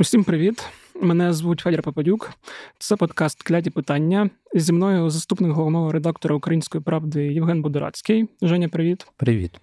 Усім 0.00 0.24
привіт! 0.24 0.64
Мене 1.00 1.32
звуть 1.32 1.60
Федір 1.60 1.82
Попадюк. 1.82 2.30
Це 2.78 2.96
подкаст 2.96 3.42
Кляті 3.42 3.70
питання. 3.70 4.30
Зі 4.54 4.72
мною 4.72 5.10
заступник 5.10 5.52
головного 5.52 5.92
редактора 5.92 6.34
Української 6.34 6.84
правди 6.84 7.32
Євген 7.32 7.62
Будорацький. 7.62 8.28
Женя, 8.42 8.68
привіт. 8.68 9.06
Привіт. 9.16 9.60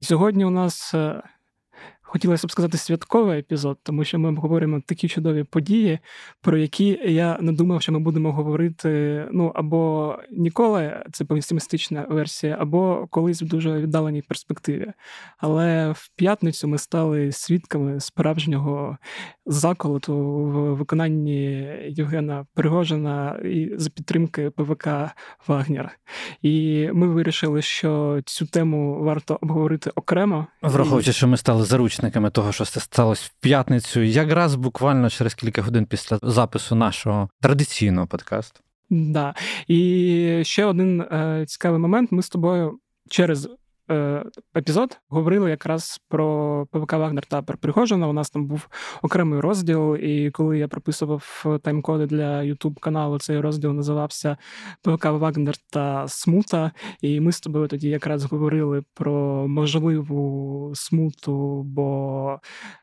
Сьогодні 0.00 0.44
у 0.44 0.50
нас 0.50 0.94
е, 0.94 1.22
хотілося 2.12 2.46
б 2.46 2.50
сказати 2.50 2.78
святковий 2.78 3.38
епізод, 3.38 3.78
тому 3.82 4.04
що 4.04 4.18
ми 4.18 4.28
обговорюємо 4.28 4.82
такі 4.86 5.08
чудові 5.08 5.44
події, 5.44 5.98
про 6.40 6.58
які 6.58 7.00
я 7.04 7.38
не 7.40 7.52
думав, 7.52 7.82
що 7.82 7.92
ми 7.92 7.98
будемо 7.98 8.32
говорити 8.32 9.24
ну 9.32 9.52
або 9.54 10.16
ніколи, 10.30 11.04
це 11.12 11.24
песимістична 11.24 12.06
версія, 12.10 12.56
або 12.60 13.06
колись 13.10 13.42
в 13.42 13.46
дуже 13.46 13.78
віддаленій 13.78 14.22
перспективі. 14.22 14.92
Але 15.38 15.90
в 15.90 16.10
п'ятницю 16.16 16.68
ми 16.68 16.78
стали 16.78 17.32
свідками 17.32 18.00
справжнього 18.00 18.98
заколоту 19.46 20.16
в 20.16 20.74
виконанні 20.76 21.68
Євгена 21.88 22.46
Пригожина 22.54 23.40
і 23.44 23.72
за 23.76 23.90
підтримки 23.90 24.50
ПВК 24.50 24.88
Вагнер. 25.46 25.90
І 26.42 26.88
ми 26.92 27.06
вирішили, 27.06 27.62
що 27.62 28.20
цю 28.24 28.46
тему 28.46 29.02
варто 29.02 29.38
обговорити 29.42 29.90
окремо, 29.94 30.46
враховуючи, 30.62 31.12
що 31.12 31.28
ми 31.28 31.36
стали 31.36 31.64
заручниками 31.64 32.01
заручниками 32.02 32.30
того, 32.30 32.52
що 32.52 32.64
це 32.64 32.80
сталося 32.80 33.30
в 33.32 33.42
п'ятницю, 33.42 34.00
якраз 34.02 34.54
буквально 34.54 35.10
через 35.10 35.34
кілька 35.34 35.62
годин 35.62 35.86
після 35.86 36.18
запису 36.22 36.74
нашого 36.74 37.28
традиційного 37.40 38.06
подкасту. 38.06 38.60
Да. 38.90 39.34
І 39.68 40.42
ще 40.44 40.64
один 40.64 41.00
е, 41.00 41.44
цікавий 41.48 41.78
момент. 41.78 42.12
Ми 42.12 42.22
з 42.22 42.28
тобою 42.28 42.78
через 43.08 43.48
епізод 44.56 45.00
говорили 45.08 45.50
якраз 45.50 46.00
про 46.08 46.66
ПВК 46.70 46.92
Вагнер 46.92 47.26
та 47.26 47.42
про 47.42 47.58
Пригожина. 47.58 48.08
У 48.08 48.12
нас 48.12 48.30
там 48.30 48.46
був 48.46 48.68
окремий 49.02 49.40
розділ, 49.40 49.96
і 49.96 50.30
коли 50.30 50.58
я 50.58 50.68
прописував 50.68 51.42
тайм-коди 51.44 52.06
для 52.06 52.40
YouTube 52.40 52.80
каналу, 52.80 53.18
цей 53.18 53.40
розділ 53.40 53.72
називався 53.72 54.36
ПВК 54.82 55.04
Вагнер 55.04 55.54
та 55.72 56.08
Смута. 56.08 56.72
І 57.00 57.20
ми 57.20 57.32
з 57.32 57.40
тобою 57.40 57.68
тоді 57.68 57.88
якраз 57.88 58.24
говорили 58.24 58.82
про 58.94 59.48
можливу 59.48 60.72
смуту, 60.74 61.62
бо 61.62 62.22
Е, 62.32 62.81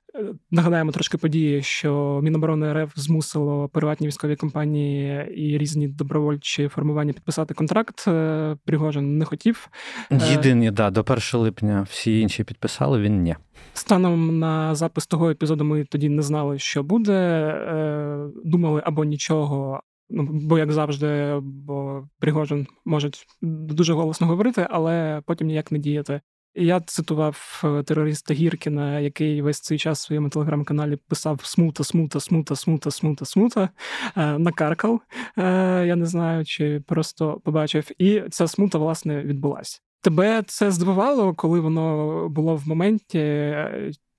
нагадаємо 0.52 0.91
трошки 0.91 1.17
події, 1.17 1.61
що 1.61 2.19
Міноборони 2.23 2.73
РФ 2.73 2.93
змусило 2.95 3.69
приватні 3.69 4.07
військові 4.07 4.35
компанії 4.35 5.31
і 5.35 5.57
різні 5.57 5.88
добровольчі 5.88 6.67
формування 6.67 7.13
підписати 7.13 7.53
контракт. 7.53 8.07
Е, 8.07 8.57
Пригожин 8.65 9.17
не 9.17 9.25
хотів. 9.25 9.69
Е, 10.11 10.19
Єдині, 10.31 10.71
да, 10.71 10.89
до 10.89 11.02
1 11.02 11.19
липня 11.33 11.87
всі 11.89 12.19
інші 12.19 12.43
підписали. 12.43 13.02
Він 13.02 13.21
ні. 13.23 13.35
Станом 13.73 14.39
на 14.39 14.75
запис 14.75 15.07
того 15.07 15.30
епізоду 15.30 15.63
ми 15.63 15.85
тоді 15.85 16.09
не 16.09 16.21
знали, 16.21 16.59
що 16.59 16.83
буде. 16.83 18.30
Думали 18.45 18.81
або 18.85 19.03
нічого. 19.03 19.81
Ну, 20.09 20.27
бо 20.31 20.57
як 20.57 20.71
завжди, 20.71 21.39
бо 21.41 22.07
Пригожин 22.19 22.67
може 22.85 23.11
дуже 23.41 23.93
голосно 23.93 24.27
говорити, 24.27 24.67
але 24.69 25.21
потім 25.25 25.47
ніяк 25.47 25.71
не 25.71 25.80
діяти. 25.80 26.21
Я 26.55 26.80
цитував 26.80 27.61
е, 27.64 27.83
терориста 27.83 28.33
Гіркіна, 28.33 29.00
який 29.00 29.42
весь 29.42 29.59
цей 29.59 29.78
час 29.78 30.00
в 30.00 30.05
своєму 30.05 30.30
телеграм-каналі 30.30 30.95
писав 30.95 31.39
смута, 31.44 31.83
смута, 31.83 32.19
смута, 32.19 32.55
смута, 32.55 32.92
смута, 32.92 33.25
смута, 33.25 33.69
е, 34.17 34.38
накаркав. 34.38 35.02
Е, 35.38 35.44
я 35.88 35.95
не 35.95 36.05
знаю, 36.05 36.45
чи 36.45 36.83
просто 36.88 37.42
побачив. 37.44 37.88
І 37.97 38.22
ця 38.30 38.47
смута, 38.47 38.77
власне, 38.77 39.23
відбулася. 39.23 39.80
Тебе 40.02 40.44
це 40.47 40.72
здивувало, 40.72 41.33
коли 41.33 41.59
воно 41.59 42.30
було 42.30 42.55
в 42.55 42.67
моменті? 42.67 43.55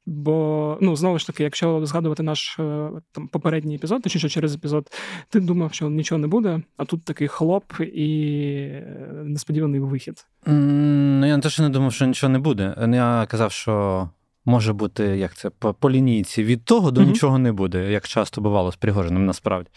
Бо 0.07 0.79
ну 0.81 0.97
знову 0.97 1.19
ж 1.19 1.27
таки, 1.27 1.43
якщо 1.43 1.87
згадувати 1.87 2.23
наш 2.23 2.59
е, 2.59 2.91
там 3.13 3.29
попередній 3.29 3.75
епізод, 3.75 4.03
точніше 4.03 4.29
через 4.29 4.55
епізод, 4.55 4.91
ти 5.29 5.41
думав, 5.41 5.73
що 5.73 5.91
нічого 5.91 6.19
не 6.19 6.27
буде, 6.27 6.63
а 6.77 6.85
тут 6.85 7.05
такий 7.05 7.29
хлоп 7.29 7.65
і 7.81 8.41
е, 8.73 9.23
несподіваний 9.25 9.81
вихід. 9.81 10.27
Ну 10.47 11.27
я 11.27 11.37
не 11.37 11.43
те, 11.43 11.51
що 11.51 11.63
не 11.63 11.69
думав, 11.69 11.93
що 11.93 12.07
нічого 12.07 12.33
не 12.33 12.39
буде. 12.39 12.75
Я 12.93 13.27
казав, 13.31 13.53
що 13.53 14.09
може 14.45 14.73
бути 14.73 15.05
як 15.05 15.35
це 15.35 15.51
по, 15.51 15.75
по 15.75 15.91
лінійці 15.91 16.45
від 16.45 16.65
того 16.65 16.91
до 16.91 17.01
mm-hmm. 17.01 17.07
нічого 17.07 17.39
не 17.39 17.53
буде, 17.53 17.93
як 17.93 18.09
часто 18.09 18.41
бувало 18.41 18.73
з 18.73 18.77
Пригожиним, 18.77 19.27
насправді. 19.27 19.71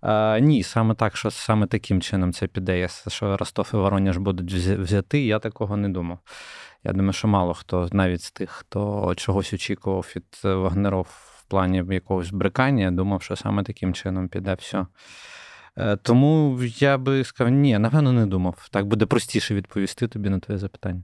А, 0.00 0.38
Ні, 0.38 0.62
саме 0.62 0.94
так, 0.94 1.16
що 1.16 1.30
саме 1.30 1.66
таким 1.66 2.00
чином 2.00 2.32
це 2.32 2.46
піде, 2.46 2.88
що 3.08 3.36
Ростов 3.36 3.70
і 3.74 3.76
Воронеж 3.76 4.16
будуть 4.16 4.52
взяти, 4.52 5.24
я 5.26 5.38
такого 5.38 5.76
не 5.76 5.88
думав. 5.88 6.18
Я 6.84 6.92
думаю, 6.92 7.12
що 7.12 7.28
мало 7.28 7.54
хто 7.54 7.88
навіть 7.92 8.22
з 8.22 8.30
тих, 8.30 8.50
хто 8.50 9.12
чогось 9.16 9.52
очікував 9.52 10.12
від 10.16 10.24
е, 10.44 10.54
Вагнеров 10.54 11.06
в 11.38 11.44
плані 11.48 11.84
якогось 11.90 12.30
брикання, 12.30 12.90
думав, 12.90 13.22
що 13.22 13.36
саме 13.36 13.62
таким 13.62 13.94
чином 13.94 14.28
піде 14.28 14.54
все. 14.54 14.86
Тому 16.02 16.60
я 16.62 16.98
би 16.98 17.24
сказав, 17.24 17.52
ні, 17.52 17.78
напевно, 17.78 18.12
не 18.12 18.26
думав. 18.26 18.68
Так 18.70 18.86
буде 18.86 19.06
простіше 19.06 19.54
відповісти 19.54 20.08
тобі 20.08 20.28
на 20.28 20.38
твоє 20.38 20.58
запитання. 20.58 21.02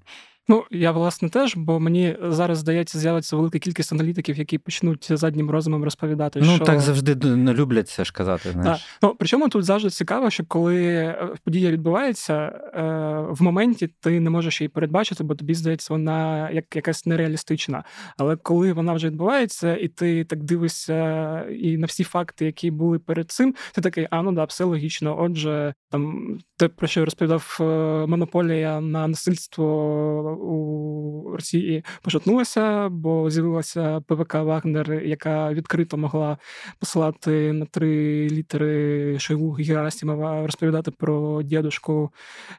Ну, 0.49 0.65
я 0.71 0.93
власне 0.93 1.29
теж, 1.29 1.57
бо 1.57 1.81
мені 1.81 2.17
зараз 2.23 2.59
здається, 2.59 2.99
з'явиться 2.99 3.37
велика 3.37 3.59
кількість 3.59 3.93
аналітиків, 3.93 4.39
які 4.39 4.59
почнуть 4.59 5.09
заднім 5.11 5.51
розумом 5.51 5.85
розповідати. 5.85 6.41
Ну 6.43 6.57
що... 6.57 6.65
так 6.65 6.81
завжди 6.81 7.15
не 7.37 7.55
люблять 7.55 7.89
це 7.89 8.05
ж 8.05 8.13
казати. 8.13 8.51
знаєш. 8.51 8.81
Так. 8.81 8.89
Ну 9.03 9.17
причому 9.19 9.49
тут 9.49 9.65
завжди 9.65 9.91
цікаво, 9.91 10.31
що 10.31 10.45
коли 10.45 10.85
е, 10.85 11.29
подія 11.45 11.71
відбувається, 11.71 12.35
е, 12.35 12.83
в 13.31 13.43
моменті 13.43 13.89
ти 14.01 14.21
не 14.21 14.31
можеш 14.31 14.61
її 14.61 14.69
передбачити, 14.69 15.25
бо 15.25 15.35
тобі 15.35 15.55
здається, 15.55 15.95
вона 15.95 16.51
як 16.51 16.77
якась 16.77 17.07
нереалістична. 17.07 17.85
Але 18.19 18.37
коли 18.37 18.73
вона 18.73 18.93
вже 18.93 19.07
відбувається, 19.07 19.77
і 19.77 19.89
ти 19.89 20.25
так 20.25 20.43
дивишся 20.43 21.41
і 21.41 21.77
на 21.77 21.87
всі 21.87 22.05
факти, 22.05 22.45
які 22.45 22.71
були 22.71 22.99
перед 22.99 23.31
цим, 23.31 23.55
ти 23.75 23.81
такий, 23.81 24.09
а 24.11 24.23
ну 24.23 24.33
да, 24.33 24.45
все 24.45 24.65
логічно. 24.65 25.17
Отже, 25.21 25.75
там 25.91 26.39
те, 26.57 26.69
про 26.69 26.87
що 26.87 27.05
розповідав 27.05 27.59
е, 27.61 27.65
монополія 28.07 28.81
на 28.81 29.09
насильство 29.09 30.32
у 30.35 31.37
Росії 31.37 31.85
пошатнулася, 32.03 32.89
бо 32.89 33.31
з'явилася 33.31 34.01
ПВК 34.01 34.35
Вагнер, 34.35 34.93
яка 34.93 35.53
відкрито 35.53 35.97
могла 35.97 36.39
посилати 36.79 37.53
на 37.53 37.67
три 37.67 38.29
літери 38.29 39.19
Шойгу 39.19 39.51
Герасимова, 39.51 40.43
розповідати 40.43 40.91
про 40.91 41.43
дідушку, 41.43 42.11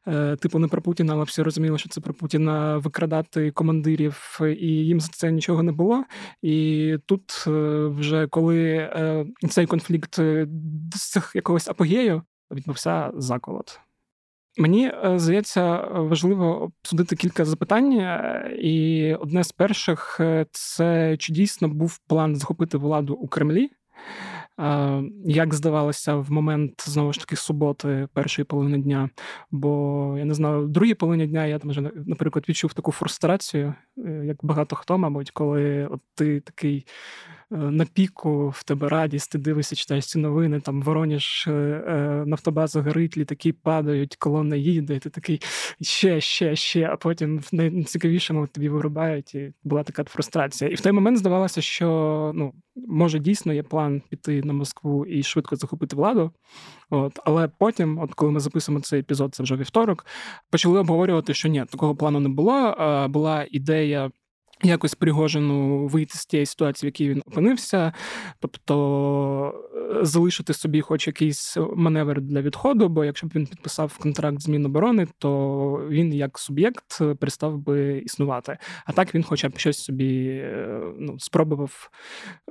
е, 0.07 0.35
типу 0.35 0.59
не 0.59 0.67
про 0.67 0.81
Путіна, 0.81 1.13
але 1.13 1.23
всі 1.23 1.41
розуміли, 1.41 1.77
що 1.77 1.89
це 1.89 2.01
про 2.01 2.13
Путіна 2.13 2.77
викрадати 2.77 3.51
командирів, 3.51 4.39
і 4.41 4.67
їм 4.67 4.99
за 4.99 5.07
це 5.07 5.31
нічого 5.31 5.63
не 5.63 5.71
було. 5.71 6.03
І 6.41 6.97
тут 7.05 7.43
е, 7.47 7.51
вже 7.87 8.27
коли 8.27 8.63
е, 8.63 9.25
цей 9.49 9.65
конфлікт 9.65 10.19
досяг 10.47 11.31
якогось 11.35 11.67
апогею, 11.67 12.21
відбувся 12.51 13.11
заколот. 13.15 13.79
Мені 14.57 14.87
е, 14.87 15.19
здається 15.19 15.77
важливо 15.91 16.61
обсудити 16.61 17.15
кілька 17.15 17.45
запитань, 17.45 17.93
е, 17.93 18.57
і 18.61 19.13
одне 19.13 19.43
з 19.43 19.51
перших 19.51 20.17
е, 20.19 20.45
це 20.51 21.17
чи 21.17 21.33
дійсно 21.33 21.67
був 21.67 21.97
план 21.97 22.35
захопити 22.35 22.77
владу 22.77 23.13
у 23.13 23.27
Кремлі. 23.27 23.69
Як 25.25 25.53
здавалося, 25.53 26.15
в 26.15 26.31
момент 26.31 26.83
знову 26.87 27.13
ж 27.13 27.19
таки 27.19 27.35
суботи, 27.35 28.07
першої 28.13 28.45
половини 28.45 28.77
дня, 28.77 29.09
бо 29.51 30.15
я 30.17 30.25
не 30.25 30.33
знаю, 30.33 30.61
в 30.61 30.69
другій 30.69 30.93
половині 30.93 31.27
дня 31.27 31.45
я 31.45 31.59
там 31.59 31.69
вже, 31.69 31.81
наприклад, 31.81 32.45
відчув 32.49 32.73
таку 32.73 32.91
фрустрацію, 32.91 33.73
як 34.23 34.37
багато 34.41 34.75
хто, 34.75 34.97
мабуть, 34.97 35.31
коли 35.31 35.87
от 35.87 36.01
ти 36.15 36.39
такий 36.39 36.85
на 37.53 37.85
піку 37.85 38.49
в 38.49 38.63
тебе 38.63 38.89
радість, 38.89 39.31
ти 39.31 39.37
дивишся, 39.37 39.75
читаєш 39.75 40.05
ці 40.05 40.19
новини, 40.19 40.59
там 40.59 40.81
Вороніж, 40.81 41.45
е, 41.47 41.51
е, 41.51 42.23
нафтобаза 42.25 42.81
горить, 42.81 43.17
літаки 43.17 43.53
падають, 43.53 44.15
колона 44.15 44.55
їде, 44.55 44.95
і 44.95 44.99
ти 44.99 45.09
такий 45.09 45.41
ще, 45.81 46.21
ще, 46.21 46.55
ще, 46.55 46.89
а 46.91 46.95
потім 46.95 47.39
в 47.39 47.49
найцікавішому 47.51 48.47
тобі 48.47 48.69
вирубають, 48.69 49.35
і 49.35 49.53
була 49.63 49.83
така 49.83 50.03
фрустрація. 50.03 50.69
І 50.69 50.75
в 50.75 50.81
той 50.81 50.91
момент 50.91 51.17
здавалося, 51.17 51.61
що 51.61 52.31
ну, 52.35 52.53
може 52.75 53.19
дійсно 53.19 53.53
є 53.53 53.63
план 53.63 54.01
піти 54.09 54.41
на 54.43 54.53
Москву 54.53 55.05
і 55.05 55.23
швидко 55.23 55.55
захопити 55.55 55.95
владу. 55.95 56.31
От, 56.89 57.19
Але 57.25 57.47
потім, 57.47 57.99
от 57.99 58.13
коли 58.13 58.31
ми 58.31 58.39
записуємо 58.39 58.81
цей 58.81 58.99
епізод, 58.99 59.35
це 59.35 59.43
вже 59.43 59.55
вівторок, 59.55 60.05
почали 60.51 60.79
обговорювати, 60.79 61.33
що 61.33 61.49
ні, 61.49 61.65
такого 61.69 61.95
плану 61.95 62.19
не 62.19 62.29
було. 62.29 62.75
Була 63.09 63.47
ідея 63.51 64.11
якось 64.63 64.95
Пригожину 64.95 65.87
вийти 65.87 66.17
з 66.17 66.25
тієї 66.25 66.45
ситуації, 66.45 66.87
в 66.87 66.91
якій 66.91 67.09
він 67.09 67.23
опинився, 67.25 67.93
тобто 68.39 69.53
е, 69.75 70.05
залишити 70.05 70.53
собі 70.53 70.81
хоч 70.81 71.07
якийсь 71.07 71.57
маневр 71.75 72.21
для 72.21 72.41
відходу, 72.41 72.89
бо 72.89 73.05
якщо 73.05 73.27
б 73.27 73.31
він 73.35 73.47
підписав 73.47 73.97
контракт 73.97 74.41
з 74.41 74.47
Міноборони, 74.47 75.07
то 75.17 75.87
він 75.89 76.13
як 76.13 76.39
суб'єкт 76.39 76.99
перестав 77.19 77.57
би 77.57 77.97
існувати. 77.97 78.57
А 78.85 78.91
так 78.91 79.15
він, 79.15 79.23
хоча 79.23 79.49
б 79.49 79.57
щось 79.57 79.83
собі 79.83 80.27
е, 80.27 80.81
ну, 80.99 81.19
спробував 81.19 81.89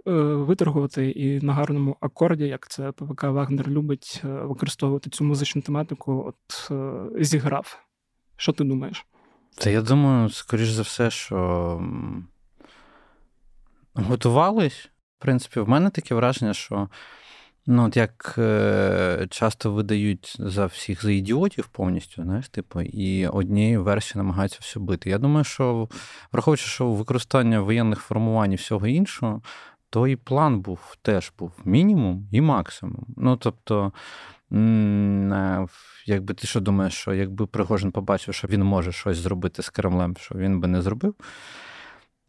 е, 0.08 0.10
виторгувати 0.22 1.10
і 1.10 1.40
на 1.40 1.52
гарному 1.52 1.96
акорді, 2.00 2.44
як 2.44 2.68
це 2.68 2.92
ПВК 2.92 3.22
Вагнер 3.22 3.68
любить 3.68 4.20
використовувати 4.24 5.10
цю 5.10 5.24
музичну 5.24 5.62
тематику, 5.62 6.24
от 6.28 6.70
зіграв. 7.24 7.78
Що 8.36 8.52
ти 8.52 8.64
думаєш? 8.64 9.06
Та 9.58 9.70
я 9.70 9.82
думаю, 9.82 10.30
скоріш 10.30 10.68
за 10.68 10.82
все, 10.82 11.10
що 11.10 11.80
готувались, 13.94 14.88
В 15.18 15.22
принципі, 15.22 15.60
в 15.60 15.68
мене 15.68 15.90
таке 15.90 16.14
враження, 16.14 16.54
що 16.54 16.88
ну, 17.66 17.86
от 17.86 17.96
як 17.96 18.34
е, 18.38 19.26
часто 19.30 19.72
видають 19.72 20.36
за 20.38 20.66
всіх 20.66 21.02
за 21.02 21.12
ідіотів 21.12 21.66
повністю, 21.66 22.22
знаєш, 22.22 22.48
типу, 22.48 22.80
і 22.80 23.26
однією 23.26 23.82
версією 23.84 24.24
намагаються 24.24 24.58
все 24.60 24.80
бити. 24.80 25.10
Я 25.10 25.18
думаю, 25.18 25.44
що 25.44 25.88
враховуючи, 26.32 26.66
що 26.66 26.92
використання 26.92 27.60
воєнних 27.60 28.00
формувань 28.00 28.52
і 28.52 28.56
всього 28.56 28.86
іншого, 28.86 29.42
то 29.90 30.06
і 30.08 30.16
план 30.16 30.60
був 30.60 30.96
теж 31.02 31.32
був 31.38 31.52
мінімум 31.64 32.28
і 32.32 32.40
максимум. 32.40 33.06
Ну, 33.16 33.36
тобто. 33.36 33.92
Е, 34.52 35.66
якби 36.06 36.34
ти 36.34 36.46
що 36.46 36.60
думаєш, 36.60 36.94
що 36.94 37.14
якби 37.14 37.46
Пригожин 37.46 37.90
побачив, 37.90 38.34
що 38.34 38.48
він 38.48 38.64
може 38.64 38.92
щось 38.92 39.18
зробити 39.18 39.62
з 39.62 39.70
Кремлем, 39.70 40.16
що 40.20 40.34
він 40.34 40.60
би 40.60 40.68
не 40.68 40.82
зробив? 40.82 41.14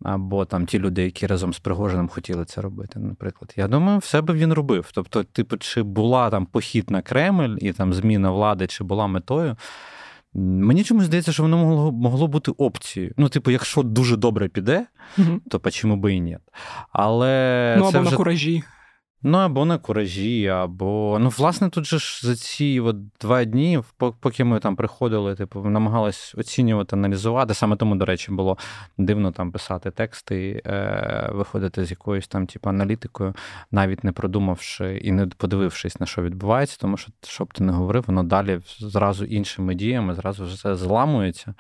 Або 0.04 0.46
там 0.46 0.66
ті 0.66 0.80
люди, 0.80 1.04
які 1.04 1.28
разом 1.28 1.54
з 1.54 1.60
Пригожиним 1.60 2.08
хотіли 2.08 2.46
це 2.46 2.62
робити, 2.62 3.00
наприклад. 3.00 3.54
Я 3.58 3.68
думаю, 3.68 4.00
все 4.00 4.22
би 4.22 4.34
він 4.34 4.54
робив. 4.54 4.90
Тобто, 4.94 5.24
типу, 5.24 5.58
чи 5.58 5.84
була 5.84 6.30
там 6.30 6.46
похід 6.46 6.92
на 6.92 7.02
Кремль 7.02 7.58
і 7.58 7.74
там 7.74 7.94
зміна 7.94 8.32
влади, 8.32 8.68
чи 8.68 8.84
була 8.84 9.08
метою. 9.08 9.56
Мені 10.34 10.84
чомусь 10.84 11.06
здається, 11.06 11.32
що 11.32 11.44
воно 11.44 11.58
могло 11.58 11.92
могло 11.92 12.28
бути 12.28 12.52
опцією. 12.52 13.14
Ну, 13.18 13.30
типу, 13.30 13.52
якщо 13.52 13.84
дуже 13.84 14.18
добре 14.18 14.48
піде, 14.48 14.86
угу. 15.18 15.42
то 15.50 15.72
чому 15.72 15.96
би 15.96 16.14
і 16.14 16.20
ні. 16.20 16.38
Але 16.92 17.76
ну, 17.80 17.92
це 17.92 17.98
або 17.98 18.02
вже... 18.02 18.12
на 18.12 18.18
куражі. 18.18 18.64
Ну, 19.26 19.38
або 19.38 19.66
на 19.66 19.78
куражі, 19.78 20.48
або. 20.48 21.18
Ну, 21.20 21.30
власне, 21.30 21.70
тут 21.70 21.86
же 21.86 22.00
ж 22.00 22.28
за 22.28 22.36
ці 22.36 22.80
от 22.80 22.98
два 23.22 23.44
дні, 23.44 23.80
поки 24.20 24.44
ми 24.44 24.60
там 24.60 24.76
приходили, 24.76 25.36
типу, 25.36 25.62
намагались 25.62 26.36
оцінювати, 26.38 26.96
аналізувати. 26.96 27.54
Саме 27.54 27.76
тому, 27.76 27.96
до 27.96 28.06
речі, 28.06 28.32
було 28.32 28.58
дивно 28.98 29.32
там 29.32 29.52
писати 29.52 29.92
тексти, 29.92 30.62
е, 30.66 31.30
виходити 31.34 31.86
з 31.86 31.92
якоюсь 31.92 32.28
там, 32.28 32.48
типу, 32.48 32.70
аналітикою, 32.70 33.34
навіть 33.72 34.04
не 34.04 34.12
продумавши 34.12 34.98
і 34.98 35.12
не 35.12 35.28
подивившись, 35.28 36.00
на 36.00 36.06
що 36.06 36.22
відбувається, 36.22 36.78
тому 36.80 36.98
що, 36.98 37.12
щоб 37.24 37.54
ти 37.54 37.64
не 37.64 37.72
говорив, 37.74 38.04
воно 38.08 38.24
далі 38.24 38.60
зразу 38.80 39.26
іншими 39.26 39.76
діями, 39.76 40.16
зразу 40.16 40.46
все 40.46 40.76
зламується. 40.76 41.54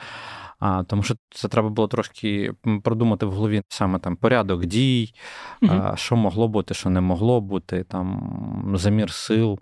А, 0.64 0.84
Тому 0.84 1.04
що 1.04 1.16
це 1.30 1.48
треба 1.48 1.70
було 1.70 1.88
трошки 1.88 2.54
продумати 2.84 3.26
в 3.26 3.32
голові 3.32 3.62
саме 3.68 4.00
там 4.00 4.16
порядок 4.16 4.66
дій, 4.66 5.14
угу. 5.62 5.74
а, 5.74 5.96
що 5.96 6.16
могло 6.16 6.48
бути, 6.48 6.74
що 6.74 6.90
не 6.90 7.02
могло 7.02 7.42
бути, 7.42 7.53
там 7.62 8.74
замір 8.76 9.12
сил. 9.12 9.60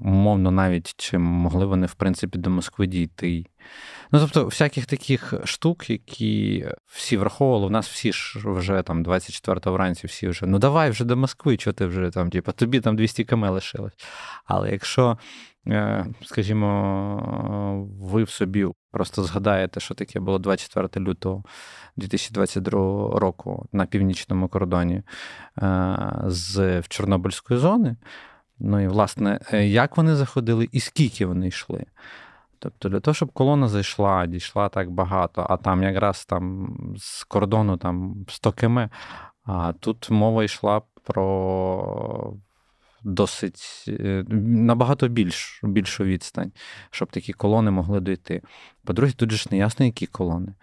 Умовно, 0.00 0.50
навіть 0.50 0.94
чи 0.96 1.18
могли 1.18 1.66
вони, 1.66 1.86
в 1.86 1.94
принципі, 1.94 2.38
до 2.38 2.50
Москви 2.50 2.86
дійти. 2.86 3.46
Ну, 4.12 4.20
тобто, 4.20 4.44
всяких 4.44 4.86
таких 4.86 5.34
штук, 5.44 5.90
які 5.90 6.66
всі 6.86 7.16
враховували, 7.16 7.66
в 7.66 7.70
нас 7.70 7.88
всі 7.88 8.12
ж 8.12 8.38
вже 8.44 8.82
там 8.82 9.04
24-го 9.04 9.72
вранці, 9.72 10.06
всі 10.06 10.28
вже 10.28 10.46
ну 10.46 10.58
давай 10.58 10.90
вже 10.90 11.04
до 11.04 11.16
Москви, 11.16 11.56
що 11.60 11.72
ти 11.72 11.86
вже 11.86 12.10
там, 12.10 12.30
типу, 12.30 12.52
тобі 12.52 12.80
там 12.80 12.96
200 12.96 13.24
км 13.24 13.44
лишилось. 13.44 13.92
Але 14.44 14.70
якщо, 14.70 15.18
скажімо, 16.24 17.88
ви 18.00 18.22
в 18.22 18.30
собі 18.30 18.66
просто 18.90 19.22
згадаєте, 19.22 19.80
що 19.80 19.94
таке 19.94 20.20
було 20.20 20.38
24 20.38 21.06
лютого 21.06 21.44
2022 21.96 23.18
року 23.18 23.66
на 23.72 23.86
північному 23.86 24.48
кордоні 24.48 25.02
е, 25.62 25.96
з 26.26 26.82
Чорнобильської 26.88 27.60
зони. 27.60 27.96
Ну 28.58 28.80
і, 28.80 28.88
власне, 28.88 29.40
е, 29.52 29.66
як 29.66 29.96
вони 29.96 30.14
заходили 30.14 30.68
і 30.72 30.80
скільки 30.80 31.26
вони 31.26 31.48
йшли. 31.48 31.86
Тобто, 32.58 32.88
для 32.88 33.00
того, 33.00 33.14
щоб 33.14 33.32
колона 33.32 33.68
зайшла, 33.68 34.26
дійшла 34.26 34.68
так 34.68 34.90
багато, 34.90 35.46
а 35.50 35.56
там 35.56 35.82
якраз 35.82 36.24
там 36.24 36.76
з 36.98 37.24
кордону 37.24 37.76
там 37.76 38.26
100 38.28 38.52
км, 38.52 38.78
а 39.44 39.72
тут 39.72 40.10
мова 40.10 40.44
йшла 40.44 40.82
про 41.04 42.34
досить 43.02 43.84
е, 43.88 44.24
набагато 44.28 45.08
більш, 45.08 45.60
більшу 45.62 46.04
відстань, 46.04 46.52
щоб 46.90 47.10
такі 47.10 47.32
колони 47.32 47.70
могли 47.70 48.00
дойти. 48.00 48.42
По-друге, 48.84 49.12
тут 49.12 49.30
же 49.30 49.36
ж 49.36 49.48
не 49.50 49.56
ясно, 49.56 49.86
які 49.86 50.06
колони. 50.06 50.54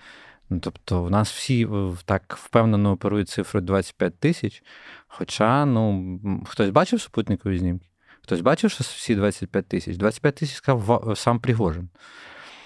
Ну, 0.50 0.60
Тобто, 0.60 1.04
в 1.04 1.12
нас 1.12 1.31
всі 1.31 1.68
так 2.06 2.38
впевнено 2.44 2.92
оперують 2.92 3.30
цифрою 3.30 3.66
25 3.66 4.19
тисяч. 4.19 4.63
Хоча, 5.07 5.66
ну, 5.66 6.19
хтось 6.45 6.69
бачив 6.69 7.01
супутникові 7.01 7.57
знімки? 7.57 7.88
Хтось 8.24 8.42
бачив, 8.42 8.72
що 8.72 8.83
всі 8.83 9.16
25 9.16 9.68
тисяч? 9.68 9.98
25 9.98 10.36
тисяч 10.36 10.56
сказав 10.56 11.13
сам 11.18 11.40
Пригожин. 11.40 11.90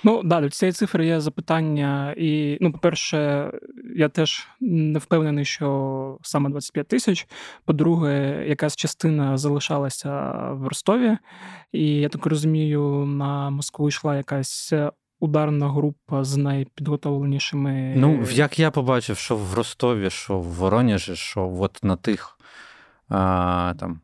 Ну, 0.03 0.24
да, 0.24 0.42
до 0.42 0.50
цієї 0.50 0.74
цифри 0.74 1.06
є 1.06 1.19
запитання. 1.19 2.13
І, 2.18 2.57
ну, 2.62 2.71
по-перше, 2.71 3.51
я 3.95 4.09
теж 4.09 4.48
не 4.59 5.00
впевнений, 5.00 5.45
що 5.45 6.18
саме 6.21 6.50
25 6.50 6.88
тисяч. 6.88 7.27
По-друге, 7.65 8.45
якась 8.48 8.75
частина 8.75 9.38
залишалася 9.38 10.31
в 10.51 10.68
Ростові, 10.68 11.18
і 11.71 11.95
я 11.95 12.09
так 12.09 12.25
розумію, 12.25 13.06
на 13.06 13.50
Москву 13.50 13.88
йшла 13.88 14.18
якась. 14.18 14.74
Ударна 15.24 15.69
група 15.69 16.24
з 16.24 16.38
найпідготовленішими. 16.38 17.94
Ну, 17.98 18.25
як 18.31 18.59
я 18.59 18.71
побачив, 18.71 19.18
що 19.18 19.36
в 19.36 19.53
Ростові, 19.53 20.09
що 20.09 20.39
в 20.39 20.44
Воронежі, 20.44 21.15
що 21.15 21.57
от 21.59 21.80
на 21.83 21.95
тих 21.95 22.38
а, 23.09 23.74
там 23.80 24.01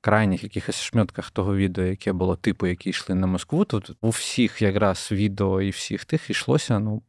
крайніх 0.00 0.44
якихось 0.44 0.82
шмьотках 0.82 1.30
того 1.30 1.56
відео, 1.56 1.84
яке 1.84 2.12
було 2.12 2.36
типу, 2.36 2.66
які 2.66 2.90
йшли 2.90 3.14
на 3.14 3.26
Москву, 3.26 3.64
то 3.64 3.82
у 4.00 4.08
всіх 4.08 4.62
якраз 4.62 5.08
відео 5.12 5.62
і 5.62 5.70
всіх 5.70 6.04
тих 6.04 6.30
йшлося 6.30 6.78
ну, 6.78 7.02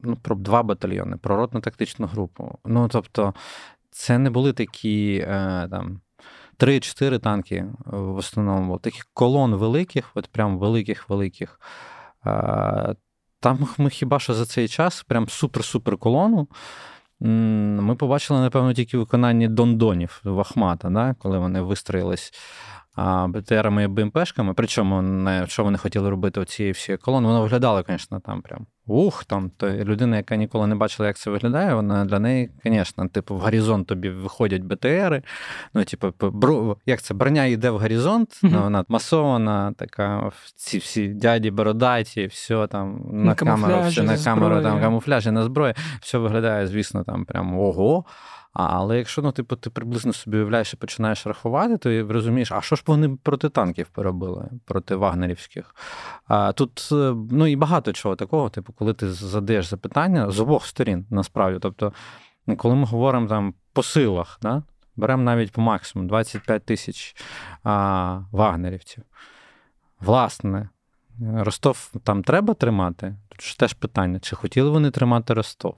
ну, 0.00 0.16
про 0.16 0.36
два 0.36 0.62
батальйони, 0.62 1.16
про 1.16 1.36
ротно-тактичну 1.36 2.06
групу. 2.06 2.58
Ну, 2.64 2.88
тобто, 2.88 3.34
це 3.90 4.18
не 4.18 4.30
були 4.30 4.52
такі 4.52 5.24
е, 5.28 5.68
там. 5.70 6.00
Три-чотири 6.58 7.18
танки 7.18 7.66
в 7.84 8.16
основному 8.16 8.78
таких 8.78 9.06
колон 9.12 9.54
великих, 9.54 10.10
от 10.14 10.26
прям 10.26 10.58
великих-великих. 10.58 11.60
Е, 12.26 12.94
там 13.40 13.68
ми 13.78 13.90
хіба 13.90 14.18
що 14.18 14.34
за 14.34 14.46
цей 14.46 14.68
час 14.68 15.02
прям 15.02 15.26
супер-супер 15.26 15.96
колону 15.96 16.48
ми 17.20 17.94
побачили, 17.96 18.40
напевно, 18.40 18.74
тільки 18.74 18.98
виконання 18.98 19.48
дондонів 19.48 20.20
Вахмата, 20.24 20.90
да? 20.90 21.14
коли 21.18 21.38
вони 21.38 21.60
вистроїлись 21.60 22.32
БТРами 23.28 23.84
і 23.84 23.86
БМПшками. 23.86 24.54
Причому 24.54 25.02
не, 25.02 25.46
що 25.46 25.64
вони 25.64 25.78
хотіли 25.78 26.10
робити 26.10 26.40
оцієї 26.40 26.72
всієї 26.72 26.98
колони, 26.98 27.26
воно 27.26 27.42
виглядало, 27.42 27.84
звісно, 27.88 28.20
там 28.20 28.42
прям 28.42 28.66
ух, 28.86 29.24
там 29.24 29.50
то 29.56 29.70
людина, 29.70 30.16
яка 30.16 30.36
ніколи 30.36 30.66
не 30.66 30.74
бачила, 30.74 31.06
як 31.06 31.16
це 31.16 31.30
виглядає, 31.30 31.74
вона 31.74 32.04
для 32.04 32.18
неї, 32.18 32.50
звісно, 32.64 33.08
типу, 33.08 33.34
в 33.34 33.40
горизонт 33.40 33.86
тобі 33.86 34.10
виходять 34.10 34.62
БТРи. 34.62 35.22
Ну, 35.74 35.84
типу, 35.84 36.14
як 36.86 37.02
це 37.02 37.14
броня 37.14 37.44
йде 37.44 37.70
в 37.70 37.78
горизонт, 37.78 38.40
ну, 38.42 38.62
вона 38.62 38.84
масована, 38.88 39.72
така 39.72 40.30
ці 40.56 40.78
всі 40.78 41.08
дяді 41.08 41.50
бородаті, 41.50 42.26
все 42.26 42.66
там 42.66 43.06
на, 43.12 43.24
на 43.24 43.34
камеру, 43.34 43.88
все 43.88 44.02
на 44.02 44.18
камеру, 44.18 44.62
там 44.62 44.80
камуфляжі 44.80 45.30
на 45.30 45.42
зброї, 45.42 45.74
все 46.00 46.18
виглядає, 46.18 46.66
звісно, 46.66 47.04
там 47.04 47.24
прям 47.24 47.58
ого. 47.58 48.04
Але 48.58 48.98
якщо 48.98 49.22
ну, 49.22 49.32
типу, 49.32 49.56
ти 49.56 49.70
приблизно 49.70 50.12
собі 50.12 50.36
уявляєш 50.36 50.74
і 50.74 50.76
починаєш 50.76 51.26
рахувати, 51.26 51.76
то 51.76 52.12
розумієш, 52.12 52.52
а 52.52 52.60
що 52.60 52.76
ж 52.76 52.82
вони 52.86 53.16
проти 53.22 53.48
танків 53.48 53.88
поробили, 53.88 54.48
проти 54.64 54.94
вагнерівських? 54.94 55.74
А, 56.26 56.52
Тут 56.52 56.88
е, 56.92 57.14
ну, 57.30 57.46
і 57.46 57.56
багато 57.56 57.92
чого 57.92 58.16
такого, 58.16 58.50
типу, 58.50 58.72
коли 58.72 58.94
ти 58.94 59.10
задаєш 59.10 59.66
запитання 59.66 60.30
з 60.30 60.40
обох 60.40 60.66
сторін, 60.66 61.06
насправді. 61.10 61.58
Тобто, 61.62 61.92
коли 62.56 62.74
ми 62.74 62.84
говоримо 62.84 63.26
там 63.26 63.54
по 63.72 63.82
силах, 63.82 64.38
да? 64.42 64.62
беремо 64.96 65.22
навіть 65.22 65.52
по 65.52 65.60
максимуму 65.60 66.08
25 66.08 66.64
тисяч 66.64 67.16
а, 67.64 68.20
вагнерівців. 68.32 69.04
Власне, 70.00 70.68
Ростов 71.20 71.90
там 72.04 72.22
треба 72.22 72.54
тримати? 72.54 73.16
Тут 73.28 73.42
ж 73.42 73.58
теж 73.58 73.72
питання, 73.72 74.20
чи 74.20 74.36
хотіли 74.36 74.70
вони 74.70 74.90
тримати 74.90 75.34
Ростов? 75.34 75.76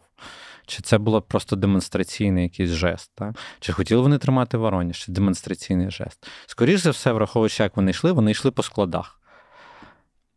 Чи 0.68 0.82
це 0.82 0.98
було 0.98 1.22
просто 1.22 1.56
демонстраційний 1.56 2.42
якийсь 2.42 2.70
жест? 2.70 3.10
Так? 3.14 3.37
Чи 3.60 3.72
хотіли 3.72 4.02
вони 4.02 4.18
тримати 4.18 4.56
Вороніж, 4.56 4.96
чи 4.98 5.12
демонстраційний 5.12 5.90
жест? 5.90 6.26
Скоріше 6.46 6.78
за 6.78 6.90
все, 6.90 7.12
враховуючи, 7.12 7.62
як 7.62 7.76
вони 7.76 7.90
йшли, 7.90 8.12
вони 8.12 8.30
йшли 8.30 8.50
по 8.50 8.62
складах. 8.62 9.20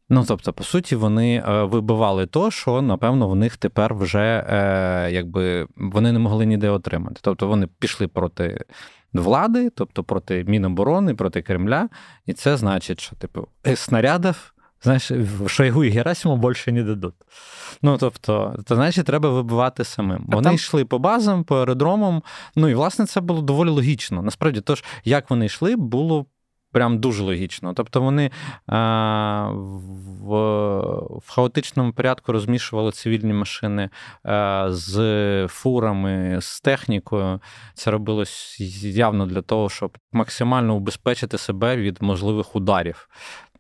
Ну, 0.10 0.26
тобто, 0.28 0.54
по 0.54 0.64
суті, 0.64 0.96
вони 0.96 1.44
е, 1.48 1.64
вибивали 1.64 2.26
то, 2.26 2.52
що, 2.52 2.82
напевно, 2.82 3.30
в 3.30 3.36
них 3.36 3.58
тепер 3.58 3.96
вже 3.96 4.46
е, 4.50 5.12
якби 5.12 5.68
вони 5.76 6.12
не 6.12 6.20
могли 6.20 6.46
ніде 6.46 6.70
отримати. 6.70 7.20
Тобто 7.22 7.48
вони 7.48 7.68
пішли 7.80 8.08
проти 8.08 8.66
влади, 9.14 9.70
тобто 9.70 10.04
проти 10.04 10.44
Міноборони, 10.44 11.16
проти 11.16 11.42
Кремля. 11.42 11.90
І 12.26 12.34
це 12.34 12.58
значить, 12.58 13.00
що 13.00 13.16
типу 13.16 13.48
снарядів 13.76 14.54
Знаєш, 14.84 15.12
Шойгу 15.48 15.84
і 15.84 15.90
Герасиму 15.90 16.38
більше 16.38 16.72
не 16.72 16.84
дадуть. 16.84 17.16
Ну, 17.82 17.98
тобто, 17.98 18.56
то, 18.68 18.76
значить, 18.76 19.06
треба 19.06 19.30
вибивати 19.30 19.84
самим. 19.84 20.26
А 20.32 20.36
вони 20.36 20.44
там... 20.44 20.56
йшли 20.56 20.86
по 20.86 21.00
базам, 21.00 21.44
по 21.44 21.58
аеродромам. 21.58 22.24
Ну 22.56 22.70
і 22.70 22.74
власне 22.74 23.06
це 23.06 23.22
було 23.22 23.42
доволі 23.42 23.70
логічно. 23.70 24.22
Насправді, 24.22 24.62
тож, 24.62 24.84
як 25.04 25.30
вони 25.30 25.46
йшли, 25.46 25.76
було 25.76 26.26
прям 26.72 27.00
дуже 27.00 27.24
логічно. 27.24 27.74
Тобто 27.74 28.02
вони 28.02 28.32
а, 28.68 29.50
в, 29.52 30.36
в 31.18 31.32
хаотичному 31.32 31.94
порядку 31.94 32.32
розмішували 32.32 32.92
цивільні 32.92 33.34
машини 33.34 33.90
а, 34.24 34.68
з 34.70 35.48
фурами, 35.48 36.38
з 36.42 36.62
технікою. 36.62 37.40
Це 37.74 37.92
робилось 37.92 38.60
явно 38.84 39.26
для 39.26 39.42
того, 39.42 39.70
щоб 39.70 39.98
максимально 40.12 40.76
убезпечити 40.76 41.38
себе 41.38 41.78
від 41.78 42.02
можливих 42.02 42.56
ударів. 42.56 43.10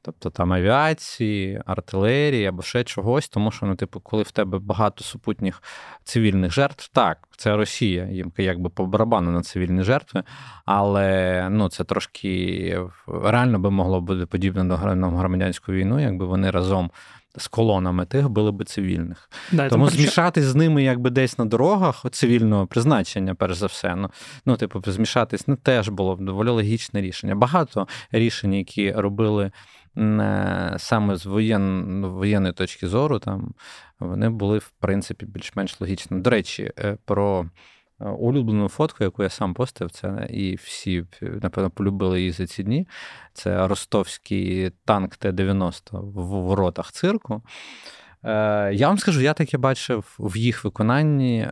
Тобто 0.03 0.29
там 0.29 0.53
авіації, 0.53 1.61
артилерії 1.65 2.45
або 2.45 2.61
ще 2.61 2.83
чогось, 2.83 3.29
тому 3.29 3.51
що, 3.51 3.65
ну, 3.65 3.75
типу, 3.75 3.99
коли 3.99 4.23
в 4.23 4.31
тебе 4.31 4.59
багато 4.59 5.03
супутніх 5.03 5.63
цивільних 6.03 6.51
жертв, 6.51 6.89
так, 6.93 7.27
це 7.37 7.55
Росія, 7.55 8.05
їм 8.05 8.31
якби 8.37 8.69
по 8.69 8.85
барабану 8.85 9.31
на 9.31 9.41
цивільні 9.41 9.83
жертви, 9.83 10.23
але 10.65 11.47
ну, 11.51 11.69
це 11.69 11.83
трошки 11.83 12.79
реально 13.07 13.59
би 13.59 13.71
могло 13.71 14.01
бути 14.01 14.25
подібне 14.25 14.63
до 14.63 14.75
громадянську 14.75 15.71
війну, 15.71 15.99
якби 15.99 16.25
вони 16.25 16.51
разом. 16.51 16.91
З 17.37 17.47
колонами 17.47 18.05
тих 18.05 18.29
були 18.29 18.51
би 18.51 18.65
цивільних. 18.65 19.29
Да, 19.51 19.69
Тому 19.69 19.89
змішатись 19.89 20.43
з 20.43 20.55
ними 20.55 20.83
якби 20.83 21.09
десь 21.09 21.37
на 21.37 21.45
дорогах 21.45 22.05
цивільного 22.11 22.67
призначення, 22.67 23.35
перш 23.35 23.55
за 23.55 23.65
все. 23.65 23.95
Ну, 23.95 24.09
ну 24.45 24.57
типу, 24.57 24.83
змішатись 24.85 25.47
не 25.47 25.55
теж 25.55 25.89
було 25.89 26.15
б 26.15 26.21
доволі 26.21 26.49
логічне 26.49 27.01
рішення. 27.01 27.35
Багато 27.35 27.87
рішень, 28.11 28.53
які 28.53 28.91
робили 28.91 29.51
саме 30.77 31.15
з 31.15 31.25
воєн, 31.25 32.05
воєнної 32.05 32.53
точки 32.53 32.87
зору, 32.87 33.19
там 33.19 33.53
вони 33.99 34.29
були, 34.29 34.57
в 34.57 34.71
принципі, 34.79 35.25
більш-менш 35.25 35.81
логічними. 35.81 36.23
До 36.23 36.29
речі, 36.29 36.71
е, 36.79 36.97
про 37.05 37.45
е, 37.99 38.05
улюблену 38.05 38.69
фотку, 38.69 39.03
яку 39.03 39.23
я 39.23 39.29
сам 39.29 39.53
постив, 39.53 39.91
це 39.91 40.27
і 40.29 40.55
всі, 40.55 41.05
напевно, 41.21 41.69
полюбили 41.69 42.19
її 42.19 42.31
за 42.31 42.47
ці 42.47 42.63
дні. 42.63 42.87
Це 43.33 43.67
ростовський 43.67 44.71
танк 44.85 45.15
Т-90 45.15 46.01
в 46.01 46.25
воротах 46.25 46.91
цирку. 46.91 47.41
Е, 48.23 48.73
я 48.73 48.87
вам 48.87 48.97
скажу, 48.97 49.21
я 49.21 49.33
таке 49.33 49.57
бачив 49.57 50.15
в 50.19 50.37
їх 50.37 50.63
виконанні. 50.63 51.47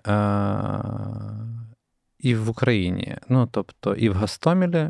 І 2.19 2.35
в 2.35 2.49
Україні, 2.49 3.17
ну 3.29 3.49
тобто 3.51 3.95
і 3.95 4.09
в 4.09 4.13
Гастомілі 4.13 4.89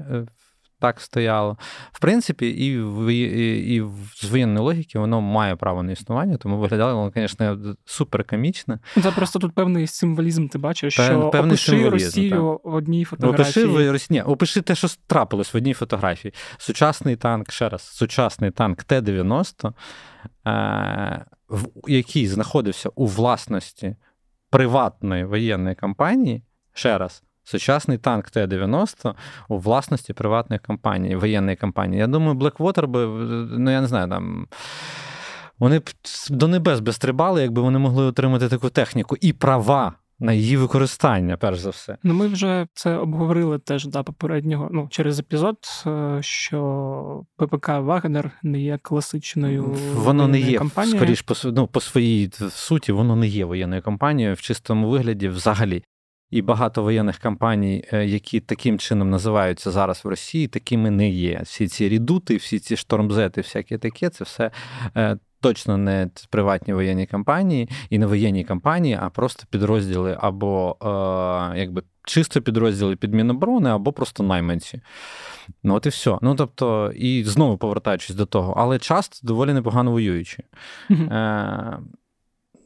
так 0.79 1.01
стояло. 1.01 1.57
В 1.91 2.00
принципі, 2.00 2.48
і 2.48 2.81
в, 2.81 3.13
і, 3.13 3.75
і 3.75 3.83
з 4.15 4.29
воєнної 4.29 4.65
логіки 4.65 5.00
воно 5.00 5.21
має 5.21 5.55
право 5.55 5.83
на 5.83 5.91
існування, 5.91 6.38
тому 6.38 6.57
виглядало 6.57 6.95
воно, 6.95 7.12
звісно, 7.15 7.75
супер 7.86 8.24
комічне. 8.24 8.79
Це 9.03 9.12
просто 9.12 9.39
тут 9.39 9.55
певний 9.55 9.88
символізм, 9.88 10.48
ти 10.48 10.57
бачиш, 10.57 10.98
Пев, 10.98 11.05
що 11.05 11.29
певний 11.29 11.51
опиши 11.51 11.89
Росію 11.89 12.59
так. 12.63 12.71
в 12.71 12.75
одній 12.75 13.05
фотографії. 13.05 13.65
Опиши, 13.65 14.07
ні, 14.09 14.21
опиши 14.21 14.62
те, 14.62 14.75
що 14.75 14.88
трапилось 15.07 15.53
в 15.53 15.57
одній 15.57 15.74
фотографії. 15.74 16.33
Сучасний 16.57 17.15
танк, 17.15 17.51
ще 17.51 17.69
раз, 17.69 17.81
сучасний 17.81 18.51
танк 18.51 18.83
Т-90, 18.83 19.74
е, 20.48 21.25
який 21.88 22.27
знаходився 22.27 22.89
у 22.95 23.07
власності 23.07 23.95
приватної 24.50 25.25
воєнної 25.25 25.75
компанії, 25.75 26.43
ще 26.74 26.98
раз. 26.98 27.24
Сучасний 27.50 27.98
танк 27.98 28.29
Т-90 28.29 29.13
у 29.48 29.58
власності 29.58 30.13
приватної 30.13 30.60
компанії, 30.60 31.15
воєнної 31.15 31.58
компанії. 31.58 32.00
Я 32.00 32.08
думаю, 32.08 32.34
Blackwater 32.34 32.88
би, 32.88 33.06
ну 33.60 33.72
я 33.72 33.82
не 33.82 33.88
знаю, 33.88 34.10
там. 34.10 34.48
Вони 35.60 35.79
б 35.79 35.89
до 36.29 36.48
небес 36.48 36.79
би 36.79 36.94
стрибали, 36.94 37.41
якби 37.41 37.62
вони 37.62 37.79
могли 37.79 38.06
отримати 38.06 38.50
таку 38.50 38.70
техніку 38.70 39.15
і 39.22 39.34
права 39.34 39.94
на 40.20 40.34
її 40.34 40.58
використання, 40.58 41.38
перш 41.38 41.60
за 41.60 41.70
все. 41.70 41.98
Ну, 42.03 42.13
ми 42.13 42.27
вже 42.27 42.68
це 42.74 42.98
обговорили 42.98 43.60
теж 43.60 43.86
да, 43.86 44.03
попереднього 44.03 44.70
ну, 44.72 44.88
через 44.91 45.20
епізод, 45.20 45.58
е, 45.88 46.18
що 46.22 47.24
ППК 47.38 47.68
Вагнер 47.68 48.32
не 48.44 48.60
є 48.60 48.79
класичною 48.82 49.77
воно 49.96 50.27
не 50.27 50.39
є 50.39 50.58
компанією. 50.58 51.00
скоріш 51.00 51.22
по 51.22 51.36
ну, 51.51 51.68
по 51.68 51.82
своїй 51.82 52.32
суті, 52.50 52.91
воно 52.91 53.15
не 53.15 53.27
є 53.27 53.46
воєнною 53.46 53.82
компанією 53.82 54.36
в 54.36 54.41
чистому 54.41 54.89
вигляді 54.89 55.27
взагалі. 55.27 55.84
І 56.31 56.41
багато 56.41 56.83
воєнних 56.83 57.17
кампаній, 57.17 57.86
е, 57.93 58.05
які 58.05 58.39
таким 58.39 58.79
чином 58.79 59.09
називаються 59.09 59.71
зараз 59.71 60.05
в 60.05 60.07
Росії, 60.07 60.48
такими 60.48 60.91
не 60.91 61.09
є. 61.09 61.41
Всі 61.43 61.67
ці 61.67 61.89
рідути, 61.89 62.36
всі 62.36 62.59
ці 62.59 62.77
штормзети, 62.77 63.41
всяке 63.41 63.77
таке, 63.77 64.09
це 64.09 64.24
все 64.24 64.51
е, 64.98 65.17
точно 65.41 65.77
не 65.77 66.09
приватні 66.29 66.74
воєнні 66.74 67.05
кампанії 67.05 67.69
і 67.89 67.98
не 68.00 68.05
воєнні 68.05 68.43
кампанії, 68.43 68.98
а 69.01 69.09
просто 69.09 69.43
підрозділи 69.50 70.17
або 70.21 70.77
е, 70.81 71.59
якби 71.59 71.83
чисто 72.03 72.41
підрозділи 72.41 72.95
під 72.95 73.13
Міноборони, 73.13 73.69
або 73.69 73.93
просто 73.93 74.24
найманці. 74.24 74.81
Ну, 75.63 75.75
от 75.75 75.86
і 75.86 75.89
все. 75.89 76.17
Ну 76.21 76.36
тобто, 76.36 76.91
і 76.95 77.24
знову 77.24 77.57
повертаючись 77.57 78.15
до 78.15 78.25
того, 78.25 78.53
але 78.57 78.79
часто 78.79 79.27
доволі 79.27 79.53
непогано 79.53 79.91
воюючи. 79.91 80.43
Mm-hmm. 80.89 81.77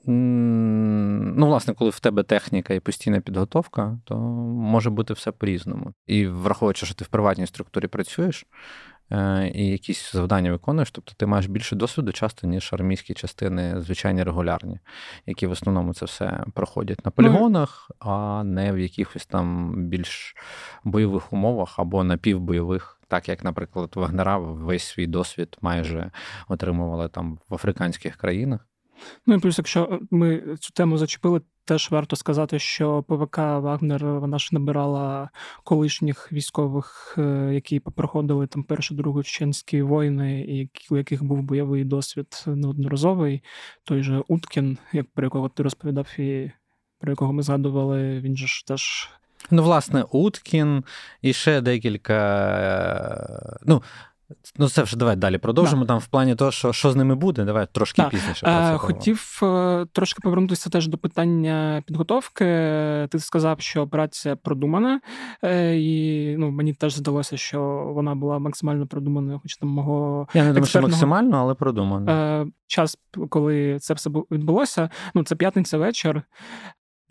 Ну, 0.06 1.48
власне, 1.48 1.74
коли 1.74 1.90
в 1.90 2.00
тебе 2.00 2.24
техніка 2.24 2.74
і 2.74 2.80
постійна 2.80 3.20
підготовка, 3.20 4.00
то 4.04 4.18
може 4.18 4.90
бути 4.90 5.14
все 5.14 5.32
по-різному. 5.32 5.94
І 6.08 6.28
враховуючи, 6.28 6.86
що 6.86 6.96
ти 6.96 7.06
в 7.06 7.08
приватній 7.08 7.48
структурі 7.48 7.88
працюєш 7.88 8.46
е, 9.12 9.52
і 9.56 9.68
якісь 9.68 10.12
завдання 10.12 10.52
виконуєш, 10.52 10.92
тобто 10.92 11.14
ти 11.18 11.26
маєш 11.26 11.48
більше 11.48 11.76
досвіду 11.76 12.12
часто, 12.12 12.48
ніж 12.48 12.70
армійські 12.74 13.14
частини, 13.14 13.82
звичайні 13.82 14.24
регулярні, 14.24 14.80
які 15.26 15.48
в 15.48 15.52
основному 15.52 15.94
це 15.94 16.06
все 16.06 16.44
проходять 16.54 17.06
на 17.06 17.12
полігонах, 17.12 17.92
а 18.00 18.44
не 18.44 18.72
в 18.72 18.80
якихось 18.80 19.26
там 19.26 19.74
більш 19.88 20.36
бойових 20.84 21.34
умовах 21.34 21.80
або 21.80 22.04
напівбойових. 22.04 23.00
Так 23.08 23.30
як, 23.30 23.44
наприклад, 23.44 23.92
Вагнера 23.96 24.38
весь 24.38 24.84
свій 24.84 25.08
досвід 25.08 25.58
майже 25.62 26.12
отримували 26.48 27.10
там 27.10 27.40
в 27.50 27.56
африканських 27.56 28.16
країнах. 28.16 28.68
Ну 29.26 29.36
і 29.36 29.40
плюс, 29.40 29.58
якщо 29.58 30.00
ми 30.12 30.58
цю 30.60 30.74
тему 30.74 30.98
зачепили, 30.98 31.42
теж 31.66 31.92
варто 31.92 32.16
сказати, 32.16 32.60
що 32.60 33.04
ПВК 33.04 33.38
Вагнер 33.38 34.06
вона 34.06 34.40
ж 34.40 34.50
набирала 34.52 35.30
колишніх 35.64 36.32
військових, 36.32 37.16
е, 37.18 37.50
які 37.54 37.80
проходили 37.80 38.48
там 38.48 38.64
першу 38.64 38.96
другу 38.96 39.24
чеченські 39.24 39.82
воїни, 39.82 40.42
і 40.42 40.70
у 40.92 40.98
яких 40.98 41.24
був 41.24 41.42
бойовий 41.42 41.84
досвід 41.84 42.44
неодноразовий. 42.48 43.44
Той 43.84 44.04
же 44.04 44.24
Уткін, 44.28 44.78
як 44.94 45.06
про 45.14 45.26
якого 45.26 45.50
ти 45.50 45.64
розповідав, 45.64 46.20
і 46.20 46.52
про 47.00 47.12
якого 47.12 47.34
ми 47.34 47.44
згадували, 47.44 48.20
він 48.20 48.38
же 48.38 48.48
ж 48.48 48.68
теж. 48.68 49.10
Ну, 49.52 49.64
власне, 49.64 50.04
Уткін 50.12 50.84
і 51.22 51.34
ще 51.34 51.62
декілька. 51.62 52.14
Е, 53.54 53.58
ну, 53.66 53.84
Ну, 54.58 54.70
це 54.70 54.84
вже 54.84 54.98
давай 54.98 55.16
далі 55.16 55.38
продовжимо. 55.38 55.82
Да. 55.82 55.88
Там 55.88 56.00
в 56.00 56.08
плані 56.08 56.36
того, 56.36 56.52
що 56.52 56.74
що 56.74 56.92
з 56.92 56.96
ними 56.96 57.16
буде, 57.16 57.44
давай 57.44 57.68
трошки 57.72 58.02
да. 58.02 58.10
пізніше. 58.10 58.46
про 58.46 58.52
це 58.52 58.78
Хотів 58.78 59.40
е, 59.44 59.86
трошки 59.92 60.20
повернутися 60.24 60.70
теж 60.70 60.88
до 60.88 60.98
питання 60.98 61.84
підготовки. 61.88 62.46
Ти 63.10 63.20
сказав, 63.20 63.62
що 63.62 63.82
операція 63.82 64.36
продумана, 64.36 65.02
е, 65.44 65.78
і 65.78 66.38
ну, 66.38 66.52
мені 66.52 66.74
теж 66.74 66.96
здалося, 66.96 67.38
що 67.38 67.62
вона 67.96 68.16
була 68.16 68.40
максимально 68.40 68.88
продуманою, 68.88 69.40
хоч 69.40 69.56
там 69.56 69.70
мого. 69.70 70.28
Я 70.34 70.44
не 70.44 70.50
думаю, 70.50 70.66
що 70.66 70.82
максимально, 70.82 71.38
але 71.38 71.54
продумана. 71.54 72.42
Е, 72.42 72.48
час, 72.68 72.98
коли 73.30 73.80
це 73.80 73.94
все 73.94 74.10
відбулося, 74.32 74.90
ну 75.14 75.24
це 75.24 75.36
п'ятниця 75.36 75.78
вечір. 75.78 76.24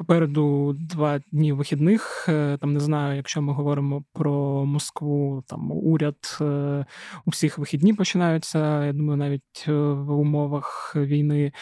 Попереду 0.02 0.73
два 0.73 1.21
дні 1.32 1.52
вихідних. 1.52 2.26
Е, 2.28 2.56
там 2.61 2.73
не 2.73 2.80
знаю, 2.80 3.16
якщо 3.16 3.42
ми 3.42 3.52
говоримо 3.52 4.04
про 4.12 4.64
Москву, 4.64 5.44
там 5.47 5.73
уряд 5.73 6.38
е, 6.40 6.85
у 7.25 7.30
всіх 7.30 7.59
вихідні 7.59 7.94
починаються. 7.94 8.85
Я 8.85 8.92
думаю, 8.92 9.16
навіть 9.16 9.64
е, 9.68 9.73
в 9.73 10.11
умовах 10.11 10.92
війни, 10.97 11.52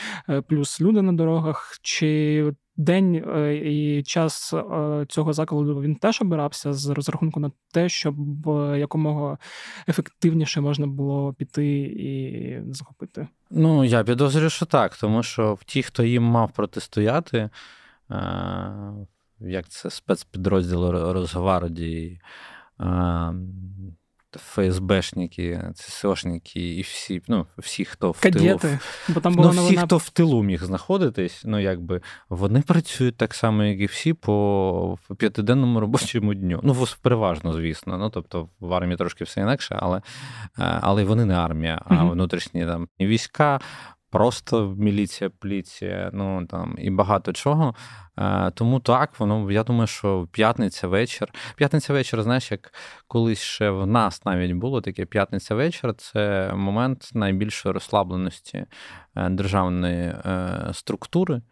плюс 0.49 0.80
люди 0.80 1.02
на 1.02 1.12
дорогах. 1.12 1.78
Чи 1.82 2.52
день 2.76 3.14
і 3.64 4.02
час 4.06 4.54
цього 5.09 5.32
закладу 5.32 5.80
він 5.80 5.94
теж 5.94 6.23
обирався 6.23 6.73
з 6.73 6.88
розрахунку 6.88 7.40
на 7.40 7.50
те, 7.73 7.88
щоб 7.88 8.16
якомога 8.76 9.38
ефективніше 9.88 10.61
можна 10.61 10.87
було 10.87 11.32
піти 11.32 11.66
і 11.80 12.59
захопити? 12.73 13.28
Ну 13.50 13.85
я 13.85 14.04
підозрюю, 14.04 14.50
що 14.50 14.66
так, 14.66 14.97
тому 14.97 15.23
що 15.23 15.59
ті, 15.66 15.82
хто 15.82 16.02
їм 16.02 16.23
мав 16.23 16.52
протистояти 16.52 17.50
як 19.40 19.69
це 19.69 19.90
спецпідрозділ 19.90 20.90
Росгвардії, 20.90 22.21
ФСБшники, 24.38 25.73
ЦСОшники 25.75 26.76
і 26.76 26.83
всі, 26.83 27.23
ну, 27.29 27.47
всі, 27.59 27.85
хто 27.85 28.11
в 28.11 28.21
Кадети, 28.21 28.59
тилу, 28.59 28.79
бо 29.09 29.21
там 29.21 29.33
ну, 29.33 29.49
всі, 29.49 29.57
новина... 29.57 29.83
хто 29.83 29.97
в 29.97 30.11
тилу 30.11 30.43
міг 30.43 30.64
знаходитись, 30.64 31.43
ну 31.45 31.59
якби 31.59 32.00
вони 32.29 32.61
працюють 32.61 33.17
так 33.17 33.35
само, 33.35 33.64
як 33.64 33.81
і 33.81 33.87
всі, 33.87 34.12
по 34.12 34.99
п'ятиденному 35.17 35.81
робочому 35.81 36.35
дню. 36.35 36.61
Ну, 36.62 36.87
переважно, 37.02 37.52
звісно. 37.52 37.99
Ну, 37.99 38.11
тобто 38.11 38.49
в 38.61 38.75
армії 38.75 38.97
трошки 38.97 39.25
все 39.25 39.40
інакше, 39.40 39.76
але 39.81 40.02
але 40.57 41.05
вони 41.05 41.25
не 41.25 41.35
армія, 41.35 41.83
а 41.85 42.05
внутрішні 42.05 42.67
там 42.67 42.88
війська 43.00 43.61
просто 44.11 44.75
міліція, 44.79 45.31
поліція, 45.31 46.11
ну 46.12 46.47
там 46.47 46.76
і 46.79 46.90
багато 46.90 47.33
чого. 47.33 47.75
Е, 48.19 48.50
тому 48.55 48.81
так, 48.81 49.21
воно 49.21 49.50
я 49.50 49.62
думаю, 49.62 49.87
що 49.87 50.29
п'ятниця 50.33 50.88
вечір. 50.88 51.29
П'ятниця 51.57 51.93
вечір, 51.93 52.23
знаєш, 52.23 52.50
як 52.50 52.73
колись 53.09 53.40
ще 53.40 53.71
в 53.71 53.87
нас 53.87 54.25
навіть 54.25 54.52
було 54.52 54.81
таке 54.81 55.05
п'ятниця 55.05 55.55
вечір 55.55 55.95
це 55.95 56.52
момент 56.55 57.11
найбільшої 57.14 57.73
розслабленості 57.73 58.64
е, 59.17 59.29
державної 59.29 60.02
е, 60.05 60.71
структури. 60.73 61.43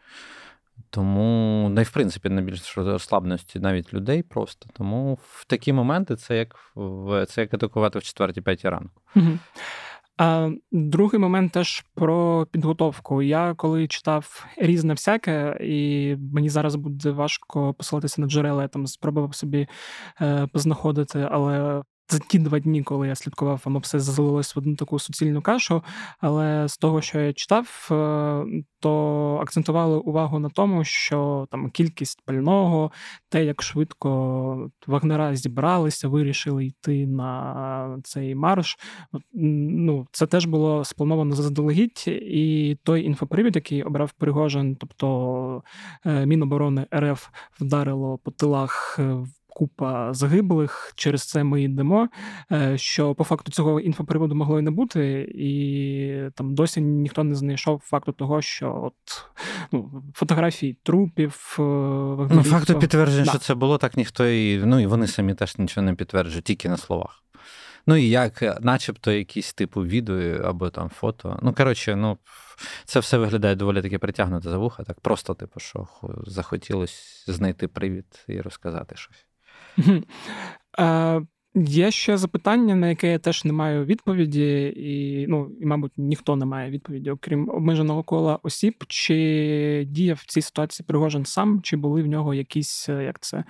Тому, 0.91 1.75
і 1.79 1.83
в 1.83 1.91
принципі, 1.91 2.29
найбільш 2.29 2.79
розслабленості 2.79 3.61
навіть 3.61 3.95
людей 3.95 4.23
просто. 4.23 4.69
Тому 4.73 5.19
в 5.23 5.45
такі 5.45 5.73
моменти 5.73 6.17
це 6.17 6.39
як 6.39 6.73
це 7.29 7.41
як 7.41 7.55
атакувати 7.55 7.99
в 7.99 8.03
4-5 8.03 8.71
ранку. 8.71 9.03
Угу. 9.17 9.39
А 10.19 10.51
Другий 10.73 11.21
момент 11.21 11.53
теж 11.53 11.85
про 11.95 12.47
підготовку. 12.51 13.23
Я 13.23 13.55
коли 13.55 13.89
читав 13.89 14.47
різне 14.57 14.95
всяке, 14.95 15.59
і 15.61 16.17
мені 16.33 16.49
зараз 16.49 16.75
буде 16.75 17.11
важко 17.11 17.75
посилатися 17.75 18.21
на 18.21 18.27
джерела, 18.27 18.63
я 18.63 18.69
там 18.69 18.87
спробував 18.87 19.35
собі 19.35 19.67
е, 20.21 20.47
познаходити, 20.53 21.29
але 21.31 21.83
за 22.11 22.19
ті 22.19 22.39
два 22.39 22.59
дні, 22.59 22.83
коли 22.83 23.09
я 23.09 23.15
слідкував, 23.15 23.63
воно 23.65 23.79
все 23.79 24.01
залилось 24.01 24.57
в 24.57 24.59
одну 24.59 24.77
таку 24.77 24.99
суцільну 24.99 25.43
кашу. 25.43 25.83
Але 26.21 26.69
з 26.69 26.77
того, 26.77 27.01
що 27.01 27.21
я 27.21 27.33
читав, 27.33 27.89
е, 27.91 28.45
то 28.81 29.39
акцентували 29.43 29.99
увагу 29.99 30.39
на 30.39 30.49
тому, 30.49 30.85
що 30.85 31.47
там 31.51 31.71
кількість 31.71 32.23
пального, 32.25 32.93
те, 33.29 33.45
як 33.45 33.63
швидко 33.63 34.71
вагнера 34.87 35.37
зібралися, 35.37 36.09
вирішили 36.09 36.67
йти 36.67 37.07
на 37.07 37.99
цей 38.05 38.35
марш. 38.35 38.79
Ну, 39.33 40.07
це 40.13 40.27
теж 40.27 40.47
було 40.47 40.85
сплановано 40.85 41.35
заздалегідь, 41.35 42.05
і 42.07 42.77
той 42.83 43.05
інфопривід, 43.05 43.57
який 43.57 43.83
обрав 43.83 44.13
Пригожин, 44.13 44.77
тобто 44.77 45.63
е, 46.07 46.27
Міноборони 46.27 46.87
РФ 46.95 47.29
вдарило 47.61 48.19
по 48.19 48.31
тилах 48.31 48.97
е, 48.99 49.25
купа 49.59 50.15
загиблих. 50.15 50.93
Через 50.97 51.23
це 51.23 51.45
ми 51.45 51.63
йдемо. 51.63 52.09
Е, 52.53 52.79
що 52.79 53.15
по 53.15 53.25
факту 53.25 53.53
цього 53.53 53.81
інфоприводу 53.81 54.35
могло 54.35 54.59
і 54.59 54.63
не 54.63 54.71
бути, 54.71 55.33
і 55.35 56.31
там 56.35 56.55
досі 56.55 56.81
ніхто 56.81 57.25
не 57.25 57.35
знайшов 57.35 57.83
факту 57.85 58.13
того, 58.13 58.43
що 58.43 58.81
от 58.85 59.25
ну, 59.73 60.03
фотографії 60.15 60.79
трупів. 60.83 61.57
Е, 61.59 61.63
ну, 62.31 62.43
Факту 62.43 62.79
підтвердження, 62.79 63.25
да. 63.25 63.31
що 63.31 63.39
це 63.39 63.55
було, 63.55 63.79
так 63.79 63.97
ніхто 63.97 64.29
і 64.29 64.59
ну 64.65 64.81
і 64.81 64.87
вони 64.87 65.07
самі 65.07 65.35
теж 65.35 65.59
нічого 65.59 65.85
не 65.85 65.95
підтверджують, 65.95 66.45
тільки 66.45 66.69
на 66.69 66.77
словах. 66.77 67.25
Ну 67.89 67.97
і 67.97 68.09
як, 68.09 68.61
начебто, 68.61 69.13
якісь 69.13 69.53
типу 69.53 69.85
відео 69.85 70.43
або 70.45 70.71
там 70.71 70.89
фото. 70.89 71.39
Ну, 71.43 71.53
коротше, 71.53 71.97
ну 71.97 72.19
це 72.85 73.01
все 73.01 73.19
виглядає 73.19 73.55
доволі 73.55 73.83
таки 73.83 73.99
притягнуто 73.99 74.51
за 74.51 74.59
вуха. 74.59 74.83
Так 74.83 75.01
просто, 75.01 75.35
типу, 75.35 75.61
що 75.61 75.89
захотілося 76.27 77.33
знайти 77.33 77.69
привід 77.69 78.25
і 78.29 78.41
розказати 78.41 78.97
щось. 78.97 79.28
Е, 80.79 81.21
Є 81.55 81.91
ще 81.91 82.17
запитання, 82.17 82.75
на 82.75 82.89
яке 82.89 83.13
я 83.13 83.19
теж 83.19 83.45
не 83.45 83.53
маю 83.53 83.85
відповіді, 83.85 84.75
і, 84.77 85.27
ну, 85.29 85.51
і, 85.61 85.67
мабуть, 85.67 85.93
ніхто 85.97 86.37
не 86.37 86.47
має 86.47 86.71
відповіді, 86.71 87.11
окрім 87.11 87.49
обмеженого 87.49 88.03
кола 88.03 88.39
осіб, 88.43 88.75
чи 88.89 89.87
діяв 89.91 90.19
в 90.23 90.27
цій 90.27 90.43
ситуації 90.43 90.87
Пригожин 90.89 91.25
сам, 91.25 91.61
чи 91.63 91.77
були 91.77 92.03
в 92.03 92.07
нього 92.07 92.35
якісь, 92.35 92.89
е, 92.89 93.05
як 93.05 93.21
це 93.21 93.45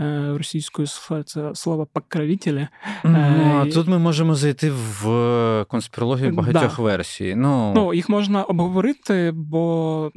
е, 0.00 0.34
російською 0.36 0.88
це 1.24 1.54
слово 1.54 1.86
покровителі. 1.92 2.68
Ну, 3.04 3.18
е, 3.66 3.70
Тут 3.70 3.88
ми 3.88 3.98
можемо 3.98 4.34
зайти 4.34 4.70
в 4.70 5.64
конспірологію 5.68 6.32
багатьох 6.32 6.76
да. 6.76 6.82
версій. 6.82 7.34
Ну, 7.34 7.72
ну, 7.74 7.94
Їх 7.94 8.08
можна 8.08 8.42
обговорити, 8.44 9.32
бо. 9.34 10.12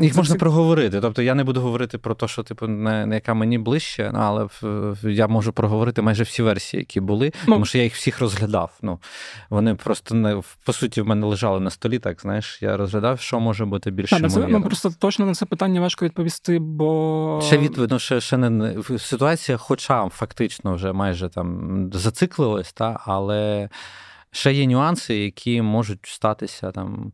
Їх 0.00 0.16
можна 0.16 0.34
всі... 0.34 0.38
проговорити. 0.38 1.00
Тобто 1.00 1.22
я 1.22 1.34
не 1.34 1.44
буду 1.44 1.60
говорити 1.60 1.98
про 1.98 2.14
те, 2.14 2.28
що 2.28 2.42
типу, 2.42 2.66
не, 2.66 3.06
не 3.06 3.14
яка 3.14 3.34
мені 3.34 3.58
ближче, 3.58 4.12
але 4.14 4.48
я 5.02 5.28
можу 5.28 5.52
проговорити 5.52 6.02
майже 6.02 6.22
всі 6.22 6.42
версії 6.42 6.69
які 6.78 7.00
були, 7.00 7.32
ну, 7.46 7.54
тому 7.54 7.64
що 7.64 7.78
я 7.78 7.84
їх 7.84 7.94
всіх 7.94 8.20
розглядав. 8.20 8.78
Ну, 8.82 8.98
Вони 9.50 9.74
просто 9.74 10.14
не 10.14 10.42
по 10.64 10.72
суті 10.72 11.00
в 11.00 11.06
мене 11.06 11.26
лежали 11.26 11.60
на 11.60 11.70
столі, 11.70 11.98
так 11.98 12.20
знаєш. 12.20 12.62
Я 12.62 12.76
розглядав, 12.76 13.20
що 13.20 13.40
може 13.40 13.64
бути 13.64 13.90
більше. 13.90 14.20
Так, 14.20 14.30
це, 14.30 14.46
ну, 14.48 14.62
просто 14.62 14.90
точно 14.98 15.26
на 15.26 15.34
це 15.34 15.46
питання 15.46 15.80
важко 15.80 16.04
відповісти, 16.04 16.58
бо 16.58 17.40
ще 17.44 17.58
відповідь, 17.58 17.90
ну, 17.90 17.98
ще, 17.98 18.20
ще 18.20 18.36
не 18.36 18.74
ситуація, 18.98 19.58
хоча 19.58 20.08
фактично 20.08 20.74
вже 20.74 20.92
майже 20.92 21.28
там 21.28 21.90
зациклилась, 21.92 22.72
та, 22.72 23.00
але 23.04 23.68
ще 24.30 24.52
є 24.52 24.66
нюанси, 24.66 25.16
які 25.16 25.62
можуть 25.62 26.06
статися 26.06 26.70
там 26.72 27.12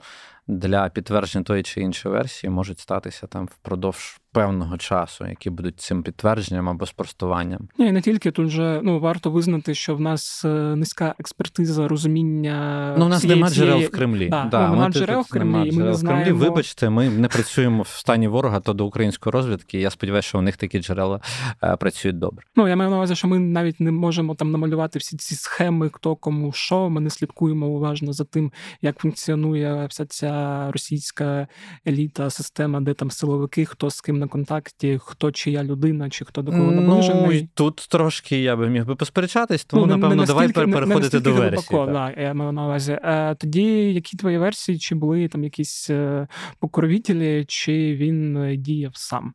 для 0.49 0.89
підтвердження 0.89 1.45
тої 1.45 1.63
чи 1.63 1.81
іншої 1.81 2.15
версії, 2.15 2.51
можуть 2.51 2.81
статися 2.81 3.27
там 3.27 3.47
впродовж 3.47 4.21
певного 4.37 4.79
часу, 4.79 5.27
які 5.27 5.51
будуть 5.51 5.81
цим 5.81 6.03
підтвердженням 6.03 6.69
або 6.69 6.87
спростуванням. 6.87 7.69
Ні, 7.79 7.93
не 7.93 8.01
тільки 8.01 8.31
тут 8.31 8.49
же 8.49 8.81
ну 8.83 9.01
варто 9.01 9.31
визнати, 9.31 9.75
що 9.75 9.97
в 9.97 10.01
нас 10.01 10.45
е, 10.45 10.49
низька 10.77 11.15
експертиза 11.19 11.89
розуміння. 11.89 12.95
Ну, 12.99 13.07
у 13.07 13.09
нас 13.09 13.25
немає 13.25 13.55
джерел 13.55 13.79
в 13.81 13.91
Кремлі. 13.91 14.29
Да, 14.29 14.45
да, 14.45 14.67
ну, 14.67 14.73
Немає 14.75 14.93
джерел 14.93 15.21
в 15.21 15.29
Кремлі. 15.29 15.53
Нема 15.53 15.65
і 15.65 15.73
ми 15.73 15.85
не 15.85 15.95
знаємо... 15.95 16.25
Кремлі. 16.25 16.41
Вибачте, 16.41 16.91
ми 16.91 17.09
не 17.09 17.29
працюємо 17.29 17.83
в 17.83 17.89
стані 17.89 18.29
ворога 18.29 18.61
то 18.61 18.73
до 18.73 18.87
української 18.87 19.33
розвідки. 19.33 19.81
Я 19.81 19.91
сподіваюся, 19.91 20.29
що 20.29 20.39
у 20.39 20.43
них 20.43 20.57
такі 20.57 20.79
джерела 20.79 21.21
е, 21.63 21.77
працюють 21.77 22.19
добре. 22.19 22.45
Ну 22.57 22.69
я 22.69 22.77
маю 22.77 22.91
на 22.91 22.97
увазі, 22.97 23.15
що 23.15 23.29
ми 23.29 23.39
навіть 23.39 23.81
не 23.81 23.91
можемо 23.91 24.35
там 24.35 24.51
намалювати 24.51 24.99
всі 24.99 25.17
ці 25.17 25.35
схеми, 25.35 25.91
хто 25.93 26.17
кому 26.17 26.53
що. 26.53 26.91
Ми 26.91 27.01
не 27.01 27.11
слідкуємо 27.11 27.67
уважно 27.67 28.13
за 28.13 28.25
тим, 28.25 28.53
як 28.83 28.99
функціонує 28.99 29.87
вся 29.87 30.07
ця 30.07 30.71
російська 30.73 31.49
еліта, 31.87 32.31
система, 32.31 32.81
де 32.81 32.95
там 32.95 33.11
силовики, 33.11 33.65
хто 33.65 33.91
з 33.91 34.01
ким 34.01 34.19
на 34.27 34.31
контакті, 34.31 35.01
хто 35.05 35.33
чия 35.33 35.65
людина, 35.65 36.11
чи 36.11 36.25
хто 36.25 36.43
до 36.43 36.53
кого 36.53 36.73
наближений. 36.73 37.43
Ну, 37.43 37.49
Тут 37.55 37.87
трошки 37.91 38.41
я 38.41 38.57
би 38.57 38.69
міг 38.69 38.87
би 38.87 38.95
посперечатись, 38.95 39.65
тому, 39.65 39.87
ну, 39.87 39.97
напевно, 39.97 40.17
не 40.17 40.27
давай 40.27 40.53
переходити 40.53 41.17
не 41.17 41.21
до 41.21 41.33
версії. 41.33 41.67
Глибоко, 41.71 41.93
да, 41.93 42.23
я 42.23 42.35
маю 42.35 42.53
на 42.53 42.65
увазі. 42.65 42.99
А, 43.03 43.35
Тоді 43.35 43.95
які 43.95 44.17
твої 44.17 44.39
версії, 44.39 44.79
чи 44.79 44.95
були 44.95 45.29
там 45.29 45.45
якісь 45.45 45.91
е, 45.91 46.29
покровителі, 46.59 47.45
чи 47.49 47.97
він 47.97 48.37
е, 48.37 48.57
діяв 48.57 48.93
сам? 48.95 49.35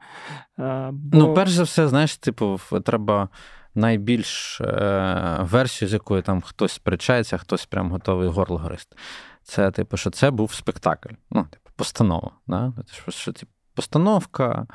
Бо... 0.91 1.17
Ну, 1.17 1.33
перш 1.33 1.51
за 1.51 1.63
все, 1.63 1.87
знаєш, 1.87 2.17
типу, 2.17 2.59
треба. 2.85 3.29
Найбільш 3.75 4.61
е, 4.61 5.37
версію, 5.41 5.89
з 5.89 5.93
якою 5.93 6.21
там 6.21 6.41
хтось 6.41 6.71
сперечається, 6.71 7.37
хтось 7.37 7.65
прям 7.65 7.91
готовий 7.91 8.29
горло 8.29 8.57
грист. 8.57 8.95
Це, 9.43 9.71
типу, 9.71 9.97
що 9.97 10.09
це 10.09 10.31
був 10.31 10.53
спектакль. 10.53 11.13
Ну, 11.29 11.43
типу, 11.43 11.69
постанова. 11.75 12.31
Да? 12.47 12.73
Що, 12.91 13.11
що, 13.11 13.31
типу, 13.31 13.51
Постановка, 13.81 14.67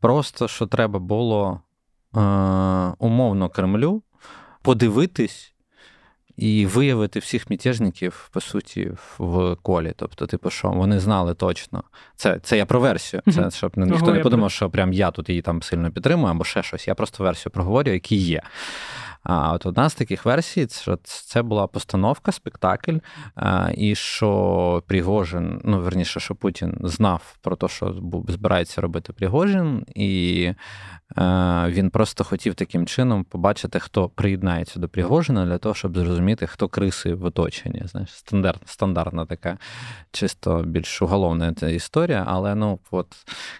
просто 0.00 0.48
що 0.48 0.66
треба 0.66 0.98
було 0.98 1.60
е, 2.16 2.20
умовно 2.98 3.48
Кремлю 3.48 4.02
подивитись 4.62 5.54
і 6.36 6.66
виявити 6.66 7.18
всіх 7.18 7.50
мятежників, 7.50 8.28
по 8.32 8.40
суті, 8.40 8.92
в 9.18 9.56
колі. 9.62 9.92
Тобто, 9.96 10.26
типу, 10.26 10.50
що 10.50 10.70
вони 10.70 11.00
знали 11.00 11.34
точно. 11.34 11.82
Це 12.16 12.38
це 12.38 12.56
я 12.56 12.66
про 12.66 12.80
версію. 12.80 13.22
Це 13.32 13.50
щоб 13.50 13.72
ніхто 13.76 14.12
не 14.12 14.20
подумав, 14.20 14.50
що 14.50 14.70
прям 14.70 14.92
я 14.92 15.10
тут 15.10 15.28
її 15.28 15.42
там 15.42 15.62
сильно 15.62 15.90
підтримую 15.90 16.30
або 16.30 16.44
ще 16.44 16.62
щось. 16.62 16.88
Я 16.88 16.94
просто 16.94 17.24
версію 17.24 17.52
проговорю, 17.52 17.92
які 17.92 18.16
є. 18.16 18.42
А 19.24 19.52
от 19.52 19.66
одна 19.66 19.88
з 19.88 19.94
таких 19.94 20.24
версій, 20.24 20.68
що 20.70 20.98
це 21.02 21.42
була 21.42 21.66
постановка, 21.66 22.32
спектакль, 22.32 22.96
і 23.74 23.94
що 23.94 24.82
Пригожин, 24.86 25.60
ну 25.64 25.80
верніше, 25.80 26.20
що 26.20 26.34
Путін 26.34 26.76
знав 26.80 27.36
про 27.40 27.56
те, 27.56 27.68
що 27.68 27.94
збирається 28.28 28.80
робити 28.80 29.12
Пригожин, 29.12 29.84
і 29.94 30.50
він 31.66 31.90
просто 31.90 32.24
хотів 32.24 32.54
таким 32.54 32.86
чином 32.86 33.24
побачити, 33.24 33.80
хто 33.80 34.08
приєднається 34.08 34.80
до 34.80 34.88
Пригожина, 34.88 35.46
для 35.46 35.58
того, 35.58 35.74
щоб 35.74 35.98
зрозуміти, 35.98 36.46
хто 36.46 36.68
криси 36.68 37.14
в 37.14 37.24
оточенні. 37.24 37.82
Знаєш, 37.84 38.10
стандарт, 38.10 38.60
стандартна 38.66 39.26
така, 39.26 39.58
чисто 40.12 40.62
більш 40.66 41.02
уголовна 41.02 41.54
ця 41.54 41.68
історія, 41.68 42.24
але 42.28 42.54
ну 42.54 42.78
от 42.90 43.06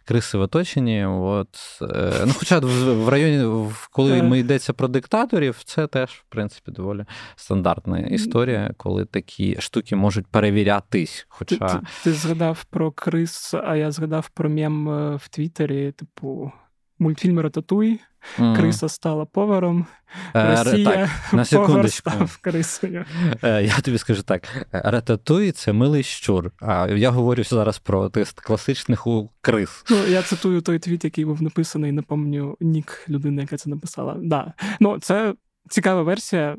криси 0.04 0.38
в 0.38 0.40
оточенні, 0.40 1.04
от, 1.06 1.48
е, 1.82 2.12
ну 2.26 2.32
хоча 2.38 2.58
в 2.58 3.08
районі, 3.08 3.68
коли 3.90 4.22
ми 4.22 4.38
йдеться 4.38 4.72
про 4.72 4.88
диктаторів 4.88 5.53
доларів 5.54 5.64
це 5.64 5.86
теж, 5.86 6.10
в 6.10 6.24
принципі, 6.28 6.70
доволі 6.70 7.04
стандартна 7.36 7.98
історія, 7.98 8.74
коли 8.76 9.04
такі 9.04 9.56
штуки 9.60 9.96
можуть 9.96 10.26
перевірятись. 10.26 11.26
Хоча 11.28 11.68
ти, 11.68 11.78
ти, 11.78 11.86
ти 12.04 12.12
згадав 12.12 12.64
про 12.64 12.90
Крис, 12.92 13.54
а 13.54 13.76
я 13.76 13.90
згадав 13.90 14.28
про 14.28 14.50
мем 14.50 14.88
е, 14.88 15.16
в 15.16 15.28
Твіттері, 15.28 15.92
типу. 15.92 16.52
Мультфільм 16.98 17.40
Рататуй, 17.40 18.00
mm. 18.38 18.56
Криса 18.56 18.88
стала 18.88 19.24
поваром, 19.24 19.86
е, 20.34 20.64
Росія 20.64 20.84
так, 20.84 21.32
на 21.32 21.44
повар 21.44 21.90
став 21.90 22.38
крисою. 22.40 23.04
Е, 23.42 23.62
я 23.62 23.80
тобі 23.80 23.98
скажу 23.98 24.22
так: 24.22 24.66
Рататуй 24.72 25.52
це 25.52 25.72
милий 25.72 26.02
щур. 26.02 26.50
А 26.60 26.88
я 26.88 27.10
говорю 27.10 27.44
зараз 27.44 27.78
про 27.78 28.08
тест 28.08 28.40
класичних 28.40 29.06
у 29.06 29.30
крис. 29.40 29.84
Ну, 29.90 29.96
Я 30.06 30.22
цитую 30.22 30.60
той 30.60 30.78
твіт, 30.78 31.04
який 31.04 31.24
був 31.24 31.42
написаний, 31.42 31.92
напомню, 31.92 32.56
нік 32.60 33.04
людини, 33.08 33.42
яка 33.42 33.56
це 33.56 33.70
написала. 33.70 34.16
Да. 34.22 34.52
Ну, 34.80 34.98
Це 34.98 35.34
цікава 35.70 36.02
версія. 36.02 36.56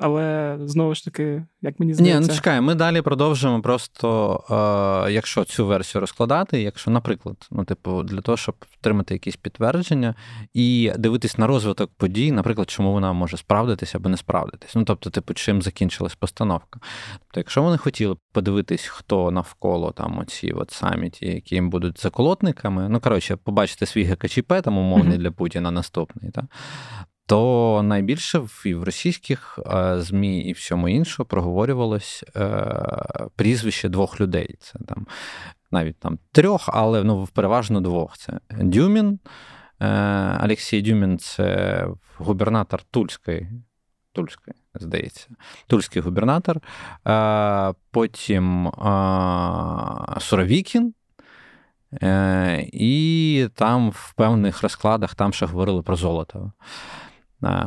Але 0.00 0.58
знову 0.60 0.94
ж 0.94 1.04
таки, 1.04 1.46
як 1.62 1.80
мені 1.80 1.94
здається. 1.94 2.20
Ні, 2.20 2.26
ну 2.28 2.34
чекай, 2.34 2.60
ми 2.60 2.74
далі 2.74 3.02
продовжимо. 3.02 3.62
Просто 3.62 4.40
е, 5.08 5.12
якщо 5.12 5.44
цю 5.44 5.66
версію 5.66 6.00
розкладати, 6.00 6.62
якщо, 6.62 6.90
наприклад, 6.90 7.36
ну, 7.50 7.64
типу, 7.64 8.02
для 8.02 8.20
того, 8.20 8.36
щоб 8.36 8.54
отримати 8.80 9.14
якісь 9.14 9.36
підтвердження 9.36 10.14
і 10.54 10.92
дивитись 10.98 11.38
на 11.38 11.46
розвиток 11.46 11.90
подій, 11.96 12.32
наприклад, 12.32 12.70
чому 12.70 12.92
вона 12.92 13.12
може 13.12 13.36
справдитися 13.36 13.98
або 13.98 14.08
не 14.08 14.16
справдитись. 14.16 14.74
Ну, 14.74 14.84
тобто, 14.84 15.10
типу, 15.10 15.34
чим 15.34 15.62
закінчилась 15.62 16.14
постановка. 16.14 16.80
Тобто, 17.18 17.40
якщо 17.40 17.62
вони 17.62 17.76
хотіли 17.76 18.16
подивитись, 18.32 18.86
хто 18.86 19.30
навколо 19.30 19.92
там 19.92 20.18
оці 20.18 20.52
от 20.52 20.70
саміті, 20.70 21.26
які 21.26 21.54
їм 21.54 21.70
будуть 21.70 22.00
заколотниками, 22.00 22.88
ну 22.88 23.00
коротше, 23.00 23.36
побачити 23.36 23.86
свій 23.86 24.04
ГКЧП, 24.04 24.52
там 24.64 24.78
умовний 24.78 25.18
mm-hmm. 25.18 25.20
для 25.20 25.30
Путіна 25.30 25.70
наступний, 25.70 26.30
так? 26.30 26.44
То 27.26 27.80
найбільше 27.84 28.42
і 28.64 28.74
в 28.74 28.84
російських 28.84 29.58
е, 29.66 30.00
ЗМІ 30.00 30.40
і 30.40 30.52
всьому 30.52 30.88
іншому 30.88 31.26
проговорювалось 31.26 32.24
е, 32.36 33.28
прізвище 33.36 33.88
двох 33.88 34.20
людей. 34.20 34.56
Це 34.60 34.78
там 34.88 35.06
навіть 35.70 35.98
там 35.98 36.18
трьох, 36.32 36.70
але 36.72 37.04
ну, 37.04 37.28
переважно 37.32 37.80
двох. 37.80 38.18
Це 38.18 38.40
Дюмін. 38.50 39.18
Е, 39.80 40.40
Олексій 40.44 40.82
Дюмін 40.82 41.18
це 41.18 41.86
губернатор 42.18 42.82
Тульської. 42.82 43.48
Тульської, 44.12 44.54
здається, 44.74 45.28
Тульський 45.66 46.02
губернатор. 46.02 46.60
Потім 47.90 48.70
Суровікін. 50.20 50.94
І 52.72 53.48
там 53.54 53.90
в 53.90 54.12
певних 54.16 54.62
розкладах 54.62 55.14
там 55.14 55.32
ще 55.32 55.46
говорили 55.46 55.82
про 55.82 55.96
Золотого. 55.96 56.52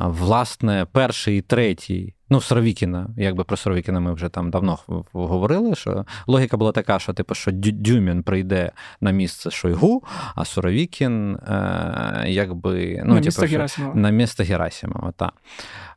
Власне, 0.06 0.88
перший 0.92 1.38
і 1.38 1.42
третій, 1.42 2.14
ну, 2.30 2.42
Суровікіна, 2.42 3.10
якби 3.18 3.44
про 3.44 3.58
Суровікіна 3.58 4.00
ми 4.00 4.14
вже 4.14 4.30
там 4.30 4.52
давно 4.52 4.80
говорили, 5.14 5.76
що 5.76 6.06
логіка 6.28 6.58
була 6.58 6.72
така, 6.72 7.00
що 7.00 7.14
типу, 7.14 7.36
що 7.36 7.52
Дюмін 7.54 8.24
прийде 8.24 8.72
на 9.02 9.12
місце 9.12 9.52
Шойгу, 9.52 10.04
а 10.36 10.46
Суровікін 10.46 11.36
е, 11.36 12.24
якби 12.28 13.02
ну, 13.06 13.14
на 13.14 13.16
типу, 13.16 13.26
місце 13.26 13.46
Герасимова. 13.46 13.96
На 13.96 14.10
місце 14.10 14.44
Герасимова, 14.44 15.12
так. 15.12 15.34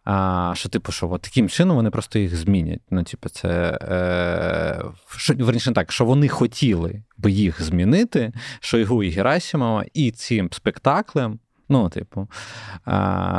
А, 0.04 0.52
Що, 0.56 0.68
типу, 0.68 0.92
що 0.92 1.10
от 1.10 1.22
таким 1.22 1.48
чином 1.48 1.76
вони 1.76 1.90
просто 1.90 2.18
їх 2.18 2.36
змінять. 2.36 2.80
Ну, 2.90 3.02
типу, 3.02 3.28
це 3.28 3.78
е, 3.82 4.82
що, 5.16 5.34
верніше 5.34 5.72
так, 5.72 5.92
що 5.92 6.04
вони 6.04 6.28
хотіли 6.28 7.02
би 7.18 7.30
їх 7.30 7.62
змінити, 7.62 8.32
Шойгу 8.60 9.02
і 9.02 9.10
Герасимова, 9.10 9.84
і 9.94 10.10
цим 10.10 10.48
спектаклем. 10.52 11.38
Ну, 11.70 11.88
типу, 11.88 12.28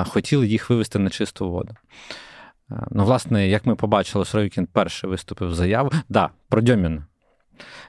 хотіли 0.05 0.47
їх 0.47 0.69
вивести 0.69 0.99
на 0.99 1.09
чисту 1.09 1.51
воду. 1.51 1.73
Ну, 2.91 3.05
власне, 3.05 3.47
як 3.47 3.65
ми 3.65 3.75
побачили, 3.75 4.25
Сорокін 4.25 4.67
перший 4.73 5.09
виступив 5.09 5.55
заяву. 5.55 5.91
Да, 6.09 6.29
про 6.49 6.61
Дьоміна. 6.61 7.05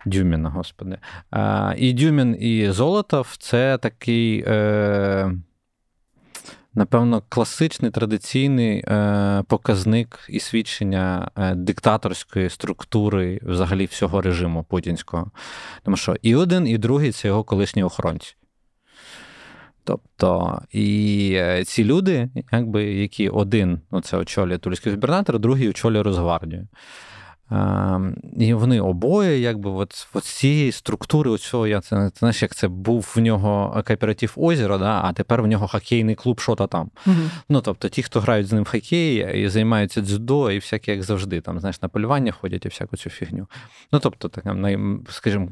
Дюміна, 0.07 0.50
господи. 0.50 0.98
І 1.76 1.92
Дюмін, 1.92 2.37
і 2.40 2.70
Золотов 2.70 3.37
це 3.38 3.78
такий, 3.78 4.44
е, 4.46 5.33
напевно, 6.74 7.22
класичний 7.28 7.90
традиційний 7.90 8.78
е, 8.78 9.44
показник 9.48 10.20
і 10.28 10.40
свідчення 10.40 11.31
е, 11.38 11.55
диктаторської 11.55 12.50
структури 12.50 13.40
взагалі 13.42 13.85
всього 13.85 14.20
режиму 14.20 14.64
путінського. 14.64 15.31
Тому 15.83 15.96
що 15.96 16.16
і 16.22 16.35
один, 16.35 16.66
і 16.66 16.78
другий 16.78 17.12
це 17.12 17.28
його 17.28 17.44
колишні 17.44 17.85
охоронці. 17.85 18.35
Тобто, 19.84 20.60
і 20.70 21.30
е, 21.34 21.64
ці 21.64 21.84
люди, 21.84 22.30
якби 22.52 22.84
які 22.84 23.28
один 23.28 23.80
ну, 23.90 24.00
це 24.00 24.16
очолює 24.16 24.58
тульський 24.58 24.92
губернатор, 24.92 25.38
другий 25.38 25.68
очолює 25.68 26.02
Росгвардію. 26.02 26.68
Ем, 27.52 28.16
і 28.38 28.54
вони 28.54 28.80
обоє, 28.80 29.38
якби 29.38 29.70
от, 29.70 30.08
от 30.14 30.24
цієї 30.24 30.72
структури, 30.72 31.30
оцього, 31.30 31.66
я 31.66 31.80
це 31.80 32.10
знаєш, 32.18 32.42
як 32.42 32.54
це 32.54 32.68
був 32.68 33.12
в 33.16 33.20
нього 33.20 33.82
кооператив 33.86 34.32
озеро, 34.36 34.78
да, 34.78 35.00
а 35.04 35.12
тепер 35.12 35.42
в 35.42 35.46
нього 35.46 35.68
хокейний 35.68 36.14
клуб, 36.14 36.40
що 36.40 36.54
то 36.54 36.66
там. 36.66 36.90
uh 37.06 37.30
Ну, 37.48 37.60
тобто, 37.60 37.88
ті, 37.88 38.02
хто 38.02 38.20
грають 38.20 38.46
з 38.46 38.52
ним 38.52 38.64
в 38.64 38.68
хокей 38.68 39.42
і 39.44 39.48
займаються 39.48 40.00
дзюдо, 40.00 40.50
і 40.50 40.58
всякі, 40.58 40.90
як 40.90 41.02
завжди, 41.02 41.40
там, 41.40 41.60
знаєш, 41.60 41.82
на 41.82 41.88
полювання 41.88 42.32
ходять 42.32 42.64
і 42.64 42.68
всяку 42.68 42.96
цю 42.96 43.10
фігню. 43.10 43.46
Ну, 43.92 43.98
тобто, 43.98 44.28
так, 44.28 44.44
най, 44.44 44.78
скажімо, 45.08 45.48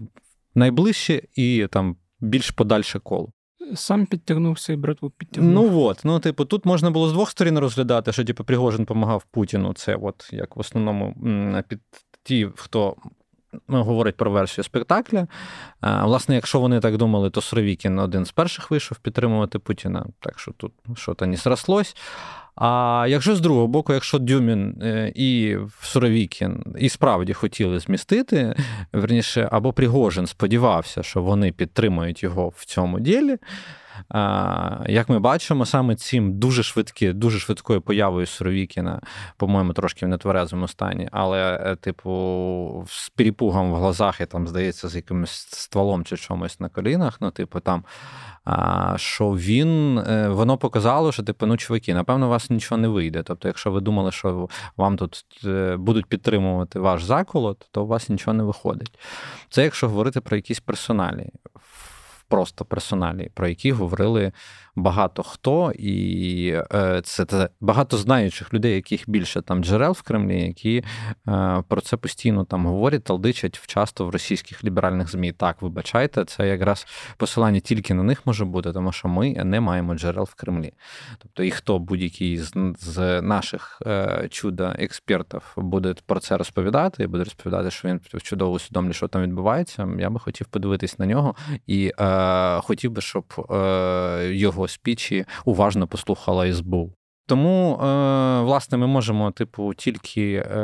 найближче 0.55 1.23
і 1.35 1.67
там 1.71 1.97
більш 2.21 2.51
подальше 2.51 2.99
коло 2.99 3.33
сам 3.75 4.07
підтягнувся 4.07 4.73
і 4.73 4.77
братву 4.77 5.11
підтягнув. 5.11 5.73
Ну 5.73 5.81
от, 5.81 6.01
ну, 6.05 6.19
типу, 6.19 6.45
тут 6.45 6.67
можна 6.67 6.91
було 6.91 7.09
з 7.09 7.13
двох 7.13 7.31
сторін 7.31 7.59
розглядати, 7.59 8.13
що 8.13 8.25
типу, 8.25 8.45
Пригожин 8.45 8.81
допомагав 8.81 9.25
Путіну. 9.31 9.73
Це 9.73 9.97
от 9.97 10.31
як 10.33 10.57
в 10.57 10.61
основному 10.61 11.15
під 11.69 11.81
ті, 12.23 12.49
хто. 12.57 12.97
Ну, 13.69 13.85
говорить 13.85 14.17
про 14.17 14.31
версію 14.31 14.65
спектакля. 14.65 15.27
Власне, 15.83 16.35
якщо 16.35 16.61
вони 16.61 16.81
так 16.81 16.97
думали, 16.97 17.31
то 17.31 17.41
Суровікін 17.41 17.99
один 17.99 18.25
з 18.25 18.33
перших 18.33 18.71
вийшов 18.71 18.99
підтримувати 18.99 19.59
Путіна, 19.59 20.07
так 20.21 20.39
що 20.39 20.53
тут 20.53 20.73
що-то 20.97 21.27
не 21.27 21.37
срослось. 21.37 21.97
А 22.57 23.07
якщо 23.09 23.37
з 23.37 23.41
другого 23.41 23.67
боку, 23.67 23.93
якщо 23.93 24.19
Дюмін 24.19 24.83
е, 24.83 25.13
і 25.15 25.57
Суровікін 25.83 26.65
і 26.79 26.89
справді 26.89 27.33
хотіли 27.33 27.79
змістити, 27.79 28.55
верніше, 28.93 29.49
або 29.53 29.73
Пригожин 29.73 30.27
сподівався, 30.27 31.03
що 31.03 31.23
вони 31.23 31.53
підтримують 31.53 32.23
його 32.23 32.49
в 32.49 32.65
цьому 32.65 33.01
ділі, 33.01 33.37
як 34.87 35.09
ми 35.09 35.19
бачимо, 35.19 35.67
саме 35.67 35.97
цим 35.97 36.39
дуже 36.39 36.63
швидкі, 36.63 37.13
дуже 37.13 37.39
швидкою 37.39 37.81
появою 37.81 38.27
Суровікіна, 38.27 39.01
по-моєму, 39.37 39.73
трошки 39.73 40.07
в 40.07 40.09
нетверезому 40.09 40.69
стані, 40.69 41.09
але, 41.13 41.63
е, 41.67 41.77
типу, 41.77 42.85
з 42.89 43.09
перепугом 43.09 43.73
в 43.73 43.77
глазах 43.77 44.21
і 44.21 44.27
там, 44.27 44.49
здається, 44.49 44.89
з 44.89 44.97
якимось 44.97 45.31
стволом 45.51 46.05
чи 46.05 46.17
чомусь 46.17 46.61
на 46.61 46.69
колінах, 46.69 47.17
ну, 47.21 47.31
типу, 47.31 47.61
там. 47.61 47.85
Що 48.97 49.31
він 49.31 49.99
е, 49.99 50.29
воно 50.29 50.57
показало, 50.57 51.13
що 51.13 51.23
типу, 51.23 51.47
ну, 51.47 51.57
чуваки, 51.57 51.95
напевно, 51.95 52.27
у 52.27 52.31
вас 52.31 52.51
нічого 52.51 52.81
не 52.81 52.89
вийде. 52.89 53.23
Тобто, 53.23 53.49
якщо 53.49 53.71
ви 53.71 53.81
думали, 53.81 54.13
що 54.13 54.49
вам 54.77 54.97
тут 54.97 55.25
е, 55.45 55.77
будуть 55.77 56.07
підтримувати 56.07 56.79
ваш 56.79 57.03
заколот, 57.03 57.69
то 57.71 57.83
у 57.83 57.87
вас 57.87 58.09
нічого 58.09 58.35
не 58.35 58.43
виходить. 58.43 58.99
Це 59.51 59.63
якщо 59.63 59.89
говорити 59.89 60.21
про 60.21 60.37
якісь 60.37 60.61
персоналі 60.61 61.31
просто 62.31 62.65
персоналі, 62.65 63.31
про 63.35 63.49
які 63.49 63.73
говорили 63.73 64.33
багато 64.77 65.23
хто, 65.23 65.73
і 65.73 66.49
е, 66.75 67.01
це, 67.05 67.25
це 67.25 67.49
багато 67.61 67.97
знаючих 67.97 68.55
людей, 68.55 68.75
яких 68.75 69.05
більше 69.07 69.43
там 69.43 69.65
джерел 69.65 69.93
в 69.93 70.03
Кремлі, 70.03 70.43
які 70.43 70.85
е, 71.29 71.63
про 71.69 71.81
це 71.81 71.97
постійно 71.97 72.45
там 72.45 72.67
говорять, 72.67 73.05
талдичать 73.05 73.67
часто 73.67 74.07
в 74.07 74.11
російських 74.11 74.65
ліберальних 74.65 75.11
змі. 75.11 75.33
Так, 75.33 75.63
вибачайте, 75.63 76.25
це 76.25 76.49
якраз 76.49 76.87
посилання 77.17 77.61
тільки 77.61 77.95
на 77.95 78.03
них 78.03 78.27
може 78.27 78.45
бути, 78.45 78.73
тому 78.73 78.93
що 78.93 79.09
ми 79.09 79.45
не 79.45 79.61
маємо 79.61 79.95
джерел 79.95 80.25
в 80.25 80.35
Кремлі. 80.35 80.73
Тобто, 81.19 81.43
і 81.43 81.51
хто 81.51 81.79
будь-який 81.79 82.39
з, 82.39 82.53
з 82.79 83.23
наших 83.23 83.83
е, 83.87 84.29
чудо 84.31 84.73
експертів 84.79 85.43
буде 85.57 85.95
про 86.07 86.21
це 86.21 86.37
розповідати, 86.37 87.03
і 87.03 87.07
буде 87.07 87.25
розповідати, 87.25 87.71
що 87.71 87.89
він 87.89 88.01
чудово 88.23 88.53
усвідомлює, 88.53 88.93
що 88.93 89.09
там 89.09 89.23
відбувається. 89.23 89.89
Я 89.99 90.11
би 90.11 90.21
хотів 90.21 90.47
подивитись 90.47 90.99
на 90.99 91.07
нього 91.07 91.35
і 91.67 91.93
хотів 92.63 92.91
би, 92.91 93.01
щоб 93.01 93.47
е, 93.51 94.31
його 94.33 94.69
спічі 94.69 95.25
уважно 95.45 95.87
послухала 95.87 96.53
СБУ. 96.53 96.93
Тому, 97.31 97.75
е, 97.75 98.43
власне, 98.43 98.79
ми 98.79 98.87
можемо, 98.87 99.31
типу, 99.31 99.75
тільки 99.75 100.35
е, 100.35 100.61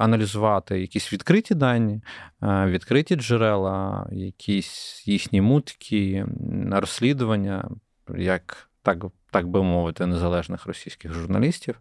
аналізувати 0.00 0.80
якісь 0.80 1.12
відкриті 1.12 1.50
дані, 1.50 2.02
е, 2.42 2.66
відкриті 2.66 3.16
джерела, 3.16 4.08
якісь 4.12 5.02
їхні 5.06 5.40
мутки, 5.40 6.26
розслідування, 6.70 7.70
як 8.16 8.70
так 8.82 9.04
так 9.30 9.48
би 9.48 9.62
мовити, 9.62 10.06
незалежних 10.06 10.66
російських 10.66 11.12
журналістів. 11.12 11.80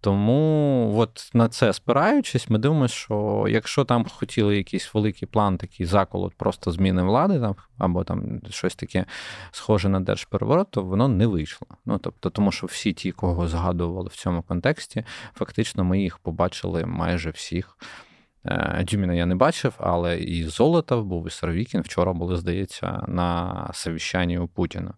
Тому 0.00 0.92
от 0.98 1.30
на 1.34 1.48
це 1.48 1.72
спираючись, 1.72 2.50
ми 2.50 2.58
дивимося, 2.58 2.94
що 2.94 3.46
якщо 3.48 3.84
там 3.84 4.04
хотіли 4.04 4.56
якийсь 4.56 4.94
великий 4.94 5.28
план, 5.28 5.58
такий 5.58 5.86
заколот, 5.86 6.34
просто 6.34 6.70
зміни 6.72 7.02
влади, 7.02 7.40
там, 7.40 7.56
або 7.78 8.04
там 8.04 8.40
щось 8.50 8.74
таке 8.74 9.04
схоже 9.50 9.88
на 9.88 10.00
держпереворот, 10.00 10.70
то 10.70 10.82
воно 10.82 11.08
не 11.08 11.26
вийшло. 11.26 11.68
Ну 11.86 11.98
тобто, 11.98 12.30
тому 12.30 12.52
що 12.52 12.66
всі 12.66 12.92
ті, 12.92 13.12
кого 13.12 13.48
згадували 13.48 14.08
в 14.08 14.16
цьому 14.16 14.42
контексті, 14.42 15.04
фактично 15.34 15.84
ми 15.84 16.00
їх 16.00 16.18
побачили 16.18 16.86
майже 16.86 17.30
всіх. 17.30 17.76
Е, 18.44 18.84
Дюміна 18.90 19.14
я 19.14 19.26
не 19.26 19.34
бачив, 19.34 19.74
але 19.78 20.18
і 20.18 20.44
Золотов 20.44 21.04
був, 21.04 21.26
і 21.26 21.30
Саровікін 21.30 21.80
вчора 21.80 22.12
були, 22.12 22.36
здається, 22.36 23.04
на 23.08 23.70
совіщанні 23.74 24.38
у 24.38 24.48
Путіна. 24.48 24.94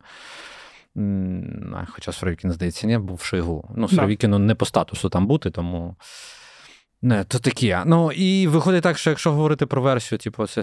Хоча 1.89 2.13
Суровікін, 2.13 2.53
здається, 2.53 2.87
не 2.87 2.99
був 2.99 3.21
Шойгу. 3.23 3.71
Ну, 3.77 3.89
Суровікіну 3.89 4.39
не 4.39 4.55
по 4.55 4.65
статусу 4.65 5.09
там 5.09 5.27
бути, 5.27 5.51
тому. 5.51 5.97
Не, 7.03 7.25
то 7.25 7.39
таке. 7.39 7.83
Ну, 7.87 8.13
і 8.13 8.47
виходить 8.47 8.83
так, 8.83 8.99
що 8.99 9.11
якщо 9.11 9.33
говорити 9.33 9.67
про 9.67 9.83
версію, 9.83 10.19
типу, 10.19 10.47
це 10.47 10.63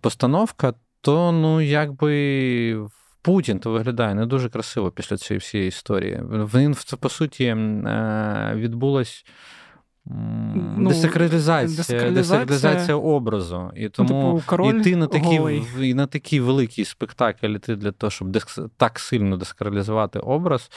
постановка, 0.00 0.74
то 1.00 1.32
ну, 1.32 1.60
якби 1.60 2.88
Путін 3.22 3.58
то 3.58 3.70
виглядає 3.70 4.14
не 4.14 4.26
дуже 4.26 4.48
красиво 4.48 4.90
після 4.90 5.16
цієї 5.16 5.38
всієї 5.38 5.68
історії. 5.68 6.20
Він 6.30 6.76
по 7.00 7.08
суті 7.08 7.44
е, 7.44 8.52
відбулось 8.56 9.24
ну, 10.10 10.88
десакралізація, 10.88 11.76
десакралізація, 11.76 12.44
десакралізація 12.44 12.96
образу. 12.96 13.70
І 13.76 13.82
ну, 13.82 13.88
тому 13.88 14.08
типу, 14.08 14.42
король 14.46 14.80
іти 14.80 14.96
на 14.96 15.06
такий 15.06 15.62
і 15.80 15.94
на 15.94 16.06
такий 16.06 16.40
великий 16.40 16.84
спектакль, 16.84 17.46
іти 17.46 17.76
для 17.76 17.92
того, 17.92 18.10
щоб 18.10 18.28
дес, 18.28 18.58
так 18.76 18.98
сильно 18.98 19.36
десакралізувати 19.36 20.18
образ, 20.18 20.70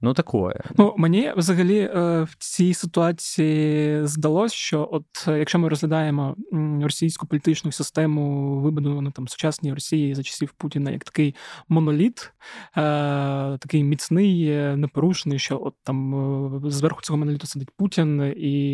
ну 0.00 0.14
такое. 0.14 0.60
Ну, 0.76 0.94
мені 0.98 1.32
взагалі 1.36 1.78
е, 1.78 2.22
в 2.22 2.36
цій 2.38 2.74
ситуації 2.74 4.00
здалось, 4.06 4.52
що 4.52 4.88
от 4.92 5.04
е, 5.28 5.38
якщо 5.38 5.58
ми 5.58 5.68
розглядаємо 5.68 6.36
російську 6.82 7.26
політичну 7.26 7.72
систему, 7.72 8.54
вибудовану 8.60 9.10
там 9.10 9.28
сучасній 9.28 9.74
Росії 9.74 10.14
за 10.14 10.22
часів 10.22 10.52
Путіна, 10.56 10.90
як 10.90 11.04
такий 11.04 11.34
моноліт, 11.68 12.32
е, 12.76 12.80
такий 13.58 13.84
міцний, 13.84 14.50
непорушний, 14.76 15.38
що 15.38 15.60
от 15.62 15.74
там 15.84 16.62
зверху 16.64 17.02
цього 17.02 17.16
моноліту 17.16 17.46
сидить 17.46 17.70
Путін 17.76 18.34
і 18.36 18.69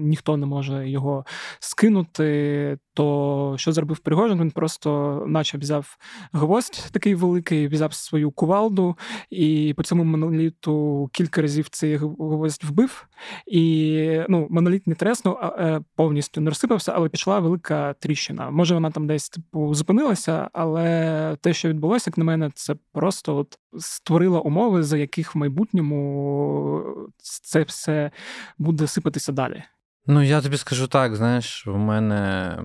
ніхто 0.00 0.36
не 0.36 0.46
може 0.46 0.88
його 0.88 1.24
скинути. 1.60 2.78
То 2.94 3.54
що 3.58 3.72
зробив 3.72 3.98
Пригожин? 3.98 4.40
Він 4.40 4.50
просто 4.50 5.22
наче 5.26 5.58
взяв 5.58 5.96
гвоздь 6.32 6.88
такий 6.92 7.14
великий, 7.14 7.68
взяв 7.68 7.94
свою 7.94 8.30
кувалду, 8.30 8.96
і 9.30 9.74
по 9.76 9.82
цьому 9.82 10.04
моноліту 10.04 11.08
кілька 11.12 11.42
разів 11.42 11.68
цей 11.68 11.96
гвоздь 11.96 12.64
вбив. 12.64 13.06
І 13.46 14.20
ну, 14.28 14.46
моноліт 14.50 14.86
не 14.86 14.94
треснув, 14.94 15.36
е, 15.36 15.80
повністю 15.96 16.40
не 16.40 16.50
розсипався, 16.50 16.92
але 16.96 17.08
пішла 17.08 17.38
велика 17.38 17.92
тріщина. 17.92 18.50
Може, 18.50 18.74
вона 18.74 18.90
там 18.90 19.06
десь 19.06 19.28
типу 19.28 19.74
зупинилася, 19.74 20.50
але 20.52 21.36
те, 21.40 21.52
що 21.52 21.68
відбулося, 21.68 22.10
як 22.10 22.18
на 22.18 22.24
мене, 22.24 22.50
це 22.54 22.74
просто 22.92 23.36
от 23.36 23.58
створило 23.78 24.42
умови, 24.42 24.82
за 24.82 24.98
яких 24.98 25.34
в 25.34 25.38
майбутньому 25.38 26.84
це 27.18 27.62
все 27.62 28.10
буде 28.58 28.79
сипатися 28.86 29.32
далі. 29.32 29.62
Ну, 30.06 30.22
я 30.22 30.40
тобі 30.40 30.56
скажу 30.56 30.86
так: 30.86 31.16
знаєш, 31.16 31.66
в 31.66 31.76
мене 31.76 32.58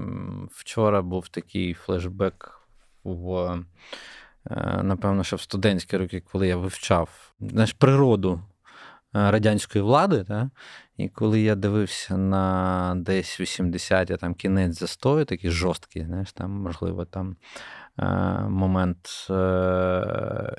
вчора 0.51 1.01
був 1.01 1.27
такий 1.27 1.73
флешбек 1.73 2.61
в, 3.03 3.59
е, 4.51 4.83
напевно, 4.83 5.23
що 5.23 5.35
в 5.35 5.41
студентські 5.41 5.97
роки, 5.97 6.23
коли 6.31 6.47
я 6.47 6.57
вивчав 6.57 7.33
знаєш, 7.39 7.73
природу 7.73 8.41
е, 9.15 9.31
радянської 9.31 9.83
влади. 9.83 10.23
Та? 10.23 10.49
І 10.97 11.09
коли 11.09 11.41
я 11.41 11.55
дивився 11.55 12.17
на 12.17 12.93
десь 12.97 13.41
80-ті 13.41 14.17
там 14.17 14.33
кінець 14.33 14.79
застою, 14.79 15.25
такий 15.25 15.51
жорсткий, 15.51 16.05
знаєш, 16.05 16.33
там, 16.33 16.51
можливо, 16.51 17.05
там 17.05 17.35
е, 17.99 18.05
момент 18.49 19.27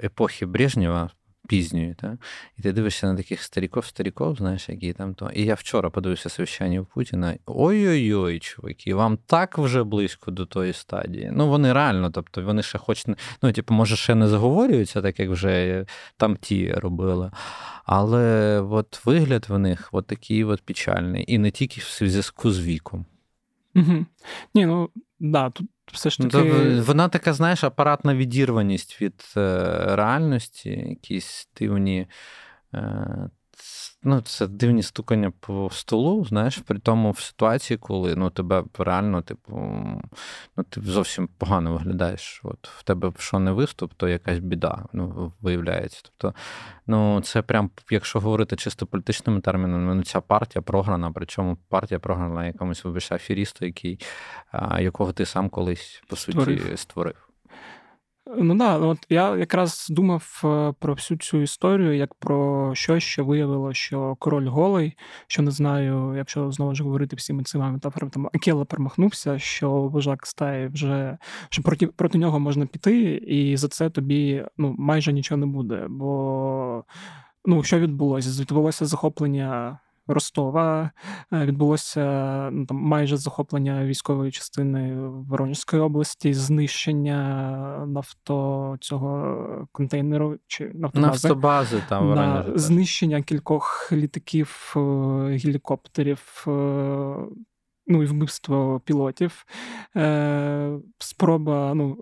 епохи 0.05 0.47
Брежнєва, 0.47 1.11
пізньої. 1.49 1.95
Та? 1.95 2.19
І 2.59 2.63
ти 2.63 2.73
дивишся 2.73 3.07
на 3.07 3.17
таких 3.17 3.43
старіков-старіков, 3.43 4.37
знаєш, 4.37 4.69
які 4.69 4.93
там 4.93 5.15
то. 5.15 5.31
І 5.35 5.45
я 5.45 5.55
вчора 5.55 5.91
подивився 5.91 6.29
совіщання 6.29 6.85
Путіна. 6.95 7.37
Ой-ой-ой, 7.47 8.39
чуваки, 8.39 8.95
вам 8.95 9.19
так 9.27 9.59
вже 9.59 9.85
близько 9.85 10.31
до 10.31 10.47
тої 10.47 10.73
стадії. 10.73 11.31
Ну, 11.33 11.49
вони 11.49 11.73
реально, 11.73 12.11
тобто, 12.11 12.43
вони 12.43 12.63
ще 12.63 12.79
хоч 12.79 13.07
ну, 13.43 13.53
типу, 13.53 13.75
може, 13.75 13.97
ще 13.97 14.15
не 14.15 14.29
заговорюються, 14.29 15.03
так 15.03 15.21
як 15.21 15.31
вже 15.31 15.85
там 16.17 16.37
ті 16.37 16.73
робили. 16.73 17.31
Але 17.85 18.61
от 18.61 19.07
вигляд 19.07 19.47
в 19.49 19.59
них 19.59 19.89
от 19.93 20.07
такий 20.07 20.45
от 20.45 20.63
печальний. 20.63 21.25
І 21.29 21.39
не 21.39 21.51
тільки 21.51 21.81
в 21.81 22.09
зв'язку 22.09 22.51
з 22.51 22.61
віком. 22.61 23.07
Угу. 23.75 24.07
Ні, 24.55 24.67
ну 24.67 24.91
да, 25.19 25.51
тут 25.51 25.67
все 25.93 26.11
ж 26.11 26.17
ну, 26.23 26.29
таки. 26.29 26.49
Ну, 26.49 26.83
вона 26.83 27.09
така, 27.09 27.33
знаєш, 27.33 27.65
апаратна 27.65 28.15
відірваність 28.15 29.03
від 29.03 29.25
е, 29.37 29.77
реальності, 29.97 30.71
якісь 30.71 31.49
дивні. 31.59 32.07
Е, 32.75 33.31
ну, 34.07 34.21
це 34.21 34.47
дивні 34.47 34.83
стукання 34.83 35.33
по 35.41 35.71
столу, 35.73 36.25
знаєш, 36.25 36.59
при 36.59 36.79
тому 36.79 37.11
в 37.11 37.21
ситуації, 37.21 37.77
коли 37.77 38.17
ну, 38.17 38.31
тебе 38.31 38.65
реально, 38.79 39.23
типу, 39.23 39.53
ну, 40.57 40.65
ти 40.69 40.81
зовсім 40.81 41.29
погано 41.39 41.73
виглядаєш. 41.73 42.41
От 42.45 42.69
В 42.69 42.83
тебе 42.83 43.13
що 43.19 43.39
не 43.39 43.53
виступ, 43.53 43.93
то 43.97 44.09
якась 44.09 44.39
біда 44.39 44.85
ну, 44.93 45.33
виявляється. 45.41 46.01
Тобто, 46.03 46.39
ну, 46.87 47.21
це 47.21 47.43
прям, 47.43 47.71
якщо 47.91 48.21
говорити 48.21 48.57
чисто 48.57 48.87
політичними 48.87 49.41
термінами, 49.41 49.95
ну, 49.95 50.03
ця 50.03 50.21
партія 50.21 50.63
програна, 50.63 51.13
причому 51.15 51.59
партія 51.69 51.99
програна 51.99 52.47
якомусь 52.47 52.85
вибачте, 52.85 53.15
аферісту, 53.15 53.67
який, 53.67 54.01
якого 54.79 55.13
ти 55.13 55.27
сам 55.27 55.49
колись, 55.49 56.03
по 56.09 56.17
суті, 56.17 56.77
створив. 56.77 57.26
Ну 58.29 58.55
да, 58.55 58.79
от 58.79 58.99
я 59.09 59.37
якраз 59.37 59.87
думав 59.91 60.43
е, 60.45 60.73
про 60.79 60.95
всю 60.95 61.19
цю 61.19 61.43
історію 61.43 61.97
як 61.97 62.15
про 62.15 62.71
щось, 62.75 63.03
що 63.03 63.25
виявило, 63.25 63.75
що 63.75 64.17
король 64.19 64.47
голий, 64.47 64.97
що 65.27 65.43
не 65.43 65.51
знаю, 65.51 66.15
якщо 66.17 66.53
знову 66.53 66.75
ж 66.75 66.83
говорити 66.85 67.17
всіми 67.17 67.43
цими 67.43 67.71
метафорами, 67.71 68.11
там 68.11 68.27
Акела 68.35 68.65
перемахнувся, 68.65 69.39
що 69.39 69.71
вожак 69.71 70.27
стає 70.27 70.69
вже 70.69 71.19
що 71.49 71.63
проти 71.63 71.87
проти 71.87 72.19
нього 72.19 72.41
можна 72.41 72.67
піти, 72.67 73.15
і 73.15 73.57
за 73.57 73.69
це 73.69 73.91
тобі 73.91 74.45
ну 74.57 74.75
майже 74.79 75.13
нічого 75.13 75.39
не 75.39 75.47
буде. 75.47 75.87
Бо 75.89 76.85
ну 77.45 77.63
що 77.63 77.79
відбулося? 77.79 78.43
Відбулося 78.43 78.87
захоплення 78.87 79.79
Ростова 80.07 80.91
е, 81.33 81.45
відбулося 81.47 82.05
ну, 82.53 82.67
там 82.67 82.77
майже 82.77 83.17
захоплення 83.17 83.85
військової 83.85 84.33
частини 84.33 85.09
Воронежської 85.09 85.83
області, 85.83 86.35
знищення 86.35 87.85
нафто 87.87 88.77
цього 88.81 89.69
контейнеру 89.73 90.39
чи 90.47 90.71
нафтобази, 90.75 91.29
Нафтобази 91.29 91.83
там 91.89 92.15
на 92.15 92.45
знищення 92.55 93.23
кількох 93.23 93.93
літаків, 93.93 94.75
е, 94.77 94.81
гелікоптерів. 95.45 96.45
Е, 96.47 96.51
ну 97.89 98.03
і 98.03 98.07
вбивство 98.07 98.81
пілотів, 98.85 99.47
спроба 100.99 101.75
ну, 101.75 101.97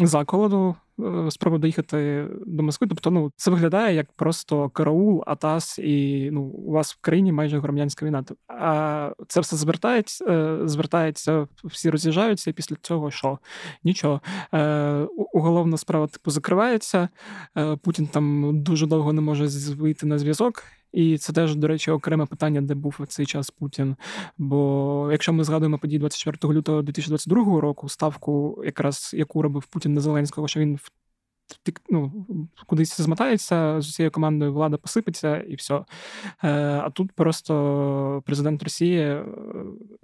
заколоду 0.00 0.76
Е, 1.00 1.30
спроба 1.30 1.58
доїхати 1.58 2.26
до 2.46 2.62
Москви. 2.62 2.86
Тобто, 2.86 3.10
ну 3.10 3.32
це 3.36 3.50
виглядає 3.50 3.94
як 3.94 4.12
просто 4.12 4.68
караул, 4.68 5.24
атас, 5.26 5.78
і 5.78 6.28
ну 6.32 6.42
у 6.42 6.72
вас 6.72 6.94
в 6.94 6.98
країні 7.00 7.32
майже 7.32 7.58
громадянська 7.58 8.06
війна. 8.06 8.24
А 8.48 9.12
це 9.28 9.40
все 9.40 9.56
звертається, 9.56 10.24
е, 10.24 10.58
звертається, 10.68 11.46
всі 11.64 11.90
роз'їжджаються, 11.90 12.50
і 12.50 12.52
після 12.52 12.76
цього 12.82 13.10
що? 13.10 13.38
Нічого. 13.84 14.20
Е, 14.54 15.06
уголовна 15.32 15.76
справа 15.76 16.06
типу 16.06 16.30
закривається. 16.30 17.08
Путін 17.82 18.06
там 18.06 18.52
дуже 18.62 18.86
довго 18.86 19.12
не 19.12 19.20
може 19.20 19.46
вийти 19.74 20.06
на 20.06 20.18
зв'язок. 20.18 20.64
І 20.92 21.18
це 21.18 21.32
теж, 21.32 21.56
до 21.56 21.68
речі, 21.68 21.90
окреме 21.90 22.26
питання, 22.26 22.60
де 22.60 22.74
був 22.74 22.96
в 23.00 23.06
цей 23.06 23.26
час 23.26 23.50
Путін. 23.50 23.96
Бо 24.38 25.08
якщо 25.12 25.32
ми 25.32 25.44
згадуємо 25.44 25.78
події 25.78 25.98
24 25.98 26.54
лютого 26.54 26.82
2022 26.82 27.60
року, 27.60 27.88
ставку, 27.88 28.62
якраз 28.64 29.10
яку 29.14 29.42
робив 29.42 29.66
Путін 29.66 29.94
на 29.94 30.00
Зеленського, 30.00 30.48
що 30.48 30.60
він 30.60 30.78
ну, 31.90 32.26
кудись 32.66 33.00
змотається 33.00 33.80
з 33.80 33.94
цією 33.94 34.10
командою, 34.10 34.52
влада 34.52 34.76
посипеться 34.76 35.40
і 35.40 35.54
все. 35.54 35.74
Е, 35.74 35.84
а 36.84 36.90
тут 36.90 37.12
просто 37.12 38.22
президент 38.26 38.62
Росії 38.62 39.00
е, 39.00 39.24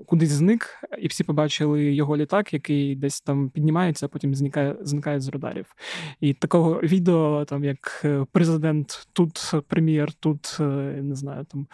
кудись 0.07 0.30
зник, 0.30 0.85
і 0.98 1.07
всі 1.07 1.24
побачили 1.24 1.94
його 1.94 2.16
літак, 2.16 2.52
який 2.52 2.96
десь 2.96 3.20
там 3.20 3.48
піднімається, 3.50 4.07
а 4.07 4.09
потім 4.09 4.35
зникає 4.35 4.76
зникає 4.80 5.20
з 5.20 5.28
радарів. 5.28 5.74
І 6.20 6.35
такого 6.35 6.80
відео, 6.80 7.44
там 7.44 7.64
як 7.64 8.02
е, 8.04 8.26
президент 8.33 9.09
тут, 9.12 9.52
прем'єр 9.68 10.12
тут, 10.12 10.57
не 11.02 11.14
знаю, 11.14 11.44
там 11.44 11.66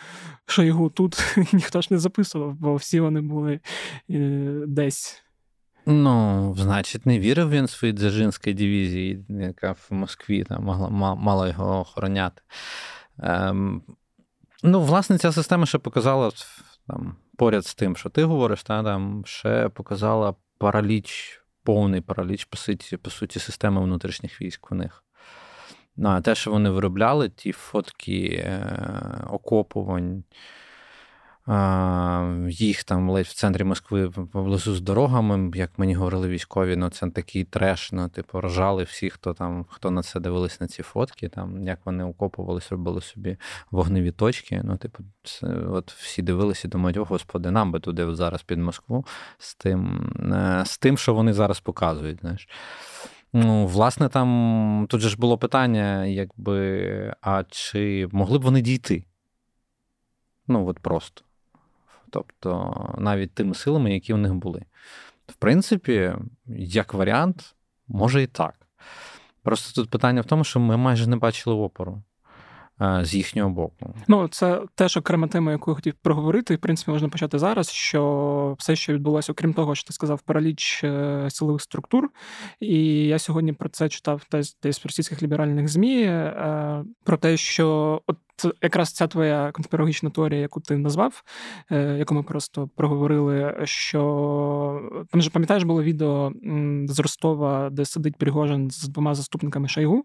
Шойгу 0.46 0.90
тут 0.90 1.36
ніхто 1.52 1.80
ж 1.80 1.88
не 1.90 1.98
записував, 1.98 2.54
бо 2.54 2.74
всі 2.74 3.00
вони 3.00 3.20
були 3.20 3.60
десь. 4.66 5.29
Ну, 5.86 6.54
значить, 6.58 7.06
не 7.06 7.18
вірив 7.18 7.50
він 7.50 7.68
своїй 7.68 7.94
Дзержинській 7.94 8.54
дивізії, 8.54 9.24
яка 9.28 9.72
в 9.72 9.86
Москві 9.90 10.44
там 10.44 10.64
могла 10.64 11.14
мала 11.14 11.48
його 11.48 11.80
охороняти. 11.80 12.42
Ем, 13.18 13.82
Ну, 14.62 14.80
власне, 14.80 15.18
ця 15.18 15.32
система 15.32 15.66
ще 15.66 15.78
показала 15.78 16.30
там, 16.86 17.16
поряд 17.36 17.66
з 17.66 17.74
тим, 17.74 17.96
що 17.96 18.08
ти 18.08 18.24
говориш, 18.24 18.62
та, 18.62 18.82
там 18.82 19.22
ще 19.26 19.68
показала 19.68 20.34
параліч, 20.58 21.40
повний 21.62 22.00
параліч, 22.00 22.44
по 22.44 22.56
суті, 22.56 22.96
по 22.96 23.10
суті, 23.10 23.38
системи 23.38 23.80
внутрішніх 23.80 24.42
військ 24.42 24.72
у 24.72 24.74
них. 24.74 25.04
Ну, 25.96 26.08
а 26.08 26.20
те, 26.20 26.34
що 26.34 26.50
вони 26.50 26.70
виробляли, 26.70 27.28
ті 27.28 27.52
фотки 27.52 28.42
е, 28.44 29.24
окопувань 29.30 30.24
їх 32.48 32.84
там 32.84 33.10
ледь 33.10 33.26
в 33.26 33.34
центрі 33.34 33.64
Москви 33.64 34.10
поблизу 34.10 34.74
з 34.74 34.80
дорогами, 34.80 35.50
як 35.54 35.78
мені 35.78 35.94
говорили 35.94 36.28
військові, 36.28 36.76
ну 36.76 36.88
це 36.88 37.10
такий 37.10 37.44
треш, 37.44 37.92
ну, 37.92 38.08
типу, 38.08 38.40
ржали 38.40 38.82
всі, 38.82 39.10
хто 39.10 39.34
там, 39.34 39.64
хто 39.68 39.90
на 39.90 40.02
це 40.02 40.20
дивились 40.20 40.60
на 40.60 40.66
ці 40.66 40.82
фотки, 40.82 41.28
там, 41.28 41.62
як 41.62 41.78
вони 41.84 42.04
окопувались, 42.04 42.72
робили 42.72 43.00
собі 43.00 43.36
вогневі 43.70 44.12
точки. 44.12 44.60
Ну, 44.64 44.76
типу, 44.76 45.02
це, 45.22 45.46
от 45.46 45.92
всі 45.92 46.22
дивилися 46.22 46.68
і 46.68 46.70
думають, 46.70 46.96
о, 46.96 47.04
господи, 47.04 47.50
нам 47.50 47.72
би 47.72 47.80
туди 47.80 48.14
зараз 48.14 48.42
під 48.42 48.58
Москву 48.58 49.06
з 49.38 49.54
тим, 49.54 50.12
е, 50.32 50.62
з 50.66 50.78
тим, 50.78 50.98
що 50.98 51.14
вони 51.14 51.32
зараз 51.32 51.60
показують. 51.60 52.20
знаєш. 52.20 52.48
Ну, 53.32 53.66
власне, 53.66 54.08
там 54.08 54.86
тут 54.88 55.00
же 55.00 55.08
ж 55.08 55.16
було 55.18 55.38
питання, 55.38 56.06
якби, 56.06 57.14
а 57.20 57.44
чи 57.48 58.08
могли 58.12 58.38
б 58.38 58.42
вони 58.42 58.60
дійти? 58.60 59.04
Ну, 60.48 60.66
от 60.66 60.78
просто. 60.78 61.22
Тобто, 62.10 62.94
навіть 62.98 63.34
тими 63.34 63.54
силами, 63.54 63.94
які 63.94 64.12
в 64.12 64.18
них 64.18 64.34
були. 64.34 64.62
В 65.26 65.34
принципі, 65.34 66.12
як 66.56 66.94
варіант, 66.94 67.54
може 67.88 68.22
і 68.22 68.26
так. 68.26 68.54
Просто 69.42 69.82
тут 69.82 69.90
питання 69.90 70.20
в 70.20 70.24
тому, 70.24 70.44
що 70.44 70.60
ми 70.60 70.76
майже 70.76 71.06
не 71.06 71.16
бачили 71.16 71.56
опору. 71.56 72.02
Е, 72.82 73.04
з 73.04 73.14
їхнього 73.14 73.50
боку. 73.50 73.94
Ну, 74.08 74.28
це 74.28 74.62
теж 74.74 74.96
окрема 74.96 75.28
тема, 75.28 75.52
яку 75.52 75.70
я 75.70 75.74
хотів 75.74 75.94
проговорити. 76.02 76.54
В 76.54 76.58
принципі, 76.58 76.90
можна 76.90 77.08
почати 77.08 77.38
зараз. 77.38 77.70
Що 77.70 78.56
все, 78.58 78.76
що 78.76 78.92
відбулося, 78.92 79.32
окрім 79.32 79.54
того, 79.54 79.74
що 79.74 79.86
ти 79.86 79.92
сказав, 79.92 80.22
параліч 80.22 80.84
е, 80.84 81.26
силових 81.30 81.62
структур. 81.62 82.08
І 82.60 83.06
я 83.06 83.18
сьогодні 83.18 83.52
про 83.52 83.68
це 83.68 83.88
читав 83.88 84.22
десь 84.62 84.84
в 84.84 84.86
російських 84.86 85.22
ліберальних 85.22 85.68
змі 85.68 86.02
е, 86.02 86.84
про 87.04 87.16
те, 87.16 87.36
що 87.36 88.00
от 88.06 88.16
якраз 88.62 88.92
ця 88.92 89.06
твоя 89.06 89.52
конспірологічна 89.52 90.10
теорія, 90.10 90.40
яку 90.40 90.60
ти 90.60 90.76
назвав, 90.76 91.22
яку 91.70 92.14
ми 92.14 92.22
просто 92.22 92.68
проговорили, 92.76 93.56
що 93.64 95.06
там 95.10 95.22
же 95.22 95.30
пам'ятаєш 95.30 95.62
було 95.62 95.82
відео 95.82 96.32
з 96.84 97.00
Ростова, 97.00 97.70
де 97.70 97.84
сидить 97.84 98.16
Пригожин 98.16 98.70
з 98.70 98.88
двома 98.88 99.14
заступниками 99.14 99.68
Шайгу. 99.68 100.04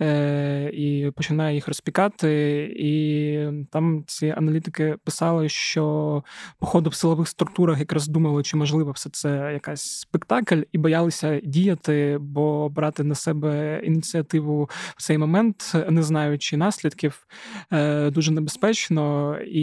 Е, 0.00 0.70
і 0.72 1.10
починає 1.10 1.54
їх 1.54 1.68
розпікати. 1.68 2.62
І 2.78 3.38
там 3.70 4.04
ці 4.06 4.34
аналітики 4.36 4.96
писали, 5.04 5.48
що 5.48 6.24
походу 6.58 6.90
в 6.90 6.94
силових 6.94 7.28
структурах 7.28 7.78
якраз 7.78 8.08
думали, 8.08 8.42
чи 8.42 8.56
можливо 8.56 8.90
все 8.90 9.10
це 9.10 9.50
якась 9.52 9.82
спектакль, 9.82 10.62
і 10.72 10.78
боялися 10.78 11.40
діяти, 11.44 12.18
бо 12.20 12.68
брати 12.68 13.04
на 13.04 13.14
себе 13.14 13.80
ініціативу 13.84 14.70
в 14.96 15.02
цей 15.02 15.18
момент, 15.18 15.76
не 15.88 16.02
знаючи 16.02 16.56
наслідків, 16.56 17.26
е, 17.72 18.10
дуже 18.10 18.32
небезпечно. 18.32 19.36
І 19.40 19.62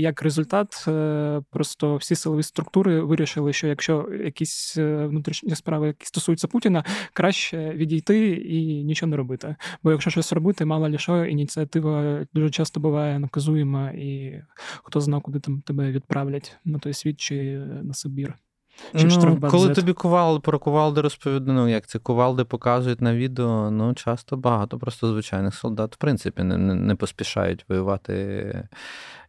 як 0.00 0.22
результат, 0.22 0.84
е, 0.88 1.42
просто 1.50 1.96
всі 1.96 2.14
силові 2.14 2.42
структури 2.42 3.00
вирішили, 3.00 3.52
що 3.52 3.66
якщо 3.66 4.08
якісь 4.24 4.76
внутрішні 4.76 5.56
справи, 5.56 5.86
які 5.86 6.06
стосуються 6.06 6.48
Путіна, 6.48 6.84
краще 7.12 7.72
відійти 7.74 8.30
і 8.30 8.84
нічого 8.84 9.10
не 9.10 9.16
робити. 9.16 9.56
Бо 9.82 9.90
якщо 9.90 10.10
щось 10.10 10.32
робити, 10.32 10.64
мало 10.64 10.88
ли 10.88 10.98
що, 10.98 11.24
ініціатива 11.24 12.20
дуже 12.34 12.50
часто 12.50 12.80
буває 12.80 13.18
наказуєма, 13.18 13.90
і 13.90 14.42
хто 14.82 15.00
зна, 15.00 15.20
куди 15.20 15.40
там 15.40 15.60
тебе 15.60 15.90
відправлять 15.90 16.56
на 16.64 16.78
той 16.78 16.92
світ 16.92 17.20
чи 17.20 17.58
на 17.82 17.94
Сибір. 17.94 18.34
Чи 18.96 19.06
ну, 19.06 19.40
Коли 19.50 19.74
тобі 19.74 19.92
кувалди 19.92 20.40
про 20.40 20.58
кувалди 20.58 21.00
розповіли, 21.00 21.40
ну 21.40 21.68
як 21.68 21.86
це 21.86 21.98
кувалди 21.98 22.44
показують 22.44 23.00
на 23.00 23.14
відео, 23.14 23.70
ну 23.70 23.94
часто 23.94 24.36
багато 24.36 24.78
просто 24.78 25.08
звичайних 25.08 25.54
солдат, 25.54 25.94
в 25.94 25.98
принципі, 25.98 26.42
не, 26.42 26.58
не, 26.58 26.74
не 26.74 26.94
поспішають 26.94 27.64
воювати 27.68 28.68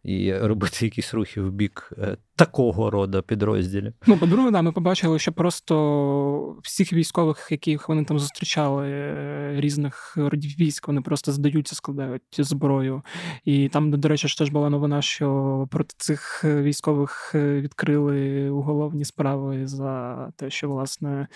і 0.06 0.38
робити 0.38 0.86
якісь 0.86 1.13
рухи 1.13 1.41
в 1.41 1.52
бік 1.52 1.94
е, 1.98 2.18
такого 2.36 2.89
роду 2.89 3.22
підрозділів. 3.22 3.94
Ну, 4.08 4.18
по-друге, 4.18 4.52
да, 4.52 4.62
ми 4.62 4.72
побачили, 4.72 5.20
що 5.20 5.32
просто 5.32 6.58
всіх 6.63 6.94
військових, 6.94 7.48
яких 7.52 7.89
вони 7.89 8.06
там 8.06 8.20
зустрічали, 8.20 8.89
е, 8.89 9.54
різних 9.56 10.13
родів 10.18 10.52
військ, 10.60 10.88
вони 10.88 11.02
просто 11.02 11.32
здаються, 11.32 11.76
складають 11.76 12.22
зброю. 12.38 13.02
І 13.46 13.70
там, 13.70 13.91
до 13.91 14.08
речі, 14.08 14.28
ж 14.28 14.38
теж 14.38 14.50
була 14.50 14.70
новина, 14.70 15.02
що 15.02 15.68
проти 15.72 15.96
цих 15.98 16.44
військових 16.44 17.32
е, 17.36 17.62
відкрили 17.62 18.50
уголовні 18.50 19.06
справи 19.06 19.68
за 19.68 20.18
те, 20.36 20.50
що 20.50 20.70
власне 20.70 21.28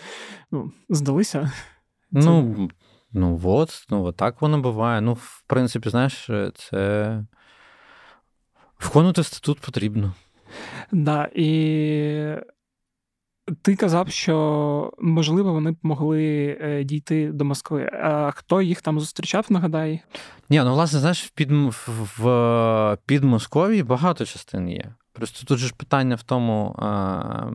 ну, 0.51 0.71
здалися. 0.89 1.51
Ну, 2.11 2.69
ну 3.13 3.41
от, 3.43 3.85
ну 3.89 4.03
от 4.03 4.15
так 4.15 4.41
воно 4.41 4.61
буває. 4.61 5.01
Ну, 5.01 5.13
в 5.13 5.43
принципі, 5.47 5.89
знаєш, 5.89 6.29
це. 6.55 7.23
Вконути 8.79 9.23
статут 9.23 9.59
потрібно. 9.59 10.13
Да, 10.91 11.29
і 11.35 12.35
ти 13.61 13.75
казав, 13.75 14.09
що 14.09 14.93
можливо 14.99 15.53
вони 15.53 15.71
б 15.71 15.77
могли 15.83 16.57
е, 16.61 16.83
дійти 16.83 17.31
до 17.31 17.45
Москви. 17.45 17.89
А 18.03 18.31
хто 18.31 18.61
їх 18.61 18.81
там 18.81 18.99
зустрічав, 18.99 19.45
нагадай? 19.49 20.01
Ні, 20.49 20.61
ну 20.63 20.73
власне, 20.73 20.99
знаєш, 20.99 21.23
в 21.23 21.29
під, 21.29 21.51
в 22.17 22.97
Підмосков'ї 23.05 23.83
багато 23.83 24.25
частин 24.25 24.69
є. 24.69 24.93
Просто 25.13 25.45
тут 25.45 25.57
же 25.57 25.67
ж 25.67 25.73
питання 25.77 26.15
в 26.15 26.23
тому. 26.23 26.75
А... 26.79 27.51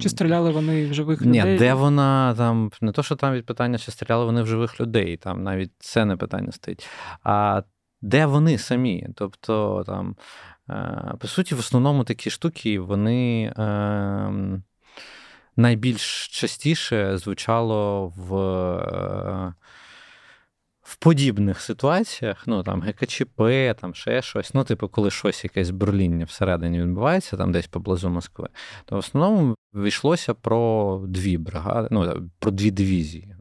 Чи 0.00 0.08
стріляли 0.08 0.50
вони 0.50 0.86
в 0.90 0.94
живих 0.94 1.20
Ні, 1.20 1.40
людей? 1.40 1.52
Ні, 1.52 1.58
де 1.58 1.74
вона 1.74 2.34
там, 2.34 2.70
не 2.80 2.92
то, 2.92 3.02
що 3.02 3.16
там 3.16 3.34
від 3.34 3.46
питання, 3.46 3.78
чи 3.78 3.90
стріляли 3.90 4.24
вони 4.24 4.42
в 4.42 4.46
живих 4.46 4.80
людей, 4.80 5.16
там 5.16 5.42
навіть 5.42 5.72
це 5.78 6.04
не 6.04 6.16
питання 6.16 6.52
стоїть. 6.52 6.88
А 7.22 7.62
де 8.02 8.26
вони 8.26 8.58
самі? 8.58 9.08
Тобто 9.14 9.84
там 9.86 10.16
по 11.18 11.28
суті, 11.28 11.54
в 11.54 11.58
основному 11.58 12.04
такі 12.04 12.30
штуки 12.30 12.80
вони 12.80 13.52
ем, 13.56 14.62
найбільш 15.56 16.28
частіше 16.28 17.18
звучало 17.18 18.08
в 18.16 18.36
е, 18.36 19.54
в 20.82 20.96
подібних 20.96 21.60
ситуаціях, 21.60 22.46
ну 22.46 22.62
там 22.62 22.82
ГКЧП, 22.82 23.42
там 23.80 23.94
ще 23.94 24.22
щось. 24.22 24.54
Ну, 24.54 24.64
типу, 24.64 24.88
коли 24.88 25.10
щось 25.10 25.44
якесь 25.44 25.70
бурління 25.70 26.24
всередині 26.24 26.82
відбувається, 26.82 27.36
там 27.36 27.52
десь 27.52 27.66
поблизу 27.66 28.10
Москви, 28.10 28.48
то 28.84 28.96
в 28.96 28.98
основному 28.98 29.54
війшлося 29.74 30.34
про 30.34 31.02
дві 31.08 31.38
бригади, 31.38 31.88
ну, 31.90 32.30
про 32.38 32.50
дві 32.50 32.70
дивізії. 32.70 33.36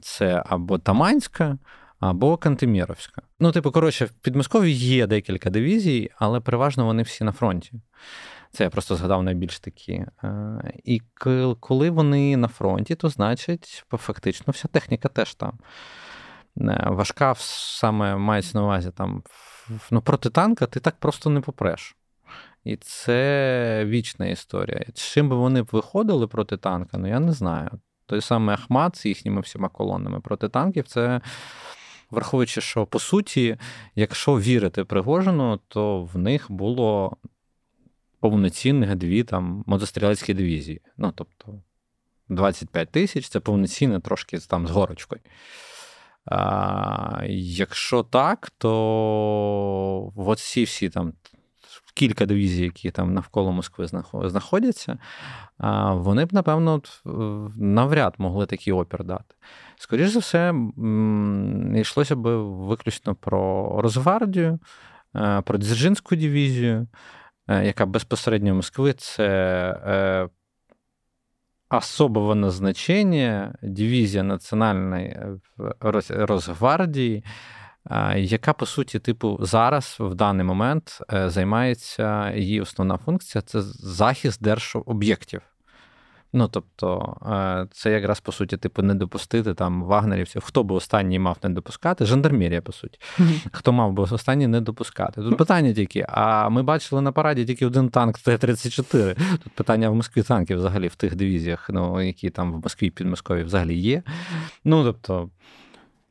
Це 0.00 0.42
або 0.46 0.78
Таманська 0.78 1.58
або 2.00 2.36
Кантеміровська. 2.36 3.22
Ну, 3.40 3.52
типу, 3.52 3.72
коротше, 3.72 4.04
в 4.04 4.10
Підмосков'ї 4.10 4.74
є 4.74 5.06
декілька 5.06 5.50
дивізій, 5.50 6.10
але 6.18 6.40
переважно 6.40 6.84
вони 6.84 7.02
всі 7.02 7.24
на 7.24 7.32
фронті. 7.32 7.72
Це 8.52 8.64
я 8.64 8.70
просто 8.70 8.96
згадав 8.96 9.22
найбільш 9.22 9.60
такі. 9.60 9.92
Е, 9.92 10.72
і 10.84 11.02
коли 11.60 11.90
вони 11.90 12.36
на 12.36 12.48
фронті, 12.48 12.94
то 12.94 13.08
значить, 13.08 13.84
фактично, 13.90 14.50
вся 14.50 14.68
техніка 14.68 15.08
теж 15.08 15.34
там. 15.34 15.58
Е, 16.60 16.84
важка 16.86 17.34
саме 17.38 18.16
мається 18.16 18.58
на 18.58 18.64
увазі 18.64 18.90
там 18.90 19.22
ну, 19.90 20.00
проти 20.00 20.30
танка 20.30 20.66
ти 20.66 20.80
так 20.80 20.96
просто 20.96 21.30
не 21.30 21.40
попреш. 21.40 21.96
І 22.64 22.76
це 22.76 23.84
вічна 23.86 24.26
історія. 24.26 24.86
Чим 24.94 25.28
би 25.28 25.36
вони 25.36 25.62
б 25.62 25.68
виходили 25.72 26.26
проти 26.26 26.56
танка, 26.56 26.98
ну 26.98 27.08
я 27.08 27.20
не 27.20 27.32
знаю. 27.32 27.70
Той 28.06 28.20
самий 28.20 28.54
Ахмат 28.54 28.96
з 28.96 29.06
їхніми 29.06 29.40
всіма 29.40 29.68
колонами 29.68 30.20
проти 30.20 30.48
танків 30.48 30.84
це 30.86 31.20
Враховуючи, 32.10 32.60
що 32.60 32.86
по 32.86 32.98
суті, 32.98 33.56
якщо 33.94 34.40
вірити 34.40 34.84
Пригожину, 34.84 35.60
то 35.68 36.04
в 36.04 36.18
них 36.18 36.46
було 36.50 37.16
повноцінних 38.20 38.94
дві 38.94 39.24
там 39.24 39.64
мотострілецькі 39.66 40.34
дивізії. 40.34 40.80
Ну, 40.96 41.12
тобто 41.16 41.62
25 42.28 42.90
тисяч 42.90 43.28
це 43.28 43.40
повноцінне 43.40 44.00
трошки 44.00 44.38
там 44.38 44.66
з 44.66 44.70
горочкою. 44.70 45.20
А, 46.24 47.22
Якщо 47.28 48.02
так, 48.02 48.52
то 48.58 50.12
оці 50.16 50.64
всі 50.64 50.88
там 50.88 51.12
кілька 51.96 52.26
дивізій, 52.26 52.64
які 52.64 52.90
там 52.90 53.14
навколо 53.14 53.52
Москви 53.52 53.86
знаходяться, 54.12 54.98
вони 55.92 56.24
б, 56.24 56.32
напевно, 56.32 56.82
навряд 57.56 58.14
могли 58.18 58.46
такий 58.46 58.72
опір 58.72 59.04
дати. 59.04 59.34
Скоріше 59.76 60.10
за 60.10 60.18
все, 60.18 60.54
йшлося 61.80 62.16
б 62.16 62.28
виключно 62.42 63.14
про 63.14 63.72
Росгвардію, 63.82 64.58
е, 65.16 65.40
про 65.40 65.58
Дзержинську 65.58 66.16
дивізію, 66.16 66.88
е, 67.48 67.66
яка 67.66 67.86
безпосередньо 67.86 68.54
Москви 68.54 68.92
це 68.92 69.28
е, 69.86 70.28
особого 71.70 72.34
назначення, 72.34 73.54
дивізія 73.62 74.22
Національної 74.22 75.20
Росгвардії, 76.08 77.24
яка, 78.16 78.52
по 78.52 78.66
суті, 78.66 78.98
типу, 78.98 79.38
зараз 79.40 79.96
в 80.00 80.14
даний 80.14 80.46
момент 80.46 81.00
займається 81.26 82.32
її 82.34 82.60
основна 82.60 82.96
функція 82.96 83.42
це 83.42 83.62
захист 83.62 84.42
держоб'єктів. 84.42 85.42
Ну, 86.36 86.48
тобто, 86.48 87.16
е, 87.26 87.66
це 87.70 87.90
якраз 87.90 88.20
по 88.20 88.32
суті, 88.32 88.56
типу, 88.56 88.82
не 88.82 88.94
допустити 88.94 89.54
там 89.54 89.82
вагнерівців. 89.82 90.42
Хто 90.44 90.64
би 90.64 90.74
останній 90.74 91.18
мав 91.18 91.36
не 91.42 91.50
допускати? 91.50 92.04
Жандармерія, 92.04 92.62
по 92.62 92.72
суті. 92.72 92.98
Хто 93.52 93.72
мав 93.72 93.92
би 93.92 94.02
останній 94.02 94.46
не 94.46 94.60
допускати? 94.60 95.22
Тут 95.22 95.36
питання 95.36 95.72
тільки. 95.72 96.06
А 96.08 96.48
ми 96.48 96.62
бачили 96.62 97.00
на 97.00 97.12
параді 97.12 97.44
тільки 97.44 97.66
один 97.66 97.88
танк 97.88 98.18
Т-34. 98.18 99.16
Тут 99.44 99.52
питання 99.52 99.90
в 99.90 99.94
Москві 99.94 100.22
танків 100.22 100.58
взагалі 100.58 100.88
в 100.88 100.94
тих 100.94 101.16
дивізіях, 101.16 101.70
ну, 101.70 102.02
які 102.02 102.30
там 102.30 102.52
в 102.52 102.62
Москві 102.62 102.90
під 102.90 103.06
Москові 103.06 103.42
взагалі 103.42 103.78
є. 103.78 104.02
Ну, 104.64 104.84
тобто. 104.84 105.30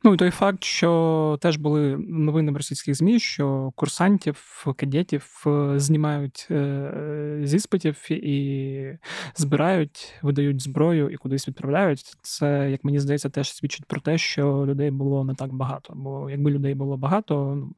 Ну 0.06 0.14
і 0.14 0.16
той 0.16 0.30
факт, 0.30 0.64
що 0.64 1.38
теж 1.40 1.56
були 1.56 1.96
новини 2.08 2.52
в 2.52 2.56
російських 2.56 2.94
ЗМІ, 2.94 3.20
що 3.20 3.72
курсантів, 3.76 4.64
кадетів 4.76 5.44
е, 5.46 5.78
знімають 5.78 6.48
е, 6.50 7.40
з 7.42 7.54
іспитів 7.54 8.12
і 8.12 8.98
збирають, 9.36 10.14
видають 10.22 10.62
зброю 10.62 11.10
і 11.10 11.16
кудись 11.16 11.48
відправляють. 11.48 12.16
Це, 12.22 12.70
як 12.70 12.84
мені 12.84 12.98
здається, 12.98 13.30
теж 13.30 13.52
свідчить 13.52 13.84
про 13.84 14.00
те, 14.00 14.18
що 14.18 14.66
людей 14.66 14.90
було 14.90 15.24
не 15.24 15.34
так 15.34 15.52
багато. 15.52 15.92
Бо 15.96 16.30
якби 16.30 16.50
людей 16.50 16.74
було 16.74 16.96
багато, 16.96 17.54
ну, 17.56 17.72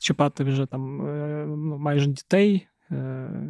чіпати 0.00 0.44
вже 0.44 0.66
там 0.66 0.96
ну, 1.68 1.78
майже 1.78 2.06
дітей. 2.06 2.68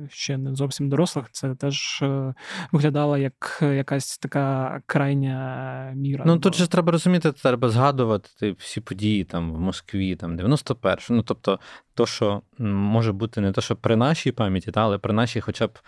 Е, 0.02 0.08
ще 0.10 0.38
не 0.38 0.54
зовсім 0.54 0.88
дорослих, 0.88 1.30
це 1.30 1.54
теж 1.54 2.02
е, 2.02 2.34
виглядало 2.72 3.18
як 3.18 3.58
якась 3.62 4.18
така 4.18 4.80
крайня 4.86 5.92
міра. 5.96 6.24
Ну 6.26 6.38
тут 6.38 6.54
же 6.54 6.66
треба 6.66 6.92
розуміти, 6.92 7.32
треба 7.32 7.68
згадувати 7.68 8.52
всі 8.58 8.80
події 8.80 9.24
там 9.24 9.52
в 9.52 9.60
Москві, 9.60 10.16
там 10.16 10.36
91 10.36 10.96
Ну 11.10 11.22
тобто, 11.22 11.58
то, 11.94 12.06
що 12.06 12.42
може 12.58 13.12
бути 13.12 13.40
не 13.40 13.52
то, 13.52 13.60
що 13.60 13.76
при 13.76 13.96
нашій 13.96 14.32
пам'яті, 14.32 14.70
та, 14.70 14.82
але 14.82 14.98
при 14.98 15.12
нашій, 15.12 15.40
хоча 15.40 15.66
б 15.66 15.78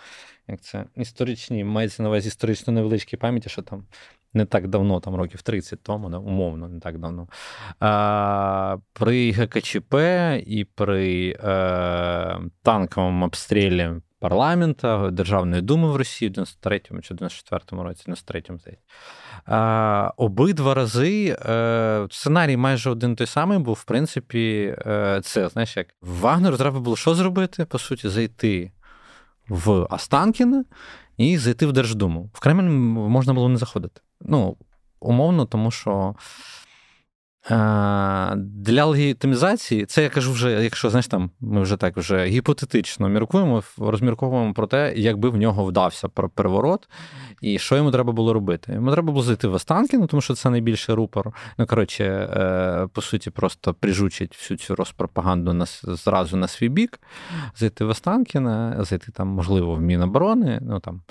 як 0.48 0.60
це 0.60 0.84
історичній, 0.96 1.64
мається 1.64 2.02
на 2.02 2.08
увазі 2.08 2.28
історично 2.28 2.72
невеличкій 2.72 3.16
пам'яті, 3.16 3.48
що 3.48 3.62
там 3.62 3.84
не 4.34 4.44
так 4.44 4.68
давно, 4.68 5.00
там 5.00 5.14
років 5.14 5.42
30 5.42 5.82
тому, 5.82 6.10
да, 6.10 6.18
умовно, 6.18 6.68
не 6.68 6.80
так 6.80 6.98
давно. 6.98 7.28
А, 7.80 8.76
При 8.92 9.32
ГКЧП 9.32 9.94
і 10.46 10.66
при 10.74 11.36
е, 11.44 12.38
танковому 12.62 13.26
обстрілі 13.26 13.90
парламента 14.18 15.10
Державної 15.10 15.62
думи 15.62 15.88
в 15.88 15.96
Росії 15.96 16.28
в 16.30 16.32
93-му 16.32 17.00
чи 17.00 17.14
94-му 17.14 17.82
році, 17.82 18.04
93-му 18.08 18.58
здається. 18.58 18.84
А, 19.46 20.10
Обидва 20.16 20.74
рази 20.74 21.36
е, 21.46 22.06
сценарій 22.10 22.56
майже 22.56 22.90
один 22.90 23.16
той 23.16 23.26
самий 23.26 23.58
був. 23.58 23.74
В 23.74 23.84
принципі, 23.84 24.76
е, 24.86 25.20
це 25.24 25.48
знаєш, 25.48 25.76
як 25.76 25.86
Вагнеру 26.02 26.56
треба 26.56 26.80
було 26.80 26.96
що 26.96 27.14
зробити? 27.14 27.64
По 27.64 27.78
суті, 27.78 28.08
зайти 28.08 28.72
в 29.48 29.70
Останкіна 29.70 30.64
і 31.16 31.38
зайти 31.38 31.66
в 31.66 31.72
Держдуму. 31.72 32.30
В 32.32 32.40
Кремль 32.40 32.70
можна 33.08 33.34
було 33.34 33.48
не 33.48 33.56
заходити. 33.56 34.00
Ну, 34.20 34.56
умовно, 35.00 35.46
тому 35.46 35.70
що 35.70 36.14
для 38.36 38.84
легітимізації, 38.84 39.86
це 39.86 40.02
я 40.02 40.08
кажу 40.08 40.32
вже, 40.32 40.64
якщо 40.64 40.90
знаєш, 40.90 41.06
там 41.06 41.30
ми 41.40 41.62
вже 41.62 41.76
так 41.76 41.96
вже 41.96 42.24
гіпотетично 42.24 43.08
міркуємо, 43.08 43.62
розмірковуємо 43.78 44.54
про 44.54 44.66
те, 44.66 44.92
якби 44.96 45.28
в 45.30 45.36
нього 45.36 45.64
вдався 45.64 46.08
переворот, 46.08 46.88
і 47.40 47.58
що 47.58 47.76
йому 47.76 47.90
треба 47.90 48.12
було 48.12 48.32
робити. 48.32 48.72
Йому 48.72 48.92
треба 48.92 49.12
було 49.12 49.22
зайти 49.22 49.48
в 49.48 49.54
Останкіно, 49.54 50.06
тому 50.06 50.20
що 50.20 50.34
це 50.34 50.50
найбільший 50.50 50.94
рупор. 50.94 51.34
Ну, 51.58 51.66
коротше, 51.66 52.04
е, 52.04 52.88
по 52.92 53.02
суті, 53.02 53.30
просто 53.30 53.74
прижучить 53.74 54.36
всю 54.36 54.58
цю 54.58 54.74
розпропаганду 54.74 55.52
на, 55.52 55.66
зразу 55.82 56.36
на 56.36 56.48
свій 56.48 56.68
бік, 56.68 57.00
зайти 57.56 57.84
в 57.84 57.88
Останкіна, 57.88 58.84
зайти 58.84 59.12
там, 59.12 59.28
можливо, 59.28 59.74
в 59.74 59.80
Міноборони, 59.80 60.60
ну 60.62 60.80
там, 60.80 61.02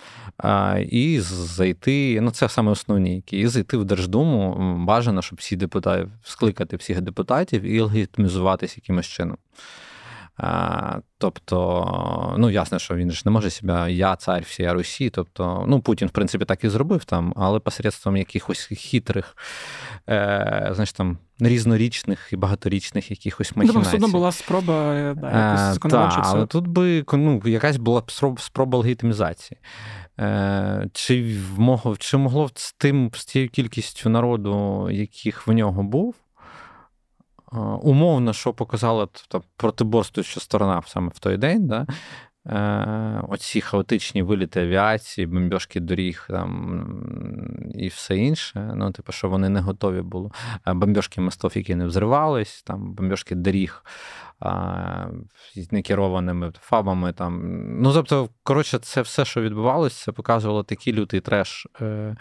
і 0.90 1.20
зайти, 1.20 2.22
ну 2.22 2.32
це 2.32 2.50
саме 2.50 2.72
основні, 2.72 3.16
які, 3.16 3.38
і 3.38 3.48
зайти 3.48 3.78
в 3.78 3.86
Держдуму. 3.86 4.58
Бажано, 4.86 5.22
щоб 5.22 5.40
всі 5.40 5.56
депутати 5.56 6.08
скликати 6.24 6.76
всіх 6.76 7.02
депутатів 7.02 7.62
і 7.62 7.82
легітимізуватись 7.82 8.78
якимось 8.78 9.06
чином. 9.06 9.38
А, 10.38 11.00
Тобто, 11.18 12.36
ну 12.38 12.50
ясно, 12.50 12.80
що 12.80 12.96
він 12.96 13.12
ж 13.12 13.22
не 13.26 13.32
може 13.32 13.50
себе, 13.50 13.92
я 13.92 14.16
цар 14.16 14.44
всієї 14.44 14.74
Русі. 14.74 15.10
Тобто, 15.10 15.66
ну 15.68 15.82
Путін, 15.82 16.08
в 16.08 16.12
принципі, 16.12 16.46
так 16.46 16.64
і 16.64 16.70
зробив 16.70 17.06
там, 17.06 17.34
але 17.36 17.60
посередством 17.60 18.18
якихось 18.18 18.60
хитрих, 18.60 19.38
е, 20.10 20.70
знаєш, 20.72 20.94
там 20.94 21.18
різнорічних 21.40 22.30
і 22.32 22.36
багаторічних 22.36 23.12
якихось 23.12 23.52
ну, 23.56 23.64
махінацій. 23.64 23.98
Все 23.98 24.08
була 24.08 24.32
спроба 24.32 24.94
е, 24.94 25.14
да, 25.14 25.70
якось 25.70 25.92
Так, 25.92 26.20
але 26.24 26.46
тут 26.46 26.68
би 26.68 27.06
ну, 27.14 27.42
якась 27.46 27.78
була 27.78 28.04
спроба 28.38 28.78
легітимізації. 28.78 29.60
Е, 30.20 30.90
чи 30.94 31.40
могло, 31.58 31.98
чи 31.98 32.18
могло 32.18 32.50
з 32.56 32.74
тим 32.74 33.12
з 33.14 33.26
тією 33.26 33.50
кількістю 33.50 34.10
народу, 34.10 34.88
яких 34.92 35.48
в 35.48 35.52
нього 35.52 35.84
був, 35.84 36.16
умовно, 37.82 38.34
що 38.34 38.54
показала 38.54 39.06
тобто, 39.06 39.48
протиборствуюча 39.58 40.40
сторона 40.40 40.82
саме 40.86 41.12
в 41.16 41.20
той 41.20 41.38
день, 41.38 41.68
да, 41.68 41.82
е, 41.82 41.94
оці 43.30 43.62
хаотичні 43.62 44.24
виліти 44.24 44.62
авіації, 44.62 45.28
бомбьошки 45.28 45.80
доріг 45.80 46.26
там, 46.30 47.70
і 47.76 47.88
все 47.88 48.18
інше. 48.18 48.74
Ну, 48.76 48.92
типу, 48.92 49.12
що 49.12 49.30
вони 49.30 49.50
не 49.50 49.60
готові 49.60 50.02
були. 50.02 50.30
Бомбьошки 50.66 51.22
мостов, 51.22 51.52
які 51.56 51.76
не 51.76 51.86
взривались, 51.86 52.64
там, 52.64 52.94
бомбьошки 52.94 53.36
доріг 53.36 53.84
з 55.56 55.72
некерованими 55.72 56.52
фабами. 56.60 57.14
Там. 57.14 57.42
Ну, 57.82 57.94
тобто, 57.94 58.30
коротше, 58.44 58.80
це 58.80 59.02
все, 59.02 59.26
що 59.26 59.42
відбувалося, 59.42 60.06
це 60.06 60.12
показувало 60.12 60.64
такий 60.64 60.94
лютий 60.94 61.20
треш 61.20 61.68
е, 61.82 62.16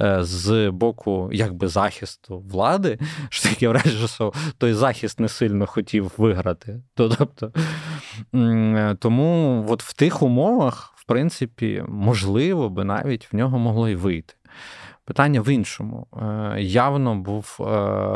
е, 0.00 0.24
з 0.24 0.70
боку 0.70 1.30
якби 1.32 1.68
захисту 1.68 2.38
влади, 2.38 2.98
що 3.28 3.48
таке 3.48 3.68
враження, 3.68 4.08
що 4.08 4.32
той 4.58 4.72
захист 4.72 5.20
не 5.20 5.28
сильно 5.28 5.66
хотів 5.66 6.12
виграти. 6.16 6.82
Тобто, 6.94 7.52
Тому 8.98 9.64
от 9.68 9.82
в 9.82 9.92
тих 9.92 10.22
умовах, 10.22 10.92
в 10.96 11.04
принципі, 11.04 11.84
можливо, 11.88 12.68
би 12.68 12.84
навіть 12.84 13.32
в 13.32 13.36
нього 13.36 13.58
могло 13.58 13.88
й 13.88 13.94
вийти. 13.94 14.34
Питання 15.04 15.40
в 15.40 15.48
іншому. 15.48 16.06
Е, 16.22 16.56
явно 16.60 17.16
був 17.16 17.56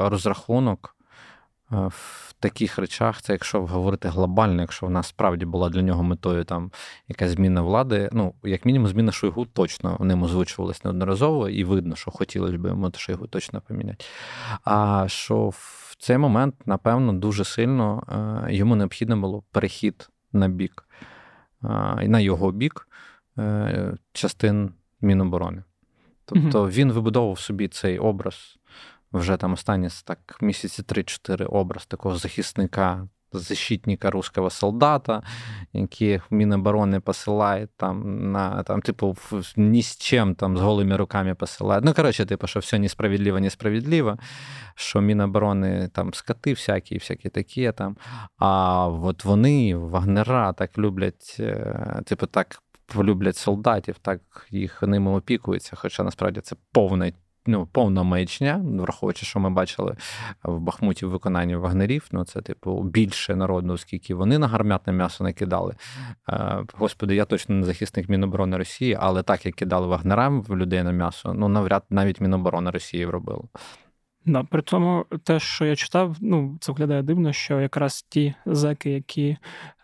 розрахунок 0.08 0.95
в 1.70 2.34
таких 2.40 2.78
речах, 2.78 3.22
це 3.22 3.32
якщо 3.32 3.66
говорити 3.66 4.08
глобально, 4.08 4.60
якщо 4.60 4.86
в 4.86 4.90
нас 4.90 5.06
справді 5.06 5.44
була 5.44 5.68
для 5.68 5.82
нього 5.82 6.02
метою 6.02 6.44
там 6.44 6.70
якась 7.08 7.30
зміна 7.30 7.62
влади, 7.62 8.08
ну, 8.12 8.34
як 8.42 8.64
мінімум, 8.64 8.88
зміна 8.88 9.12
Шойгу 9.12 9.46
точно 9.46 9.96
ним 10.00 10.22
озвучувалась 10.22 10.84
неодноразово, 10.84 11.48
і 11.48 11.64
видно, 11.64 11.96
що 11.96 12.10
хотілося 12.10 12.58
б 12.58 12.66
йому 12.66 12.92
Шойгу 12.96 13.26
точно 13.26 13.60
поміняти. 13.60 14.04
А 14.64 15.04
що 15.08 15.48
в 15.48 15.96
цей 15.98 16.18
момент, 16.18 16.54
напевно, 16.66 17.12
дуже 17.12 17.44
сильно 17.44 18.02
е, 18.48 18.54
йому 18.54 18.76
необхідно 18.76 19.16
було 19.16 19.42
перехід 19.50 20.10
на 20.32 20.48
бік, 20.48 20.88
на 22.02 22.20
його 22.20 22.52
бік 22.52 22.88
е, 23.38 23.94
частин 24.12 24.70
Міноборони. 25.00 25.62
Тобто 26.24 26.68
він 26.68 26.92
вибудовував 26.92 27.38
собі 27.38 27.68
цей 27.68 27.98
образ 27.98 28.58
вже 29.12 29.36
там 29.36 29.52
останні 29.52 29.88
так 30.04 30.38
місяці 30.40 30.82
3-4 30.82 31.46
образ 31.46 31.86
такого 31.86 32.16
захисника, 32.16 33.08
защитника 33.32 34.10
русского 34.10 34.50
солдата, 34.50 35.22
який 35.72 36.20
Міноборони 36.30 37.00
посилає 37.00 37.68
там 37.76 38.32
на 38.32 38.62
там, 38.62 38.82
типу, 38.82 39.16
ні 39.56 39.82
з 39.82 39.96
чим 39.96 40.34
там 40.34 40.56
з 40.56 40.60
голими 40.60 40.96
руками 40.96 41.34
посилає. 41.34 41.80
Ну, 41.84 41.94
коротше, 41.94 42.26
типу, 42.26 42.46
що 42.46 42.60
все 42.60 42.78
несправедливо, 42.78 43.40
несправедливо, 43.40 44.18
що 44.74 45.00
Міноборони 45.00 45.88
там 45.92 46.14
скати 46.14 46.52
всякі, 46.52 46.94
всякі 46.94 47.28
такі 47.28 47.72
там. 47.72 47.96
А 48.38 48.86
от 48.88 49.24
вони, 49.24 49.76
вагнера, 49.76 50.52
так 50.52 50.78
люблять, 50.78 51.36
е, 51.40 52.02
типу, 52.06 52.26
так. 52.26 52.62
Люблять 52.96 53.36
солдатів, 53.36 53.96
так 54.02 54.20
їх 54.50 54.82
ними 54.82 55.10
опікуються, 55.10 55.76
хоча 55.76 56.02
насправді 56.02 56.40
це 56.40 56.56
повна 56.72 57.12
ну, 57.46 57.66
повна 57.66 58.02
маячня, 58.02 58.60
враховуючи, 58.64 59.26
що 59.26 59.40
ми 59.40 59.50
бачили 59.50 59.96
в 60.42 60.60
Бахмуті 60.60 61.06
в 61.06 61.10
виконанні 61.10 61.56
вагнерів. 61.56 62.08
Ну, 62.12 62.24
це, 62.24 62.40
типу, 62.40 62.82
більше 62.82 63.36
народу, 63.36 63.72
оскільки 63.72 64.14
вони 64.14 64.38
на 64.38 64.48
гармятне 64.48 64.92
м'ясо 64.92 65.24
не 65.24 65.32
кидали. 65.32 65.74
Е, 66.28 66.64
господи, 66.74 67.14
я 67.14 67.24
точно 67.24 67.54
не 67.54 67.66
захисник 67.66 68.08
Міноборони 68.08 68.56
Росії, 68.56 68.98
але 69.00 69.22
так 69.22 69.46
як 69.46 69.54
кидали 69.54 69.86
вагнерам 69.86 70.42
в 70.42 70.56
людей 70.56 70.82
на 70.82 70.92
м'ясо, 70.92 71.34
ну 71.34 71.48
навряд 71.48 71.82
навіть 71.90 72.20
Міноборони 72.20 72.70
Росії 72.70 73.06
робило. 73.06 73.48
Да, 74.26 74.42
при 74.42 74.62
тому, 74.62 75.04
те, 75.24 75.40
що 75.40 75.64
я 75.64 75.76
читав, 75.76 76.16
ну 76.20 76.56
це 76.60 76.72
виглядає 76.72 77.02
дивно, 77.02 77.32
що 77.32 77.60
якраз 77.60 78.06
ті 78.08 78.34
зеки, 78.46 78.90
які 78.90 79.36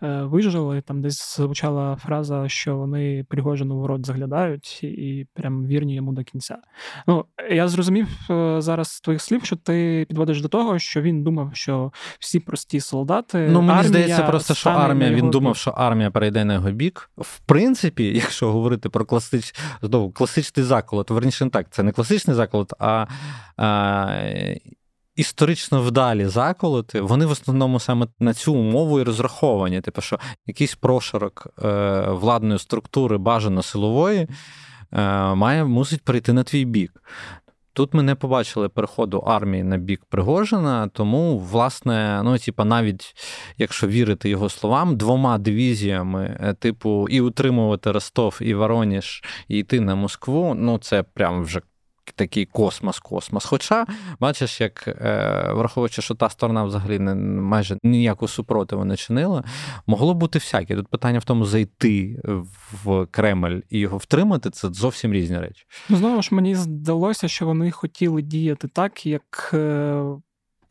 е, 0.03 0.23
вижили, 0.23 0.81
там 0.81 1.03
десь 1.03 1.37
звучала 1.37 1.97
фраза, 1.97 2.49
що 2.49 2.77
вони 2.77 3.25
Пригожину 3.29 3.81
в 3.81 3.87
рот 3.87 4.07
заглядають 4.07 4.85
і 4.85 5.27
прям 5.35 5.67
вірні 5.67 5.95
йому 5.95 6.13
до 6.13 6.25
кінця. 6.25 6.59
Ну 7.07 7.25
я 7.51 7.69
зрозумів 7.69 8.09
е, 8.31 8.61
зараз 8.61 8.89
з 8.89 9.01
твоїх 9.01 9.23
слів, 9.23 9.45
що 9.45 9.57
ти 9.57 10.05
підводиш 10.09 10.43
до 10.43 10.49
того, 10.49 10.79
що 10.79 11.03
він 11.03 11.23
думав, 11.23 11.51
що 11.53 11.93
всі 12.19 12.41
прості 12.41 12.81
солдати. 12.81 13.49
Ну 13.51 13.63
мені 13.63 13.85
здається, 13.85 14.23
просто 14.23 14.55
що 14.55 14.71
армія. 14.71 15.11
Він 15.11 15.31
думав, 15.31 15.57
що 15.57 15.71
армія 15.71 16.11
перейде 16.11 16.45
на 16.45 16.55
його 16.55 16.71
бік. 16.71 17.11
В 17.19 17.39
принципі, 17.39 18.05
якщо 18.15 18.53
говорити 18.53 18.89
про 18.89 19.05
класич... 19.05 19.55
знову 19.83 20.11
класичний 20.11 20.67
заколот, 20.67 21.11
верніше 21.11 21.45
не 21.45 21.51
так, 21.51 21.67
це 21.71 21.83
не 21.83 21.93
класичний 21.93 22.37
заколот, 22.37 22.73
а. 22.79 23.07
а 23.57 24.32
історично 25.17 25.83
вдалі 25.83 26.27
заколоти, 26.27 27.01
вони 27.01 27.27
в 27.27 27.31
основному 27.31 27.81
саме 27.81 28.07
на 28.21 28.35
цю 28.35 28.55
умову 28.55 29.01
і 29.01 29.03
розраховані. 29.03 29.81
Типу, 29.81 30.01
що 30.01 30.19
якийсь 30.47 30.75
прошарок 30.75 31.47
е, 31.65 32.01
владної 32.11 32.59
структури, 32.59 33.19
бажано 33.19 33.63
силової, 33.63 34.29
е, 34.93 35.35
має 35.35 35.65
мусить 35.65 36.03
перейти 36.03 36.33
на 36.33 36.43
твій 36.43 36.65
бік. 36.65 37.03
Тут 37.75 37.95
ми 37.95 38.03
не 38.03 38.15
побачили 38.15 38.69
переходу 38.69 39.19
армії 39.19 39.65
на 39.65 39.77
бік 39.77 40.05
Пригожина, 40.09 40.89
тому, 40.89 41.39
власне, 41.39 42.21
ну, 42.25 42.39
типа, 42.39 42.65
навіть 42.65 43.15
якщо 43.59 43.87
вірити 43.87 44.29
його 44.29 44.49
словам, 44.49 44.97
двома 44.97 45.39
дивізіями, 45.39 46.39
е, 46.41 46.55
типу, 46.55 47.09
і 47.09 47.21
утримувати 47.21 47.93
Ростов, 47.93 48.39
і 48.41 48.55
Вороніж, 48.55 49.23
і 49.49 49.59
йти 49.59 49.81
на 49.81 49.95
Москву, 49.95 50.55
ну 50.55 50.79
це 50.79 51.03
прям 51.03 51.43
вже 51.43 51.61
такий 52.23 52.47
космос-космос. 52.47 53.45
Хоча, 53.45 53.87
бачиш, 54.21 54.61
як 54.61 54.89
е, 54.89 55.53
враховуючи, 55.55 56.03
що 56.03 56.15
та 56.15 56.31
сторона 56.31 56.65
взагалі 56.65 56.99
не 56.99 57.15
майже 57.15 57.79
ніяку 57.83 58.29
супротиву 58.29 58.85
не 58.85 58.97
чинила, 58.97 59.45
могло 59.87 60.15
бути 60.15 60.39
всяке. 60.39 60.77
Тут 60.77 60.89
питання 60.89 61.19
в 61.19 61.25
тому, 61.25 61.45
зайти 61.45 62.21
в 62.85 63.07
Кремль 63.07 63.61
і 63.71 63.79
його 63.79 63.97
втримати 63.99 64.51
це 64.51 64.69
зовсім 64.69 65.13
різні 65.13 65.39
речі. 65.39 65.65
Ну, 65.89 65.97
знову 65.97 66.23
ж 66.23 66.35
мені 66.35 66.55
здалося, 66.55 67.29
що 67.29 67.47
вони 67.47 67.71
хотіли 67.71 68.23
діяти 68.23 68.69
так, 68.69 69.07
як 69.07 69.51
е, 69.55 70.03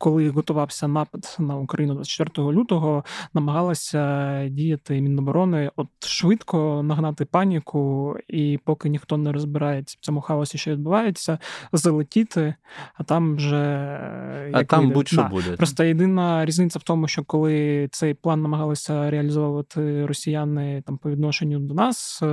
коли 0.02 0.28
готувався 0.28 0.88
напад 0.88 1.36
на 1.38 1.56
Україну 1.56 1.94
24 1.94 2.48
лютого, 2.48 3.04
намагалася 3.34 4.48
діяти 4.48 5.00
Міноборони 5.00 5.70
от 5.76 5.88
швидко 6.00 6.82
нагнати 6.82 7.24
паніку, 7.24 8.16
і 8.28 8.58
поки 8.64 8.88
ніхто 8.88 9.16
не 9.16 9.32
розбирається 9.32 9.96
в 10.00 10.04
цьому 10.04 10.20
хаосі, 10.20 10.58
що 10.58 10.70
відбувається, 10.70 11.38
залетіти, 11.72 12.54
а 12.94 13.04
там 13.04 13.36
вже 13.36 13.64
а 14.52 14.64
там 14.64 14.90
будь-що 14.90 15.16
да. 15.16 15.28
буде. 15.28 15.56
Просто 15.56 15.84
єдина 15.84 16.44
різниця 16.44 16.78
в 16.78 16.82
тому, 16.82 17.08
що 17.08 17.24
коли 17.24 17.88
цей 17.92 18.14
план 18.14 18.42
намагалися 18.42 19.10
реалізовувати 19.10 20.06
росіяни 20.06 20.82
там 20.86 20.98
по 20.98 21.10
відношенню 21.10 21.58
до 21.58 21.74
нас, 21.74 22.22
е, 22.22 22.26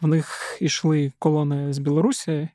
в 0.00 0.06
них 0.06 0.58
ішли 0.60 1.12
колони 1.18 1.72
з 1.72 1.78
Білорусі. 1.78 2.48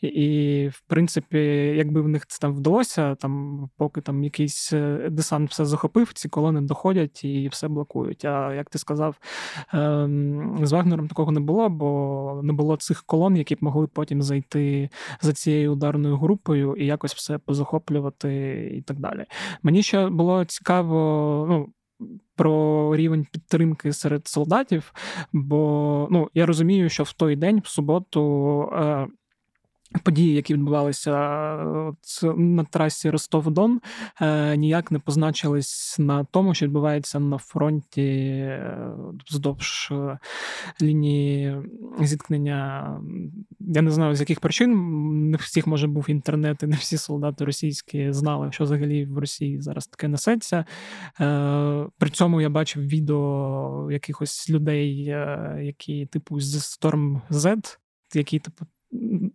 І, 0.00 0.68
в 0.72 0.80
принципі, 0.80 1.38
якби 1.76 2.00
в 2.00 2.08
них 2.08 2.26
це 2.26 2.38
там 2.38 2.54
вдалося, 2.54 3.14
там 3.14 3.62
поки 3.76 4.00
там 4.00 4.24
якийсь 4.24 4.72
е, 4.72 5.08
десант 5.10 5.50
все 5.50 5.64
захопив, 5.64 6.12
ці 6.12 6.28
колони 6.28 6.60
доходять 6.60 7.24
і 7.24 7.48
все 7.48 7.68
блокують. 7.68 8.24
А 8.24 8.54
як 8.54 8.70
ти 8.70 8.78
сказав, 8.78 9.16
ем, 9.72 10.58
з 10.62 10.72
Вагнером 10.72 11.08
такого 11.08 11.32
не 11.32 11.40
було, 11.40 11.68
бо 11.68 12.40
не 12.44 12.52
було 12.52 12.76
цих 12.76 13.02
колон, 13.04 13.36
які 13.36 13.54
б 13.54 13.58
могли 13.60 13.86
потім 13.86 14.22
зайти 14.22 14.90
за 15.20 15.32
цією 15.32 15.72
ударною 15.72 16.16
групою 16.16 16.74
і 16.76 16.86
якось 16.86 17.14
все 17.14 17.38
позахоплювати 17.38 18.70
і 18.78 18.82
так 18.82 19.00
далі. 19.00 19.24
Мені 19.62 19.82
ще 19.82 20.08
було 20.08 20.44
цікаво, 20.44 21.46
ну. 21.48 21.72
Про 22.34 22.96
рівень 22.96 23.26
підтримки 23.32 23.92
серед 23.92 24.28
солдатів, 24.28 24.92
бо 25.32 26.08
ну 26.10 26.28
я 26.34 26.46
розумію, 26.46 26.88
що 26.88 27.02
в 27.02 27.12
той 27.12 27.36
день, 27.36 27.60
в 27.64 27.66
суботу, 27.66 28.62
е, 28.72 29.06
Події, 30.02 30.34
які 30.34 30.54
відбувалися 30.54 31.12
на 32.36 32.64
трасі 32.64 33.10
Ростов-Дон, 33.10 33.80
е, 34.20 34.56
ніяк 34.56 34.90
не 34.90 34.98
позначились 34.98 35.96
на 35.98 36.24
тому, 36.24 36.54
що 36.54 36.66
відбувається 36.66 37.20
на 37.20 37.38
фронті 37.38 38.02
е, 38.02 38.90
вздовж 39.30 39.88
е, 39.92 40.18
лінії 40.82 41.56
зіткнення. 42.00 42.90
Я 43.60 43.82
не 43.82 43.90
знаю, 43.90 44.14
з 44.14 44.20
яких 44.20 44.40
причин 44.40 45.30
не 45.30 45.36
всіх 45.36 45.66
може 45.66 45.86
був 45.86 46.10
інтернет, 46.10 46.62
і 46.62 46.66
не 46.66 46.76
всі 46.76 46.96
солдати 46.96 47.44
російські 47.44 48.12
знали, 48.12 48.52
що 48.52 48.64
взагалі 48.64 49.04
в 49.04 49.18
Росії 49.18 49.60
зараз 49.60 49.86
таке 49.86 50.08
несеться. 50.08 50.64
При 51.98 52.10
цьому 52.12 52.40
я 52.40 52.48
бачив 52.48 52.86
відео 52.86 53.88
якихось 53.90 54.50
людей, 54.50 55.02
які 55.60 56.06
типу 56.06 56.40
з 56.40 56.56
Storm 56.56 57.20
Z, 57.30 57.76
які 58.14 58.38
типу 58.38 58.66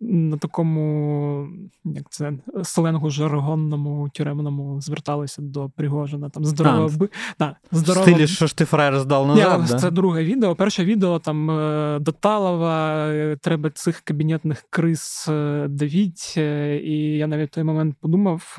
на 0.00 0.36
такому, 0.36 1.48
як 1.84 2.10
це 2.10 2.32
сленгу 2.62 3.10
жаргонному, 3.10 4.08
тюремному 4.12 4.80
зверталися 4.80 5.42
до 5.42 5.70
Пригожина. 5.76 6.28
Там 6.28 6.44
здорово 6.44 6.88
би 6.98 7.08
да, 7.38 7.56
здорово... 7.72 8.06
стилі, 8.06 8.26
що 8.26 8.46
ж 8.46 8.56
ти 8.56 8.64
фраєр 8.64 9.00
здав 9.00 9.26
назад. 9.26 9.60
Я, 9.60 9.66
да? 9.68 9.78
Це 9.78 9.90
друге 9.90 10.24
відео. 10.24 10.54
Перше 10.54 10.84
відео 10.84 11.18
там 11.18 11.50
е, 11.50 11.98
до 12.00 12.12
Талова, 12.12 13.06
е, 13.08 13.36
треба 13.40 13.70
цих 13.70 14.00
кабінетних 14.00 14.64
криз 14.70 15.26
е, 15.28 15.66
давіть. 15.68 16.36
І 16.36 17.16
я 17.18 17.26
навіть 17.26 17.50
в 17.50 17.54
той 17.54 17.64
момент 17.64 17.96
подумав, 18.00 18.54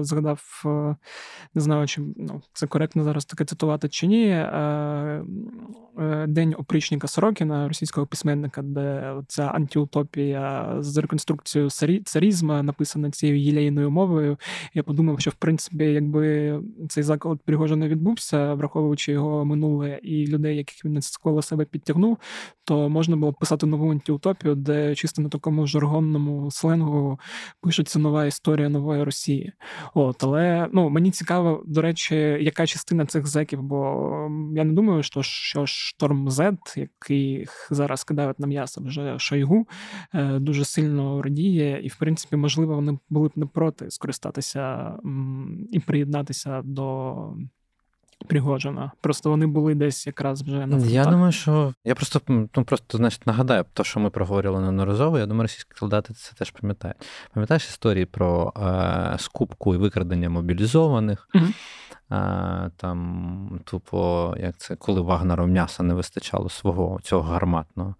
згадав, 0.00 0.62
не 1.54 1.60
знаю, 1.62 1.86
чи 1.86 2.02
ну, 2.16 2.42
це 2.52 2.66
коректно 2.66 3.04
зараз 3.04 3.24
таке 3.24 3.44
цитувати 3.44 3.88
чи 3.88 4.06
ні. 4.06 4.46
День 6.26 6.54
опричника 6.58 7.08
Сорокіна, 7.08 7.68
російського 7.68 8.06
письменника, 8.06 8.62
де 8.62 9.14
ця 9.28 9.42
антиутопія 9.42 10.29
з 10.78 10.96
реконструкцією 10.96 11.70
царізма, 12.04 12.62
написана 12.62 13.10
цією 13.10 13.40
єлейною 13.40 13.90
мовою. 13.90 14.36
Я 14.74 14.82
подумав, 14.82 15.20
що 15.20 15.30
в 15.30 15.34
принципі, 15.34 15.84
якби 15.84 16.60
цей 16.88 17.02
заклад 17.02 17.38
Пригожина 17.44 17.88
відбувся, 17.88 18.54
враховуючи 18.54 19.12
його 19.12 19.44
минуле 19.44 20.00
і 20.02 20.26
людей, 20.26 20.56
яких 20.56 20.84
він 20.84 20.92
навколо 20.92 21.42
себе 21.42 21.64
підтягнув, 21.64 22.18
то 22.64 22.88
можна 22.88 23.16
було 23.16 23.32
б 23.32 23.38
писати 23.38 23.66
нову 23.66 23.90
антиутопію, 23.90 24.54
де 24.54 24.94
чисто 24.94 25.22
на 25.22 25.28
такому 25.28 25.66
жаргонному 25.66 26.50
сленгу 26.50 27.20
пишеться 27.60 27.98
нова 27.98 28.26
історія 28.26 28.68
нової 28.68 29.04
Росії. 29.04 29.52
От, 29.94 30.24
але 30.24 30.68
ну 30.72 30.90
мені 30.90 31.10
цікаво, 31.10 31.62
до 31.66 31.82
речі, 31.82 32.14
яка 32.40 32.66
частина 32.66 33.06
цих 33.06 33.26
зеків, 33.26 33.62
бо 33.62 33.78
я 34.54 34.64
не 34.64 34.72
думаю, 34.72 35.02
що 35.02 35.22
що 35.22 35.66
шторм 35.66 36.28
Z, 36.28 36.56
який 36.76 37.46
зараз 37.70 38.04
кидають 38.04 38.38
на 38.40 38.46
м'ясо 38.46 38.80
вже 38.84 39.18
Шойгу, 39.18 39.66
е, 40.14 40.19
дуже 40.38 40.64
сильно 40.64 41.22
радіє, 41.22 41.80
і, 41.82 41.88
в 41.88 41.96
принципі, 41.96 42.36
можливо, 42.36 42.74
вони 42.74 42.98
були 43.10 43.28
б 43.28 43.32
не 43.36 43.46
проти 43.46 43.90
скористатися 43.90 44.92
і 45.72 45.80
приєднатися 45.80 46.62
до. 46.64 47.16
Пригоджена. 48.26 48.92
Просто 49.00 49.30
вони 49.30 49.46
були 49.46 49.74
десь 49.74 50.06
якраз 50.06 50.42
вже 50.42 50.66
на 50.66 50.78
Я 50.86 51.04
думаю, 51.04 51.32
що 51.32 51.74
я 51.84 51.94
просто 51.94 52.20
ну, 52.28 52.64
просто 52.64 52.98
значить, 52.98 53.26
нагадаю, 53.26 53.64
то, 53.72 53.84
що 53.84 54.00
ми 54.00 54.10
проговорили 54.10 54.60
неодноразово, 54.60 55.18
я 55.18 55.26
думаю, 55.26 55.42
російські 55.42 55.70
солдати 55.74 56.14
це 56.14 56.32
теж 56.32 56.50
пам'ятають. 56.50 56.96
Пам'ятаєш 57.34 57.68
історії 57.68 58.04
про 58.06 58.52
е, 58.56 59.18
скупку 59.18 59.74
і 59.74 59.78
викрадення 59.78 60.30
мобілізованих, 60.30 61.28
е, 61.34 62.70
там, 62.76 63.60
тупо, 63.64 64.34
як 64.40 64.56
це, 64.56 64.76
коли 64.76 65.00
Вагнеру 65.00 65.46
м'яса 65.46 65.82
не 65.82 65.94
вистачало 65.94 66.48
свого 66.48 67.00
цього 67.02 67.22
гарматного 67.22 67.94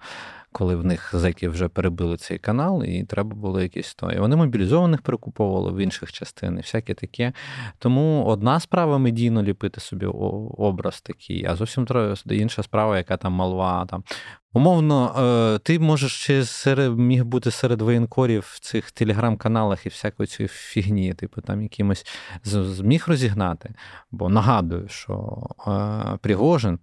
коли 0.52 0.76
в 0.76 0.84
них 0.84 1.10
зеки 1.12 1.48
вже 1.48 1.68
перебили 1.68 2.16
цей 2.16 2.38
канал, 2.38 2.84
і 2.84 3.04
треба 3.04 3.36
було 3.36 3.60
якісь 3.60 3.94
то. 3.94 4.10
І 4.12 4.18
вони 4.18 4.36
мобілізованих 4.36 5.02
перекуповували 5.02 5.72
в 5.72 5.76
інших 5.76 6.12
частинах, 6.12 6.64
всяке 6.64 6.94
таке. 6.94 7.32
Тому 7.78 8.24
одна 8.24 8.60
справа 8.60 8.98
медійно 8.98 9.42
ліпити 9.42 9.80
собі 9.80 10.06
образ 10.06 11.00
такий, 11.00 11.44
а 11.44 11.56
зовсім 11.56 11.86
інша 12.30 12.62
справа, 12.62 12.96
яка 12.96 13.16
там 13.16 13.32
малва. 13.32 13.86
Там. 13.86 14.04
Умовно, 14.52 15.14
е, 15.54 15.58
ти 15.58 15.78
можеш 15.78 16.12
ще 16.12 16.44
серед 16.44 16.98
міг 16.98 17.24
бути 17.24 17.50
серед 17.50 17.82
воєнкорів 17.82 18.44
в 18.46 18.58
цих 18.60 18.90
телеграм-каналах 18.90 19.86
і 19.86 19.88
всякої 19.88 20.26
цієї 20.26 20.48
фігні, 20.48 21.14
типу 21.14 21.40
там 21.40 21.62
якимось 21.62 22.06
зміг 22.44 23.04
розігнати. 23.06 23.74
Бо 24.10 24.28
нагадую, 24.28 24.88
що 24.88 25.46
е, 25.66 26.18
Пригожин 26.20 26.74
е, 26.74 26.78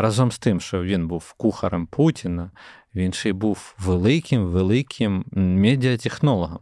разом 0.00 0.32
з 0.32 0.38
тим, 0.38 0.60
що 0.60 0.82
він 0.82 1.08
був 1.08 1.32
кухарем 1.32 1.86
Путіна, 1.86 2.50
він 2.94 3.12
ще 3.12 3.28
й 3.28 3.32
був 3.32 3.74
великим, 3.78 4.46
великим 4.46 5.24
медіатехнологом. 5.32 6.60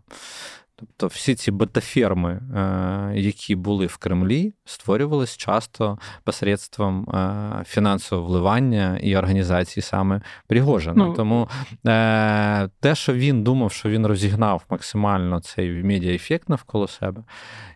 Тобто 0.79 1.07
всі 1.07 1.35
ці 1.35 1.51
бета-ферми, 1.51 2.31
е, 2.31 3.12
які 3.14 3.57
були 3.57 3.87
в 3.87 3.97
Кремлі, 3.97 4.55
створювалися 4.64 5.39
часто 5.39 5.99
посередством 6.24 7.11
е, 7.11 7.64
фінансового 7.66 8.29
вливання 8.29 8.99
і 9.03 9.16
організації 9.16 9.83
саме 9.83 10.20
Пригожина. 10.47 11.07
Ну, 11.07 11.14
Тому 11.14 11.49
е, 11.87 12.68
те, 12.81 12.95
що 12.95 13.14
він 13.14 13.45
думав, 13.45 13.72
що 13.72 13.89
він 13.89 14.07
розігнав 14.07 14.64
максимально 14.70 15.41
цей 15.41 15.85
медіа-ефект 15.85 16.49
навколо 16.49 16.89
себе, 16.89 17.22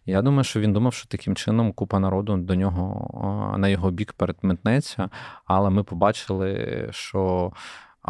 я 0.06 0.22
думаю, 0.22 0.44
що 0.44 0.60
він 0.60 0.72
думав, 0.72 0.94
що 0.94 1.08
таким 1.08 1.36
чином 1.36 1.72
купа 1.72 1.98
народу 1.98 2.36
до 2.36 2.54
нього 2.54 3.54
на 3.58 3.68
його 3.68 3.90
бік 3.90 4.12
перетметнеться, 4.12 5.10
але 5.44 5.70
ми 5.70 5.82
побачили, 5.82 6.88
що 6.90 7.52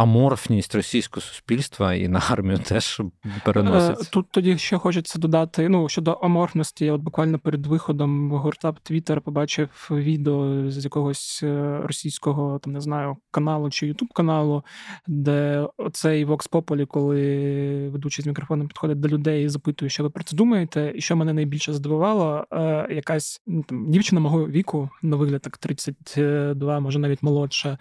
аморфність 0.01 0.75
російського 0.75 1.21
суспільства 1.21 1.95
і 1.95 2.09
на 2.09 2.23
армію 2.31 2.59
теж 2.59 3.01
переноситься. 3.45 4.11
Тут 4.11 4.27
тоді 4.31 4.59
ще 4.59 4.79
хочеться 4.79 5.19
додати. 5.19 5.69
Ну 5.69 5.89
щодо 5.89 6.13
аморфності, 6.13 6.85
я 6.85 6.93
от 6.93 7.01
буквально 7.01 7.39
перед 7.39 7.67
виходом 7.67 8.31
в 8.31 8.37
гуртап 8.37 8.79
Твіттер 8.83 9.21
побачив 9.21 9.69
відео 9.91 10.71
з 10.71 10.85
якогось 10.85 11.41
е, 11.43 11.81
російського 11.83 12.59
там 12.59 12.73
не 12.73 12.81
знаю 12.81 13.17
каналу 13.31 13.71
чи 13.71 13.87
Ютуб 13.87 14.09
каналу, 14.13 14.65
де 15.07 15.67
оцей 15.77 16.27
Vox 16.27 16.51
Populi, 16.51 16.87
коли 16.87 17.89
ведучий 17.89 18.23
з 18.23 18.27
мікрофоном 18.27 18.69
підходить 18.69 19.01
до 19.01 19.09
людей 19.09 19.45
і 19.45 19.49
запитує, 19.49 19.89
що 19.89 20.03
ви 20.03 20.11
про 20.11 20.25
це 20.25 20.37
думаєте, 20.37 20.93
і 20.95 21.01
що 21.01 21.17
мене 21.17 21.33
найбільше 21.33 21.73
здивувало, 21.73 22.45
е, 22.53 22.87
якась 22.91 23.43
ну, 23.47 23.63
там 23.63 23.91
дівчина 23.91 24.21
мого 24.21 24.49
віку 24.49 24.91
на 25.03 25.17
вигляд 25.17 25.43
так 25.43 25.59
32, 25.59 26.81
може 26.81 26.99
навіть 26.99 27.23
молодша. 27.23 27.79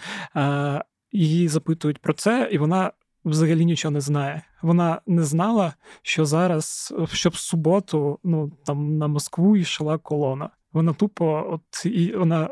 Її 1.11 1.47
запитують 1.47 1.97
про 1.97 2.13
це, 2.13 2.49
і 2.51 2.57
вона 2.57 2.91
взагалі 3.25 3.65
нічого 3.65 3.91
не 3.91 4.01
знає. 4.01 4.41
Вона 4.61 5.01
не 5.07 5.23
знала, 5.23 5.73
що 6.01 6.25
зараз, 6.25 6.93
що 7.13 7.29
в 7.29 7.35
суботу, 7.35 8.19
ну 8.23 8.51
там 8.65 8.97
на 8.97 9.07
Москву 9.07 9.57
йшла 9.57 9.97
колона. 9.97 10.49
Вона 10.73 10.93
тупо, 10.93 11.45
от 11.49 11.85
і 11.85 12.15
вона 12.15 12.49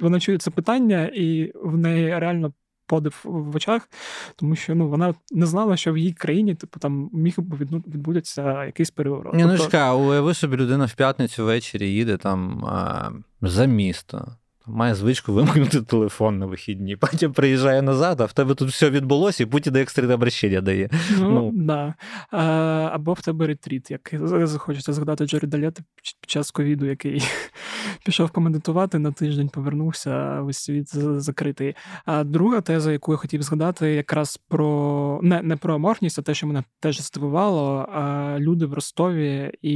вона 0.00 0.20
чує 0.20 0.38
це 0.38 0.50
питання, 0.50 1.10
і 1.14 1.52
в 1.54 1.76
неї 1.76 2.18
реально 2.18 2.52
подив 2.86 3.20
в 3.24 3.56
очах, 3.56 3.88
тому 4.36 4.56
що 4.56 4.74
ну 4.74 4.88
вона 4.88 5.14
не 5.32 5.46
знала, 5.46 5.76
що 5.76 5.92
в 5.92 5.98
її 5.98 6.12
країні 6.12 6.54
типу 6.54 6.80
там 6.80 7.10
міг 7.12 7.34
би 7.38 7.56
відбудеться 7.66 8.64
якийсь 8.64 8.90
переворот. 8.90 9.34
Ні, 9.34 9.44
ну 9.44 9.56
тобто... 9.58 9.98
уяви 9.98 10.34
собі 10.34 10.56
людина 10.56 10.84
в 10.84 10.94
п'ятницю 10.94 11.44
ввечері 11.44 11.92
їде 11.92 12.16
там 12.16 12.64
а, 12.64 13.10
за 13.42 13.64
місто. 13.64 14.36
Має 14.66 14.94
звичку 14.94 15.32
вимкнути 15.32 15.82
телефон 15.82 16.38
на 16.38 16.46
вихідні, 16.46 16.96
потім 17.00 17.32
приїжджає 17.32 17.82
назад, 17.82 18.20
а 18.20 18.24
в 18.24 18.32
тебе 18.32 18.54
тут 18.54 18.68
все 18.68 18.90
відбулося, 18.90 19.42
і 19.42 19.46
Путін 19.46 19.76
екстрене 19.76 20.14
обращення 20.14 20.60
дає. 20.60 20.90
Ну, 21.18 21.30
ну. 21.30 21.50
да. 21.54 21.94
А, 22.30 22.44
Або 22.92 23.12
в 23.12 23.20
тебе 23.20 23.46
ретріт, 23.46 23.90
як 23.90 24.10
захочеться 24.22 24.92
згадати 24.92 25.26
Джері 25.26 25.46
Далєти 25.46 25.82
під 26.20 26.30
час 26.30 26.50
ковіду, 26.50 26.86
який 26.86 27.22
пішов 28.04 28.30
помедитувати 28.30 28.98
на 28.98 29.12
тиждень, 29.12 29.48
повернувся, 29.48 30.40
весь 30.40 30.58
світ 30.58 30.96
закритий. 31.20 31.74
А 32.04 32.24
друга 32.24 32.60
теза, 32.60 32.92
яку 32.92 33.12
я 33.12 33.18
хотів 33.18 33.42
згадати, 33.42 33.90
якраз 33.90 34.36
про 34.48 35.20
не 35.22 35.42
не 35.42 35.56
про 35.56 35.74
аморфність, 35.74 36.18
а 36.18 36.22
те, 36.22 36.34
що 36.34 36.46
мене 36.46 36.64
теж 36.80 37.00
здивувало, 37.00 37.88
а 37.92 38.36
люди 38.38 38.66
в 38.66 38.74
Ростові 38.74 39.52
і 39.62 39.74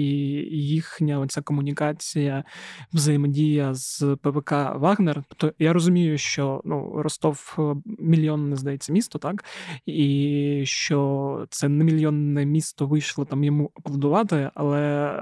їхня 0.57 1.18
оця 1.20 1.43
комунікація, 1.43 2.45
взаємодія 2.93 3.74
з 3.74 4.16
ПВК 4.22 4.53
Вагнер. 4.79 5.24
Тобто 5.29 5.53
я 5.59 5.72
розумію, 5.72 6.18
що 6.18 6.61
ну 6.64 7.03
Ростов 7.03 7.57
е, 7.59 7.62
мільйонне 7.99 8.57
здається 8.57 8.93
місто, 8.93 9.18
так 9.18 9.45
і 9.87 10.62
що 10.66 11.47
це 11.51 11.68
не 11.68 11.85
мільйонне 11.85 12.47
місто 12.47 12.87
вийшло 12.87 13.24
там 13.24 13.45
йому 13.45 13.70
аплодувати, 13.74 14.51
але 14.55 15.12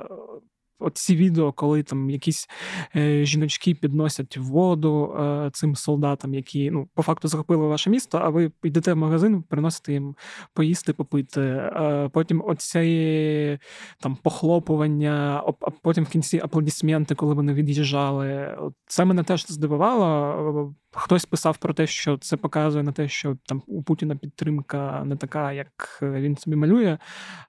Оці 0.78 1.16
відео, 1.16 1.52
коли 1.52 1.82
там 1.82 2.10
якісь 2.10 2.48
е, 2.96 3.24
жіночки 3.24 3.74
підносять 3.74 4.36
воду 4.36 5.16
е, 5.20 5.50
цим 5.52 5.76
солдатам, 5.76 6.34
які 6.34 6.70
ну 6.70 6.88
по 6.94 7.02
факту 7.02 7.28
захопили 7.28 7.66
ваше 7.66 7.90
місто, 7.90 8.20
а 8.22 8.28
ви 8.28 8.52
йдете 8.62 8.92
в 8.92 8.96
магазин, 8.96 9.42
приносите 9.42 9.92
їм 9.92 10.16
поїсти, 10.54 10.92
попити. 10.92 11.40
Е, 11.40 12.10
потім 12.12 12.42
оце 12.46 13.58
там 14.00 14.16
похлопування, 14.16 15.42
а 15.44 15.70
потім 15.70 16.04
в 16.04 16.08
кінці 16.08 16.40
аплодисменти, 16.44 17.14
коли 17.14 17.34
вони 17.34 17.52
від'їжджали. 17.52 18.58
Це 18.86 19.04
мене 19.04 19.22
теж 19.22 19.46
здивувало. 19.46 20.74
Хтось 20.98 21.24
писав 21.24 21.56
про 21.56 21.74
те, 21.74 21.86
що 21.86 22.18
це 22.18 22.36
показує 22.36 22.84
на 22.84 22.92
те, 22.92 23.08
що 23.08 23.36
там 23.46 23.62
у 23.66 23.82
Путіна 23.82 24.16
підтримка 24.16 25.02
не 25.04 25.16
така, 25.16 25.52
як 25.52 25.98
він 26.02 26.36
собі 26.36 26.56
малює. 26.56 26.98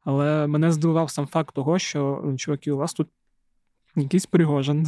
Але 0.06 0.48
мене 0.48 0.72
здивував 0.72 1.10
сам 1.10 1.28
факт 1.28 1.56
того, 1.56 1.80
що 1.80 2.22
ну, 2.26 2.38
чуваки, 2.38 2.72
у 2.72 2.78
вас 2.78 2.94
тут 2.94 3.08
якийсь 3.96 4.26
Пригожин 4.26 4.86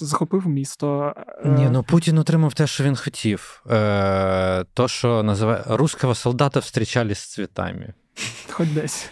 захопив 0.00 0.46
місто. 0.46 1.14
Е, 1.44 1.48
Ні, 1.48 1.68
ну 1.70 1.82
Путін 1.82 2.18
отримав 2.18 2.54
те, 2.54 2.66
що 2.66 2.84
він 2.84 2.96
хотів. 2.96 3.64
Е, 3.70 4.64
То, 4.74 4.88
що 4.88 5.22
називає 5.22 5.64
русского 5.66 6.14
солдата 6.14 6.60
встрічали 6.60 7.14
з 7.14 7.32
цвітами. 7.32 7.94
Хоч 8.50 8.68
десь. 8.68 9.10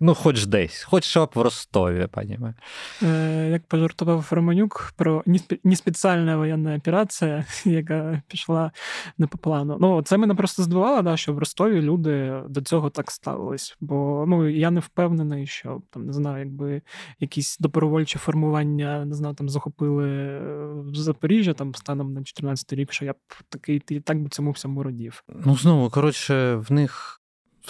Ну, 0.00 0.14
хоч 0.14 0.46
десь, 0.46 0.82
хоч 0.82 1.04
щоб 1.04 1.30
в 1.34 1.40
Ростові, 1.40 2.06
понімаєш. 2.06 2.56
Е, 3.02 3.48
Як 3.50 3.66
пожартував 3.66 4.28
Романюк 4.30 4.92
про 4.96 5.24
неспеціальна 5.64 6.36
воєнна 6.36 6.76
операція, 6.76 7.44
яка 7.64 8.22
пішла 8.28 8.72
не 9.18 9.26
по 9.26 9.38
плану. 9.38 9.76
Ну, 9.80 10.02
це 10.02 10.16
мене 10.16 10.34
просто 10.34 10.62
здивувало, 10.62 11.02
да, 11.02 11.16
що 11.16 11.32
в 11.32 11.38
Ростові 11.38 11.82
люди 11.82 12.42
до 12.48 12.60
цього 12.60 12.90
так 12.90 13.10
ставились. 13.10 13.76
Бо 13.80 14.24
ну, 14.28 14.48
я 14.48 14.70
не 14.70 14.80
впевнений, 14.80 15.46
що 15.46 15.82
там 15.90 16.06
не 16.06 16.12
знаю, 16.12 16.38
якби 16.38 16.82
якісь 17.20 17.58
добровольчі 17.58 18.18
формування 18.18 19.04
не 19.04 19.14
знаю, 19.14 19.34
там 19.34 19.48
захопили 19.48 20.38
в 20.74 20.94
Запоріжжя 20.94 21.52
там 21.54 21.74
станом 21.74 22.12
на 22.12 22.24
14 22.24 22.72
рік, 22.72 22.92
що 22.92 23.04
я 23.04 23.12
б 23.12 23.16
такий 23.48 23.80
так 23.80 24.22
би 24.22 24.28
цьому 24.28 24.50
всьому 24.50 24.82
радів. 24.82 25.24
Ну, 25.44 25.56
знову, 25.56 25.90
коротше, 25.90 26.54
в 26.54 26.72
них 26.72 27.17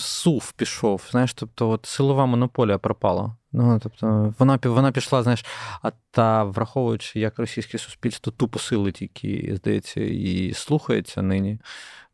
сув 0.01 0.53
пішов. 0.53 1.09
Знаєш, 1.11 1.34
тобто 1.34 1.70
от 1.70 1.86
силова 1.86 2.26
монополія 2.26 2.78
пропала. 2.78 3.36
Ну, 3.53 3.80
тобто, 3.82 4.34
Вона 4.38 4.59
вона 4.64 4.92
пішла, 4.92 5.22
знаєш, 5.22 5.44
а 5.82 5.90
та 6.11 6.44
враховуючи, 6.44 7.20
як 7.20 7.38
російське 7.38 7.78
суспільство 7.78 8.32
тупо 8.36 8.59
силить, 8.59 9.03
які, 9.03 9.55
здається, 9.57 10.01
і 10.01 10.53
слухається 10.55 11.22
нині, 11.22 11.59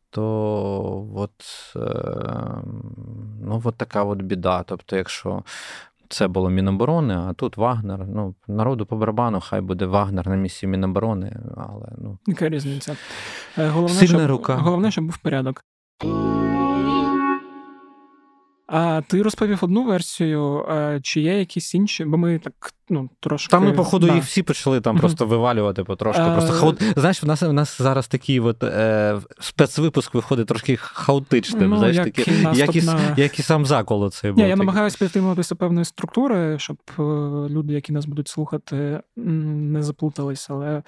то 0.09 1.09
от, 1.15 1.31
е, 1.75 1.79
ну, 3.41 3.61
от 3.63 3.75
така 3.75 4.03
от 4.03 4.21
біда. 4.21 4.63
Тобто, 4.63 4.95
якщо. 4.95 5.43
Це 6.09 6.27
було 6.27 6.49
Міноборони, 6.49 7.13
а 7.13 7.33
тут 7.33 7.57
Вагнер. 7.57 8.07
Ну, 8.07 8.35
народу 8.47 8.85
по 8.85 8.97
барабану, 8.97 9.39
хай 9.39 9.61
буде 9.61 9.85
Вагнер 9.85 10.27
на 10.29 10.35
місці 10.35 10.67
Міноборони, 10.67 11.35
але 11.57 11.87
ну. 11.97 12.17
Яка 12.27 12.49
різниця? 12.49 12.95
Е, 13.57 13.67
головне, 13.67 13.95
Сильна 13.95 14.19
щоб, 14.19 14.29
рука. 14.29 14.55
Головне, 14.55 14.91
щоб 14.91 15.05
був 15.05 15.17
порядок. 15.17 15.63
А 18.67 19.01
ти 19.07 19.21
розповів 19.21 19.59
одну 19.61 19.83
версію, 19.83 20.65
чи 21.03 21.21
є 21.21 21.39
якісь 21.39 21.73
інші, 21.75 22.05
бо 22.05 22.17
ми 22.17 22.39
так 22.39 22.73
ну, 22.89 23.09
трошки. 23.19 23.51
Там 23.51 23.65
ми, 23.65 23.73
походу, 23.73 24.07
да. 24.07 24.15
їх 24.15 24.23
всі 24.23 24.43
почали 24.43 24.81
там 24.81 24.97
просто 24.97 25.25
вивалювати 25.25 25.83
потрошки. 25.83 26.21
А... 26.21 26.33
Просто 26.33 26.53
хаот... 26.53 26.83
Знаєш, 26.95 27.23
у 27.23 27.27
нас 27.27 27.43
у 27.43 27.53
нас 27.53 27.81
зараз 27.81 28.07
такий 28.07 28.39
от, 28.39 28.63
е, 28.63 29.19
спецвипуск 29.39 30.13
виходить 30.13 30.47
трошки 30.47 30.75
хаотичним. 30.75 31.69
Ну, 31.69 31.77
знаєш, 31.77 31.97
як, 31.97 32.05
такі, 32.05 32.31
як, 32.53 32.75
і, 32.75 32.83
як 33.17 33.39
і 33.39 33.41
сам 33.41 33.65
закол 33.65 34.11
цей 34.11 34.31
був. 34.31 34.43
Ні, 34.43 34.49
Я 34.49 34.55
намагаюся 34.55 34.97
підтримуватися 34.99 35.55
певної 35.55 35.85
структури, 35.85 36.59
щоб 36.59 36.77
е, 36.99 37.01
люди, 37.49 37.73
які 37.73 37.93
нас 37.93 38.05
будуть 38.05 38.27
слухати, 38.27 39.01
не 39.15 39.83
заплутались, 39.83 40.49
але 40.49 40.83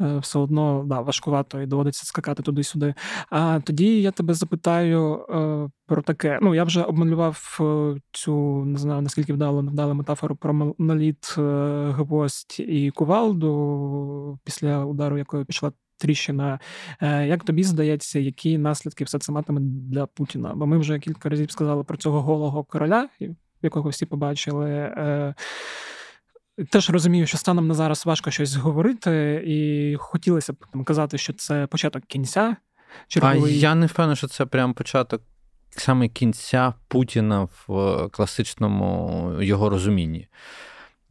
е, 0.00 0.18
все 0.18 0.38
одно 0.38 0.84
да, 0.86 1.00
важкувато 1.00 1.60
і 1.60 1.66
доводиться 1.66 2.06
скакати 2.06 2.42
туди-сюди. 2.42 2.94
А 3.30 3.60
тоді 3.64 4.02
я 4.02 4.10
тебе 4.10 4.34
запитаю 4.34 5.26
е, 5.30 5.70
про 5.86 6.02
таке. 6.02 6.38
Ну, 6.42 6.54
я 6.54 6.64
вже 6.64 6.82
обмалював 6.82 7.58
цю, 8.12 8.64
не 8.64 8.78
знаю, 8.78 9.02
наскільки 9.02 9.32
вдало 9.32 9.62
невдала 9.62 9.94
метафору 9.94 10.36
про 10.36 10.54
моноліт 10.78 11.31
Е, 11.31 11.31
гвоздь 11.92 12.56
і 12.58 12.90
кувалду, 12.90 14.38
після 14.44 14.84
удару 14.84 15.18
якої 15.18 15.44
пішла 15.44 15.72
тріщина. 16.02 16.58
Е, 17.00 17.26
як 17.26 17.44
тобі 17.44 17.64
здається, 17.64 18.18
які 18.18 18.58
наслідки 18.58 19.04
все 19.04 19.18
це 19.18 19.32
матиме 19.32 19.60
для 19.60 20.06
Путіна? 20.06 20.54
Бо 20.54 20.66
ми 20.66 20.78
вже 20.78 20.98
кілька 20.98 21.28
разів 21.28 21.50
сказали 21.50 21.84
про 21.84 21.96
цього 21.96 22.22
голого 22.22 22.64
короля, 22.64 23.08
якого 23.62 23.90
всі 23.90 24.06
побачили. 24.06 24.70
Е, 24.70 25.34
теж 26.70 26.90
розумію, 26.90 27.26
що 27.26 27.38
станом 27.38 27.66
на 27.66 27.74
зараз 27.74 28.06
важко 28.06 28.30
щось 28.30 28.56
говорити, 28.56 29.42
і 29.46 29.96
хотілося 29.98 30.52
б 30.52 30.56
там 30.72 30.84
казати, 30.84 31.18
що 31.18 31.32
це 31.32 31.66
початок 31.66 32.04
кінця. 32.06 32.56
Черговий... 33.08 33.54
А 33.54 33.56
я 33.56 33.74
не 33.74 33.86
впевнений, 33.86 34.16
що 34.16 34.26
це 34.26 34.46
прям 34.46 34.74
початок 34.74 35.22
саме 35.70 36.08
кінця 36.08 36.74
Путіна 36.88 37.48
в 37.66 38.08
класичному 38.12 39.32
його 39.40 39.68
розумінні. 39.68 40.28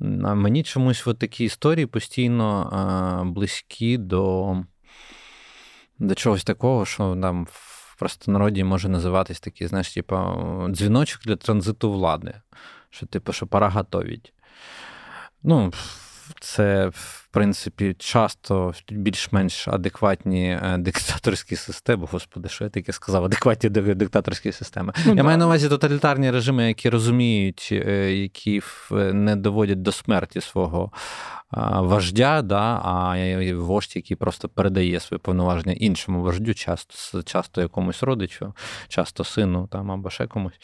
А 0.02 0.36
мені 0.36 0.64
чомусь 0.64 1.08
от 1.08 1.20
такі 1.20 1.44
історії 1.44 1.86
постійно 1.86 2.70
а, 2.72 3.24
близькі 3.24 3.98
до 3.98 4.56
до 6.00 6.16
чогось 6.16 6.44
такого, 6.44 6.86
що 6.86 7.18
там 7.22 7.48
в 7.52 7.96
простонароді 8.00 8.64
може 8.64 8.90
називатись 8.90 9.40
такий, 9.40 9.68
знаєш, 9.68 9.94
типу, 9.94 10.16
дзвіночок 10.70 11.22
для 11.22 11.36
транзиту 11.36 11.92
влади. 11.92 12.34
Що, 12.90 13.06
типу, 13.06 13.34
що 13.34 13.48
пора 13.48 13.70
готовіть. 13.70 14.34
Ну, 15.44 15.72
це, 16.40 16.92
принципі, 17.32 17.96
часто 18.00 18.74
більш-менш 18.92 19.68
адекватні 19.68 20.60
е, 20.64 20.78
диктаторські 20.78 21.56
системи. 21.56 22.08
Господи, 22.12 22.50
що 22.50 22.64
я 22.64 22.70
таке 22.70 22.94
сказав? 22.94 23.26
Адекватні 23.26 23.70
диктаторські 23.70 24.52
системи. 24.52 24.94
Ну, 25.06 25.12
я 25.12 25.16
да. 25.16 25.24
маю 25.24 25.38
на 25.38 25.46
увазі 25.46 25.70
тоталітарні 25.70 26.32
режими, 26.32 26.68
які 26.68 26.90
розуміють, 26.90 27.70
е, 27.72 28.14
які 28.14 28.62
не 28.92 29.36
доводять 29.36 29.82
до 29.82 29.92
смерті 29.92 30.42
свого 30.42 30.92
вождя, 31.80 32.42
да, 32.42 32.82
а 32.84 33.16
вождь, 33.56 33.96
який 33.96 34.18
просто 34.18 34.50
передає 34.50 35.00
свої 35.00 35.20
повноваження 35.20 35.74
іншому 35.74 36.22
вождю, 36.22 36.54
часто 36.54 37.24
часто 37.24 37.62
якомусь 37.62 38.04
родичу, 38.04 38.54
часто 38.88 39.24
сину 39.24 39.68
там 39.72 39.92
або 39.92 40.10
ще 40.10 40.28
комусь. 40.28 40.60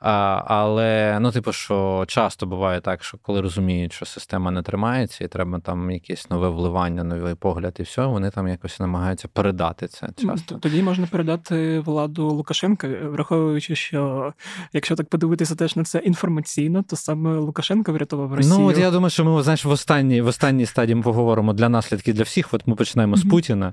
А, 0.00 0.42
Але 0.46 1.18
ну, 1.20 1.32
типу, 1.32 1.52
що 1.52 2.04
часто 2.08 2.46
буває 2.46 2.80
так, 2.80 3.04
що 3.04 3.18
коли 3.18 3.40
розуміють, 3.40 3.92
що 3.92 4.06
система 4.06 4.50
не 4.50 4.62
тримається, 4.62 5.24
і 5.24 5.28
треба 5.28 5.60
там 5.60 5.90
якесь 5.98 6.30
нове 6.30 6.48
вливання, 6.48 7.04
новий 7.04 7.34
погляд, 7.34 7.76
і 7.78 7.82
все, 7.82 8.06
вони 8.06 8.30
там 8.30 8.48
якось 8.48 8.80
намагаються 8.80 9.28
передати 9.28 9.88
це. 9.88 10.08
Часто. 10.16 10.54
Тоді 10.54 10.82
можна 10.82 11.06
передати 11.06 11.80
владу 11.80 12.28
Лукашенка, 12.28 12.88
враховуючи, 12.88 13.74
що 13.74 14.32
якщо 14.72 14.96
так 14.96 15.08
подивитися 15.08 15.54
теж 15.54 15.76
на 15.76 15.84
це 15.84 15.98
інформаційно, 15.98 16.82
то 16.82 16.96
саме 16.96 17.36
Лукашенко 17.36 17.92
врятував 17.92 18.34
Росію. 18.34 18.58
Ну 18.58 18.66
от 18.66 18.78
я 18.78 18.90
думаю, 18.90 19.10
що 19.10 19.24
ми 19.24 19.42
знаєш 19.42 19.64
в 19.64 19.70
останній 19.70 20.20
в 20.20 20.26
останній 20.26 20.66
стадії 20.66 21.02
поговоримо 21.02 21.52
для 21.52 21.68
наслідків 21.68 22.14
для 22.14 22.22
всіх. 22.22 22.54
От 22.54 22.66
ми 22.66 22.74
починаємо 22.74 23.14
mm-hmm. 23.14 23.26
з 23.26 23.30
Путіна. 23.30 23.72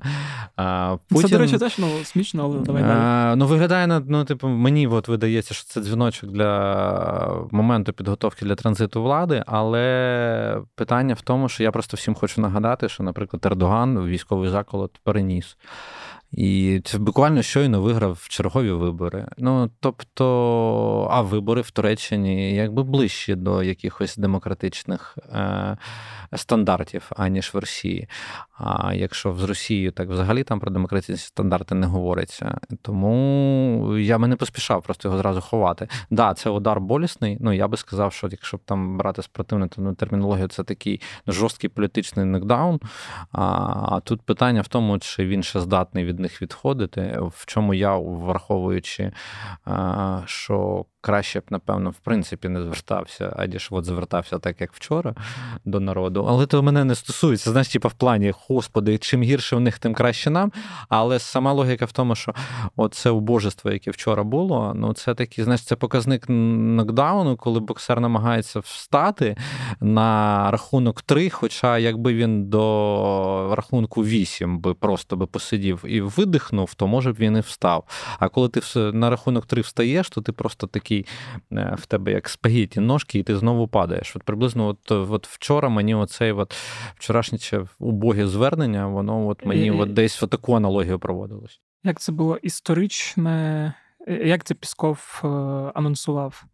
А, 0.56 0.98
Путін... 1.10 1.30
Це, 1.30 1.36
до 1.36 1.42
речі, 1.42 1.58
теж 1.58 1.78
ну, 1.80 1.88
смішно, 2.04 2.44
але 2.44 2.60
давай 2.60 2.84
далі. 2.84 3.40
Ну, 3.40 3.48
виглядає 3.48 3.88
на 3.88 4.00
ну, 4.08 4.26
типу, 4.26 4.48
мені 4.48 4.88
от 4.88 5.08
видається, 5.08 5.54
що 5.54 5.64
це 5.68 5.82
дзвіночок 5.82 6.32
для 6.32 7.48
моменту 7.52 7.94
підготовки 7.94 8.46
для 8.46 8.56
транзиту 8.56 9.04
влади, 9.04 9.44
але 9.48 10.62
питання 10.76 11.14
в 11.14 11.22
тому, 11.22 11.50
що 11.50 11.64
я 11.64 11.72
просто 11.72 11.98
всім 11.98 12.15
хочу 12.16 12.42
нагадати, 12.42 12.90
що, 12.90 13.04
наприклад, 13.04 13.46
Ердоган 13.46 14.06
військовий 14.06 14.50
заколот 14.50 15.00
переніс. 15.04 15.58
І 16.36 16.82
буквально 16.94 17.42
щойно 17.42 17.82
виграв 17.82 18.26
чергові 18.30 18.72
вибори. 18.72 19.28
Ну 19.38 19.70
тобто, 19.80 21.08
а 21.12 21.22
вибори 21.22 21.62
в 21.62 21.72
Туреччині 21.72 22.56
якби 22.56 22.84
ближчі 22.84 23.36
до 23.36 23.64
якихось 23.64 24.18
демократичних 24.18 25.18
е, 25.18 25.78
стандартів, 26.36 27.12
аніж 27.16 27.54
в 27.54 27.58
Росії. 27.58 28.08
А 28.58 28.94
якщо 28.94 29.34
з 29.34 29.44
Росією 29.44 29.92
так 29.92 30.10
взагалі 30.10 30.44
там 30.44 30.60
про 30.60 30.72
демократичні 30.72 31.18
стандарти 31.18 31.76
не 31.76 31.88
говориться, 31.88 32.58
тому 32.82 33.98
я 33.98 34.18
би 34.18 34.28
не 34.28 34.36
поспішав 34.36 34.84
просто 34.84 35.08
його 35.08 35.18
зразу 35.18 35.42
ховати. 35.42 35.88
Да, 36.10 36.34
це 36.34 36.50
удар 36.50 36.82
болісний. 36.82 37.38
Ну 37.40 37.54
я 37.54 37.68
би 37.68 37.78
сказав, 37.78 38.14
що 38.14 38.28
якщо 38.32 38.58
б 38.58 38.60
там 38.66 38.98
брати 38.98 39.22
спротивну 39.22 39.68
термінологію, 39.98 40.48
це 40.48 40.64
такий 40.64 41.02
жорсткий 41.28 41.70
політичний 41.70 42.26
нокдаун. 42.26 42.80
А 43.32 44.00
тут 44.04 44.22
питання 44.22 44.62
в 44.62 44.68
тому, 44.68 45.00
чи 45.00 45.26
він 45.26 45.44
ще 45.44 45.60
здатний 45.60 46.06
від 46.06 46.20
них 46.26 46.42
відходити, 46.42 47.20
в 47.22 47.46
чому 47.46 47.74
я 47.74 47.98
враховуючи, 47.98 49.12
що 50.26 50.86
краще 51.06 51.40
б, 51.40 51.44
напевно, 51.50 51.90
в 51.90 52.00
принципі, 52.00 52.50
не 52.50 52.62
звертався, 52.62 53.34
аніж 53.38 53.68
от 53.72 53.86
звертався 53.86 54.40
так, 54.40 54.62
як 54.62 54.74
вчора, 54.74 55.16
до 55.66 55.80
народу. 55.80 56.26
Але 56.30 56.46
то 56.46 56.64
мене 56.64 56.84
не 56.84 56.96
стосується. 56.96 57.52
Знаєш, 57.52 57.68
типу, 57.68 57.88
в 57.88 57.94
плані, 57.94 58.34
господи, 58.48 58.98
чим 58.98 59.24
гірше 59.24 59.56
в 59.56 59.60
них, 59.60 59.80
тим 59.80 59.94
краще 59.94 60.30
нам. 60.30 60.52
Але 60.90 61.20
сама 61.20 61.54
логіка 61.54 61.86
в 61.86 61.92
тому, 61.92 62.16
що 62.16 62.34
це 62.92 63.10
убожество, 63.10 63.72
яке 63.72 63.92
вчора 63.92 64.24
було, 64.24 64.74
ну 64.76 64.94
це 64.94 65.16
такий, 65.16 65.44
знаєш, 65.44 65.64
це 65.64 65.76
показник 65.76 66.26
нокдауну, 66.30 67.38
коли 67.38 67.60
боксер 67.60 68.00
намагається 68.00 68.60
встати 68.60 69.38
на 69.80 70.52
рахунок 70.52 71.02
3, 71.02 71.30
хоча 71.30 71.78
якби 71.78 72.14
він 72.14 72.50
до 72.50 73.54
рахунку 73.56 74.04
8 74.04 74.60
би 74.60 74.74
просто 74.74 75.18
би 75.18 75.26
посидів 75.26 75.84
і 75.88 76.02
видихнув, 76.02 76.74
то 76.74 76.88
може 76.88 77.14
б 77.14 77.16
він 77.16 77.38
і 77.38 77.40
встав. 77.40 77.84
А 78.20 78.30
коли 78.30 78.50
ти 78.50 78.62
на 78.92 79.10
рахунок 79.10 79.46
3 79.46 79.62
встаєш, 79.62 80.10
то 80.10 80.22
ти 80.22 80.32
просто 80.32 80.68
такий 80.68 80.95
такий 81.04 81.06
е, 81.52 81.76
в 81.78 81.86
тебе 81.86 82.12
як 82.12 82.30
спагіті 82.30 82.80
ножки, 82.80 83.20
і 83.20 83.24
ти 83.24 83.38
знову 83.38 83.68
падаєш. 83.68 84.16
От 84.16 84.24
приблизно 84.24 84.68
от, 84.68 84.92
от 84.92 85.28
вчора 85.28 85.70
мені 85.70 85.96
оцей 85.96 86.32
от 86.32 86.56
вчорашнє 86.96 87.38
убоге 87.80 88.28
звернення, 88.28 88.88
воно 88.88 89.28
от 89.28 89.46
мені 89.46 89.72
от 89.72 89.94
десь 89.94 90.22
в 90.22 90.28
таку 90.28 90.54
аналогію 90.54 91.00
проводилось. 91.00 91.62
Як 91.84 92.00
це 92.00 92.12
було 92.12 92.38
історичне? 92.38 93.74
Е, 94.08 94.28
як 94.28 94.44
це 94.44 94.54
Пісков 94.54 95.22
е, 95.24 95.28
анонсував? 95.74 96.46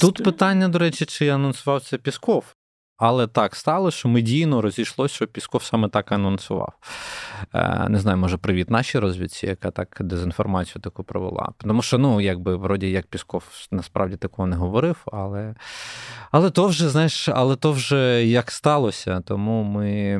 Тут 0.00 0.24
питання, 0.24 0.68
до 0.68 0.78
речі, 0.78 1.04
чи 1.04 1.28
анонсував 1.28 1.82
це 1.82 1.98
Пісков? 1.98 2.54
Але 2.96 3.26
так 3.26 3.56
сталося, 3.56 3.96
що 3.96 4.08
медійно 4.08 4.60
розійшлося, 4.62 5.14
що 5.14 5.26
Пісков 5.26 5.62
саме 5.62 5.88
так 5.88 6.12
анонсував. 6.12 6.72
Е, 7.54 7.86
не 7.88 7.98
знаю, 7.98 8.18
може, 8.18 8.36
привіт 8.36 8.70
нашій 8.70 8.98
розвідці, 8.98 9.46
яка 9.46 9.70
так 9.70 9.96
дезінформацію 10.00 10.82
таку 10.82 11.04
провела. 11.04 11.52
Тому 11.58 11.82
що, 11.82 11.98
ну, 11.98 12.20
якби, 12.20 12.56
вроді, 12.56 12.90
як 12.90 13.06
Пісков 13.06 13.44
насправді 13.70 14.16
такого 14.16 14.48
не 14.48 14.56
говорив, 14.56 14.96
але 15.12 15.54
але 16.30 16.50
то 16.50 16.66
вже, 16.66 16.88
знаєш, 16.88 17.28
але 17.28 17.56
то 17.56 17.72
вже 17.72 18.26
як 18.26 18.50
сталося, 18.50 19.20
тому 19.20 19.62
ми 19.62 20.18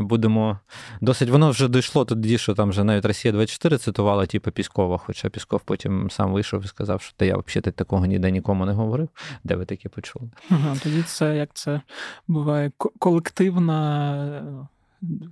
будемо 0.00 0.58
досить. 1.00 1.30
Воно 1.30 1.50
вже 1.50 1.68
дійшло 1.68 2.04
тоді, 2.04 2.38
що 2.38 2.54
там 2.54 2.68
вже 2.68 2.84
навіть 2.84 3.04
Росія 3.04 3.32
24 3.32 3.78
цитувала, 3.78 4.26
типу, 4.26 4.50
Піскова, 4.50 4.98
хоча 4.98 5.28
Пісков 5.28 5.60
потім 5.64 6.10
сам 6.10 6.32
вийшов 6.32 6.64
і 6.64 6.68
сказав, 6.68 7.02
що 7.02 7.12
та 7.16 7.24
я 7.24 7.36
взагалі 7.36 7.72
такого 7.72 8.06
ніде 8.06 8.30
нікому 8.30 8.66
не 8.66 8.72
говорив. 8.72 9.08
Де 9.44 9.56
ви 9.56 9.64
таке 9.64 9.88
почули? 9.88 10.30
Ага, 10.50 10.76
Тоді 10.82 11.02
це 11.02 11.36
як 11.36 11.50
це 11.54 11.80
буває 12.28 12.70
колективна 12.98 14.68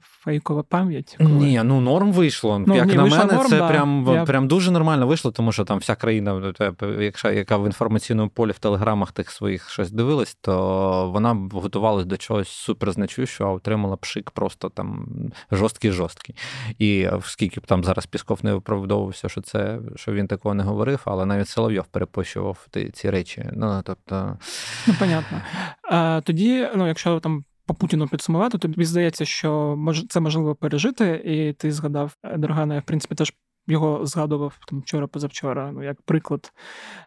фейкова 0.01 0.63
пам'ять. 0.63 1.15
Коли... 1.19 1.31
Ні, 1.31 1.61
ну 1.65 1.81
норм 1.81 2.13
вийшло. 2.13 2.59
Ну, 2.59 2.77
Як 2.77 2.87
ні, 2.87 2.95
на 2.95 3.05
мене, 3.05 3.25
норм, 3.25 3.49
це 3.49 3.59
да. 3.59 3.69
прям 3.69 4.09
Я... 4.15 4.25
прям 4.25 4.49
дуже 4.49 4.71
нормально 4.71 5.07
вийшло, 5.07 5.33
тому 5.33 5.53
що 5.53 5.65
там 5.65 5.79
вся 5.79 5.95
країна, 5.95 6.55
якщо 7.01 7.31
яка 7.31 7.57
в 7.57 7.67
інформаційному 7.67 8.29
полі 8.29 8.51
в 8.51 8.59
телеграмах 8.59 9.13
тих 9.13 9.31
своїх 9.31 9.71
щось 9.71 9.91
дивилась, 9.91 10.39
то 10.41 11.11
вона 11.11 11.49
готувалась 11.53 12.07
до 12.07 12.17
чогось 12.17 12.49
суперзначущого, 12.49 13.51
а 13.51 13.55
отримала 13.55 13.97
пшик 13.97 14.31
просто 14.31 14.69
там 14.69 15.07
жорсткий 15.53 15.91
жорсткий. 15.91 16.35
І 16.79 17.09
скільки 17.23 17.61
б 17.61 17.67
там 17.67 17.85
зараз 17.85 18.07
Пісков 18.07 18.39
не 18.43 18.55
виправдовувався, 18.55 19.29
що 19.29 19.41
це 19.41 19.79
що 19.97 20.13
він 20.13 20.27
такого 20.27 20.55
не 20.55 20.63
говорив, 20.63 21.01
але 21.05 21.27
навіть 21.27 21.49
Соловйов 21.49 21.87
перепощував 21.87 22.67
ці 22.93 23.11
речі. 23.11 23.45
Ну 23.53 23.83
тобто, 23.85 24.39
ну 24.87 24.95
понятно. 24.99 25.41
А, 25.83 26.21
Тоді, 26.25 26.69
ну 26.77 26.89
якщо 26.89 27.21
там 27.21 27.45
по 27.67 27.75
Путіну 27.75 28.09
підсумувати, 28.09 28.59
тобі 28.59 28.85
здається, 28.85 29.25
що 29.25 29.75
мож 29.77 30.07
це 30.07 30.21
можливо 30.21 30.55
пережити, 30.55 31.23
і 31.25 31.53
ти 31.53 31.73
згадав 31.73 32.17
Драгана, 32.37 32.75
я 32.75 32.81
в 32.81 32.85
принципі 32.85 33.15
теж 33.15 33.33
його 33.67 34.07
згадував 34.07 34.59
там 34.69 34.81
вчора-позавчора, 34.81 35.73
ну 35.73 35.83
як 35.83 36.03
приклад 36.03 36.53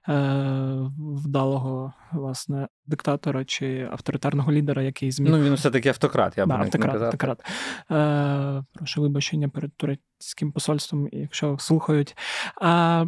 е- 0.10 0.91
вдалого 0.99 1.93
власне 2.12 2.68
диктатора 2.86 3.45
чи 3.45 3.89
авторитарного 3.91 4.51
лідера, 4.51 4.84
який 4.84 5.12
зміг... 5.12 5.32
Ну 5.32 5.39
він 5.39 5.53
все 5.53 5.72
таки 5.72 5.89
автократ. 5.89 6.38
Я 6.38 6.45
да, 6.45 6.55
автократ, 6.55 6.99
не 6.99 7.05
автократ. 7.05 7.39
Е- 7.91 8.64
Прошу 8.74 9.01
вибачення 9.01 9.49
перед 9.49 9.76
турецьким 9.78 10.51
посольством, 10.51 11.10
якщо 11.12 11.58
слухають. 11.60 12.18
А 12.62 13.05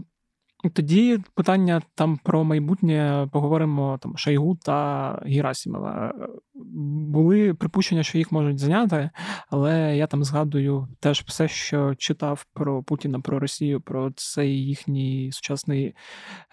тоді 0.74 1.20
питання 1.34 1.82
там 1.96 2.18
про 2.18 2.44
майбутнє 2.44 3.28
поговоримо 3.32 3.98
там 4.02 4.18
Шайгу 4.18 4.56
та 4.56 5.12
Герасімова. 5.26 6.14
Були 6.60 7.54
припущення, 7.54 8.04
що 8.04 8.18
їх 8.18 8.32
можуть 8.32 8.60
зайняти, 8.60 9.10
але 9.50 9.98
я 9.98 10.08
там 10.08 10.24
згадую 10.24 10.88
теж 11.00 11.24
все, 11.28 11.48
що 11.48 11.96
читав 11.96 12.46
про 12.54 12.84
Путіна, 12.84 13.20
про 13.20 13.40
Росію, 13.40 13.82
про 13.82 14.12
цей 14.16 14.66
їхній 14.66 15.32
сучасний 15.32 15.96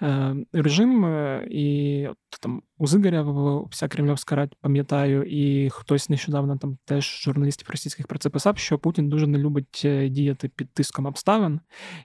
е, 0.02 0.36
режим. 0.52 1.06
І 1.50 2.06
от, 2.10 2.16
там 2.40 2.62
у 2.78 2.86
Зигаря 2.86 3.22
вся 3.70 3.88
Кремльовська 3.88 4.36
радь 4.36 4.54
пам'ятаю, 4.60 5.22
і 5.22 5.70
хтось 5.70 6.08
нещодавно 6.08 6.56
там 6.56 6.78
теж 6.84 7.22
журналістів 7.22 7.68
російських 7.70 8.06
про 8.06 8.18
це 8.18 8.30
писав, 8.30 8.58
що 8.58 8.78
Путін 8.78 9.08
дуже 9.08 9.26
не 9.26 9.38
любить 9.38 9.82
е, 9.84 10.08
діяти 10.08 10.48
під 10.48 10.70
тиском 10.70 11.06
обставин, 11.06 11.60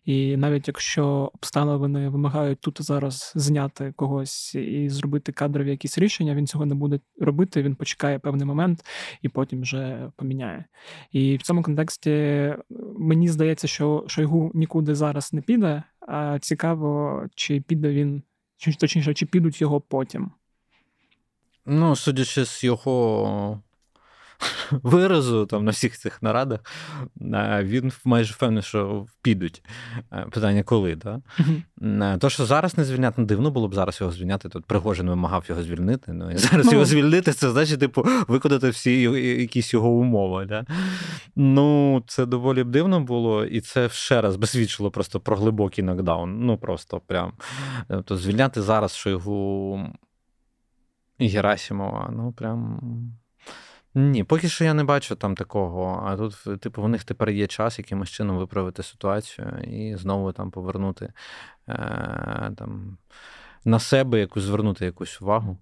і 0.05 0.37
навіть 0.37 0.67
якщо 0.67 1.31
обставини 1.33 2.09
вимагають 2.09 2.61
тут 2.61 2.79
і 2.79 2.83
зараз 2.83 3.33
зняти 3.35 3.93
когось 3.95 4.55
і 4.55 4.89
зробити 4.89 5.31
кадрові 5.31 5.69
якісь 5.69 5.97
рішення, 5.97 6.35
він 6.35 6.47
цього 6.47 6.65
не 6.65 6.75
буде 6.75 6.99
робити. 7.19 7.63
Він 7.63 7.75
почекає 7.91 8.19
певний 8.19 8.45
момент 8.45 8.85
і 9.21 9.29
потім 9.29 9.61
вже 9.61 10.11
поміняє. 10.15 10.65
І 11.11 11.37
в 11.37 11.41
цьому 11.41 11.63
контексті 11.63 12.11
е, 12.11 12.57
мені 12.97 13.27
здається, 13.29 13.67
що 13.67 14.03
Шойгу 14.07 14.51
нікуди 14.53 14.95
зараз 14.95 15.33
не 15.33 15.41
піде. 15.41 15.83
А 16.07 16.39
цікаво, 16.39 17.23
чи 17.35 17.61
піде 17.61 17.89
він, 17.89 18.23
чи 18.57 18.73
точніше, 18.73 19.13
чи 19.13 19.25
підуть 19.25 19.61
його 19.61 19.81
потім. 19.81 20.31
Ну, 21.65 21.95
судячи 21.95 22.45
з 22.45 22.63
його 22.63 23.61
виразу 24.71 25.45
там 25.45 25.65
на 25.65 25.71
всіх 25.71 25.97
цих 25.97 26.21
нарадах, 26.21 26.59
він 27.61 27.91
майже 28.05 28.33
впевнений, 28.33 28.63
що 28.63 29.05
підуть. 29.21 29.63
Е, 30.13 30.27
питання 30.31 30.63
коли, 30.63 30.95
так? 30.95 31.19
Mm-hmm. 31.39 32.17
То, 32.17 32.29
що 32.29 32.45
зараз 32.45 32.77
не 32.77 32.83
звільняти, 32.83 33.15
ну 33.21 33.27
дивно 33.27 33.51
було 33.51 33.67
б 33.67 33.75
зараз 33.75 33.97
його 34.01 34.11
звільняти. 34.11 34.49
Тут 34.49 34.65
Пригожин 34.65 35.09
вимагав 35.09 35.45
його 35.49 35.63
звільнити. 35.63 36.13
Ну 36.13 36.31
і 36.31 36.37
зараз 36.37 36.65
ну, 36.65 36.71
його 36.71 36.85
звільнити, 36.85 37.33
це 37.33 37.51
значить, 37.51 37.79
типу, 37.79 38.05
виконати 38.27 38.69
всі 38.69 39.01
якісь 39.01 39.73
його 39.73 39.89
умови. 39.89 40.45
Да? 40.45 40.65
Ну, 41.35 42.03
це 42.07 42.25
доволі 42.25 42.63
б 42.63 42.69
дивно 42.69 42.99
було, 42.99 43.45
і 43.45 43.61
це 43.61 43.89
ще 43.89 44.21
раз 44.21 44.35
безсвідчило 44.35 44.91
просто 44.91 45.19
про 45.19 45.35
глибокий 45.35 45.83
нокдаун. 45.83 46.45
Ну 46.45 46.57
просто 46.57 46.99
прям. 46.99 47.33
Тобто 47.87 48.17
звільняти 48.17 48.61
зараз, 48.61 48.93
що 48.93 49.09
його. 49.09 49.91
Герасимова, 51.19 52.09
ну 52.15 52.31
прям. 52.31 52.79
Ні, 53.93 54.23
поки 54.23 54.49
що 54.49 54.63
я 54.63 54.73
не 54.73 54.83
бачу 54.83 55.15
там 55.15 55.35
такого. 55.35 56.03
А 56.05 56.17
тут, 56.17 56.61
типу, 56.61 56.81
в 56.81 56.89
них 56.89 57.03
тепер 57.03 57.29
є 57.29 57.47
час 57.47 57.79
якимось 57.79 58.09
чином 58.09 58.37
виправити 58.37 58.83
ситуацію 58.83 59.47
і 59.63 59.95
знову 59.95 60.31
там 60.31 60.51
повернути 60.51 61.13
е, 61.69 62.51
там, 62.57 62.97
на 63.65 63.79
себе 63.79 64.19
якусь 64.19 64.43
звернути 64.43 64.85
якусь 64.85 65.21
увагу. 65.21 65.57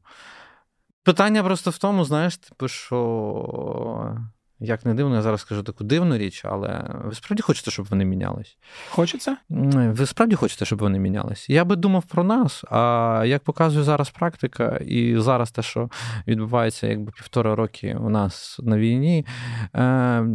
Питання 1.03 1.43
просто 1.43 1.71
в 1.71 1.77
тому, 1.77 2.05
знаєш, 2.05 2.38
типу, 2.38 2.67
що 2.67 4.17
як 4.60 4.86
не 4.86 4.93
дивно, 4.93 5.16
я 5.16 5.22
зараз 5.22 5.41
скажу 5.41 5.64
таку 5.64 5.84
дивну 5.84 6.18
річ, 6.18 6.41
але 6.45 6.86
ви 7.05 7.16
справді 7.16 7.43
хочете, 7.43 7.72
щоб 7.72 7.86
вони 7.89 8.05
мінялись? 8.05 8.57
Хочеться? 8.89 9.38
Ви 9.49 10.05
справді 10.05 10.36
хочете, 10.36 10.66
щоб 10.66 10.80
вони 10.80 10.99
мінялись? 10.99 11.49
Я 11.49 11.66
би 11.66 11.76
думав 11.76 12.03
про 12.03 12.24
нас, 12.24 12.64
а 12.72 13.24
як 13.26 13.43
показує 13.43 13.84
зараз 13.84 14.10
практика, 14.10 14.80
і 14.86 15.16
зараз 15.18 15.51
те, 15.51 15.62
що 15.62 15.89
відбувається 16.28 16.88
якби 16.88 17.12
півтора 17.12 17.55
роки 17.55 17.97
у 17.99 18.10
нас 18.10 18.60
на 18.64 18.78
війні, 18.78 19.26
е, 19.76 20.26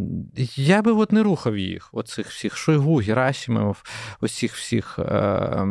я 0.55 0.81
би 0.81 0.91
от 0.91 1.11
не 1.11 1.23
рухав 1.23 1.57
їх, 1.57 1.89
оцих 1.91 2.27
всіх 2.27 2.57
Шойгу, 2.57 2.95
Герасимов, 2.95 3.83
усіх 4.21 4.55
всіх 4.55 4.99
е, 4.99 5.67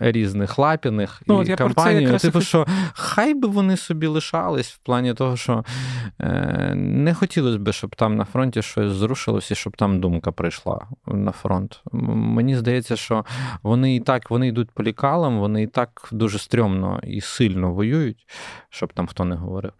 різних 0.00 0.58
лапіних 0.58 1.22
ну, 1.26 1.42
і 1.42 1.56
компаній. 1.56 2.18
Типу, 2.18 2.40
що 2.40 2.66
хай 2.92 3.34
би 3.34 3.48
вони 3.48 3.76
собі 3.76 4.06
лишались 4.06 4.70
в 4.70 4.78
плані 4.78 5.14
того, 5.14 5.36
що 5.36 5.64
е, 6.20 6.72
не 6.74 7.14
хотілося 7.14 7.58
б, 7.58 7.72
щоб 7.72 7.87
щоб 7.88 7.96
там 7.96 8.16
на 8.16 8.24
фронті 8.24 8.62
щось 8.62 8.92
зрушилося, 8.92 9.54
щоб 9.54 9.76
там 9.76 10.00
думка 10.00 10.32
прийшла 10.32 10.86
на 11.06 11.32
фронт. 11.32 11.82
Мені 11.92 12.56
здається, 12.56 12.96
що 12.96 13.24
вони 13.62 13.94
і 13.94 14.00
так 14.00 14.30
вони 14.30 14.48
йдуть 14.48 14.70
по 14.70 14.82
лікалам, 14.82 15.38
вони 15.38 15.62
і 15.62 15.66
так 15.66 16.08
дуже 16.12 16.38
стрьомно 16.38 17.00
і 17.02 17.20
сильно 17.20 17.72
воюють, 17.72 18.26
щоб 18.70 18.92
там 18.92 19.06
хто 19.06 19.24
не 19.24 19.36
говорив. 19.36 19.72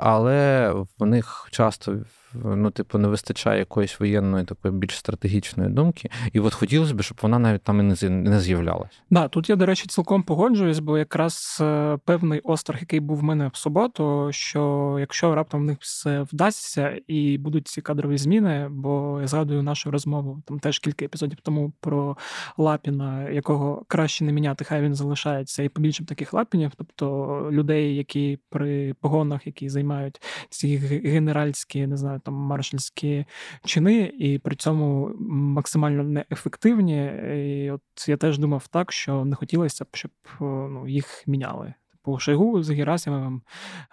Але 0.00 0.70
в 0.98 1.06
них 1.06 1.48
часто 1.50 1.96
ну, 2.34 2.70
типу, 2.70 2.98
не 2.98 3.08
вистачає 3.08 3.58
якоїсь 3.58 4.00
воєнної 4.00 4.44
такої 4.44 4.74
більш 4.74 4.96
стратегічної 4.96 5.70
думки. 5.70 6.10
І 6.32 6.40
от 6.40 6.54
хотілося 6.54 6.94
б, 6.94 7.02
щоб 7.02 7.18
вона 7.22 7.38
навіть 7.38 7.62
там 7.62 7.80
і 7.80 8.08
не 8.08 8.40
з'являлась. 8.40 9.02
Да, 9.10 9.28
тут 9.28 9.48
я, 9.48 9.56
до 9.56 9.66
речі, 9.66 9.86
цілком 9.86 10.22
погоджуюсь, 10.22 10.78
бо 10.78 10.98
якраз 10.98 11.58
е, 11.60 11.98
певний 12.04 12.40
острах, 12.40 12.80
який 12.80 13.00
був 13.00 13.16
в 13.18 13.22
мене 13.22 13.50
в 13.52 13.56
суботу, 13.56 14.28
що 14.30 14.96
якщо 15.00 15.34
раптом 15.34 15.60
в 15.60 15.64
них 15.64 15.78
все 15.80 16.22
вдасться 16.22 17.00
і 17.06 17.38
будуть 17.38 17.68
ці 17.68 17.80
кадрові 17.80 18.18
зміни, 18.18 18.68
бо 18.70 19.18
я 19.20 19.26
згадую 19.26 19.62
нашу 19.62 19.90
розмову 19.90 20.42
там 20.46 20.58
теж 20.58 20.78
кілька 20.78 21.04
епізодів 21.04 21.38
тому 21.42 21.72
про 21.80 22.16
Лапіна, 22.58 23.30
якого 23.30 23.84
краще 23.88 24.24
не 24.24 24.32
міняти, 24.32 24.64
хай 24.64 24.82
він 24.82 24.94
залишається, 24.94 25.62
і 25.62 25.68
побільше 25.68 26.04
таких 26.04 26.32
лапінів, 26.32 26.72
тобто 26.76 27.48
людей, 27.52 27.96
які 27.96 28.38
при 28.48 28.94
погонах, 28.94 29.46
які 29.46 29.68
займають 29.68 30.20
ці 30.50 30.76
генеральські, 31.04 31.86
не 31.86 31.96
знаю 31.96 32.20
там 32.28 32.34
маршальські 32.34 33.24
чини, 33.64 34.12
і 34.18 34.38
при 34.38 34.56
цьому 34.56 35.10
максимально 35.30 36.02
неефективні. 36.02 37.06
І 37.36 37.70
от 37.70 38.08
я 38.08 38.16
теж 38.16 38.38
думав 38.38 38.66
так, 38.66 38.92
що 38.92 39.24
не 39.24 39.36
хотілося 39.36 39.84
б, 39.84 39.88
щоб 39.92 40.10
ну, 40.40 40.88
їх 40.88 41.24
міняли. 41.26 41.74
Типу 41.92 42.18
Шойгу 42.18 42.62
з 42.62 42.70
Герасимовим 42.70 43.42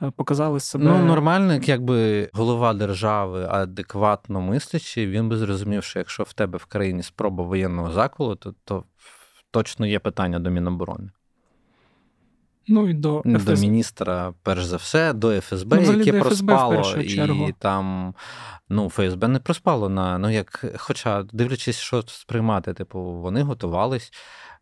е, 0.01 0.11
показали 0.11 0.59
себе. 0.59 0.85
Ну, 0.85 1.05
нормально, 1.05 1.59
якби 1.63 2.29
голова 2.33 2.73
держави 2.73 3.47
адекватно 3.49 4.41
мислячи, 4.41 5.07
він 5.07 5.29
би 5.29 5.37
зрозумів, 5.37 5.83
що 5.83 5.99
якщо 5.99 6.23
в 6.23 6.33
тебе 6.33 6.57
в 6.57 6.65
країні 6.65 7.03
спроба 7.03 7.43
воєнного 7.43 7.91
заколу, 7.91 8.35
то, 8.35 8.53
то 8.63 8.83
точно 9.51 9.85
є 9.85 9.99
питання 9.99 10.39
до 10.39 10.49
Міноборони. 10.49 11.09
Ну 12.67 12.89
і 12.89 12.93
до 12.93 13.23
ФС... 13.25 13.43
до 13.43 13.53
міністра, 13.53 14.33
перш 14.43 14.65
за 14.65 14.77
все, 14.77 15.13
до 15.13 15.41
ФСБ, 15.41 15.81
ну, 15.81 15.93
яке 15.93 16.11
до 16.11 16.19
проспало, 16.19 16.83
ФСБ 16.83 17.03
і 17.03 17.53
там 17.59 18.13
ну, 18.69 18.89
ФСБ 18.89 19.27
не 19.27 19.39
проспало 19.39 19.89
на 19.89 20.17
ну 20.17 20.29
як, 20.29 20.65
хоча 20.77 21.23
дивлячись, 21.23 21.77
що 21.77 22.03
сприймати, 22.07 22.73
типу, 22.73 22.99
вони 23.01 23.43
готувались. 23.43 24.11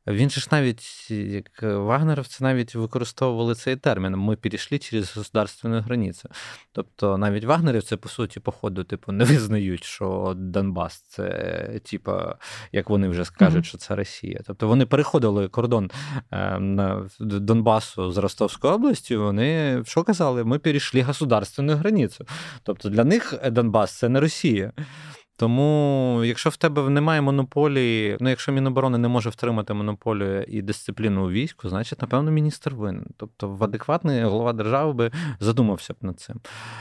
Він 0.08 0.30
же 0.30 0.42
ж 0.42 0.48
навіть, 0.52 1.12
як 1.12 1.64
вагнеровці, 1.64 2.44
навіть 2.44 2.76
використовували 2.76 3.56
цей 3.56 3.76
термін. 3.76 4.16
Ми 4.18 4.36
перейшли 4.36 4.80
через 4.80 5.18
государственну 5.18 5.82
границю. 5.82 6.30
Тобто 6.72 7.18
навіть 7.18 7.44
вагнерівці, 7.44 7.96
по 7.96 8.10
суті, 8.10 8.40
походу, 8.40 8.84
типу, 8.84 9.12
не 9.12 9.24
визнають, 9.24 9.84
що 9.84 10.34
Донбас 10.38 11.02
це, 11.02 11.80
типу, 11.86 12.12
як 12.72 12.90
вони 12.90 13.08
вже 13.08 13.26
скажуть, 13.26 13.64
mm-hmm. 13.64 13.68
що 13.68 13.78
це 13.78 13.96
Росія. 13.96 14.40
Тобто 14.48 14.68
вони 14.68 14.86
переходили 14.86 15.48
кордон 15.48 15.92
е, 16.32 16.60
на 16.60 17.10
Донбасу 17.20 18.12
з 18.12 18.18
Ростовською 18.18 18.74
областю. 18.74 19.24
Вони 19.24 19.82
що 19.86 20.04
казали? 20.04 20.44
Ми 20.44 20.60
перейшли 20.60 21.02
государственну 21.02 21.76
границю. 21.76 22.26
Тобто 22.64 22.90
для 22.90 23.04
них 23.04 23.34
Донбас 23.52 23.98
це 23.98 24.10
не 24.10 24.20
Росія. 24.20 24.72
Тому, 25.38 26.22
якщо 26.26 26.50
в 26.50 26.58
тебе 26.58 26.90
немає 26.90 27.22
монополії, 27.22 28.18
ну 28.20 28.30
якщо 28.30 28.52
Міноборони 28.52 28.98
не 28.98 29.08
може 29.08 29.30
втримати 29.30 29.74
монополію 29.74 30.44
і 30.44 30.62
дисципліну 30.62 31.26
у 31.26 31.30
війську, 31.30 31.70
значить, 31.70 32.02
напевно, 32.02 32.32
міністр 32.32 32.74
винен. 32.74 33.06
Тобто, 33.18 33.50
в 33.50 33.64
адекватний 33.64 34.24
голова 34.24 34.54
держави 34.54 34.94
би 34.94 35.12
задумався 35.40 35.94
б 35.94 35.96
над 36.02 36.20
цим. 36.20 36.36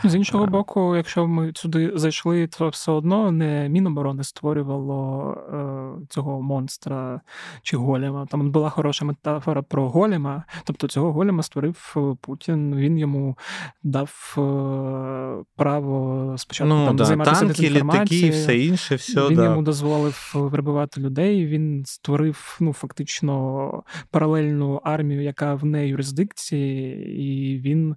З 0.04 0.14
іншого 0.14 0.46
боку, 0.46 0.96
якщо 0.96 1.26
ми 1.26 1.52
сюди 1.54 1.92
зайшли, 1.94 2.46
то 2.46 2.68
все 2.68 2.92
одно 2.92 3.30
не 3.30 3.68
Міноборони 3.68 4.24
створювало 4.24 5.34
е, 5.52 6.06
цього 6.08 6.42
монстра 6.42 7.20
чи 7.62 7.76
голема. 7.76 8.26
Там 8.26 8.50
була 8.50 8.70
хороша 8.70 9.04
метафора 9.04 9.62
про 9.62 9.88
голема. 9.88 10.44
Тобто 10.64 10.88
цього 10.88 11.12
голема 11.12 11.42
створив 11.42 11.96
Путін. 12.20 12.76
Він 12.76 12.98
йому 12.98 13.38
дав 13.82 14.34
е, 14.38 15.44
право 15.56 16.34
спочатку 16.38 16.74
ну, 16.74 16.86
там 16.86 16.96
да, 16.96 17.04
займатися 17.04 17.40
танки, 17.40 17.70
літаки, 17.70 18.41
все 18.42 18.58
інше, 18.58 18.94
все. 18.94 19.28
Він 19.28 19.36
да. 19.36 19.44
йому 19.44 19.62
дозволив 19.62 20.32
вербувати 20.34 21.00
людей. 21.00 21.46
Він 21.46 21.84
створив 21.86 22.56
ну, 22.60 22.72
фактично 22.72 23.82
паралельну 24.10 24.80
армію, 24.84 25.22
яка 25.22 25.54
в 25.54 25.64
не 25.64 25.88
юрисдикції, 25.88 27.06
і 27.22 27.58
він 27.60 27.96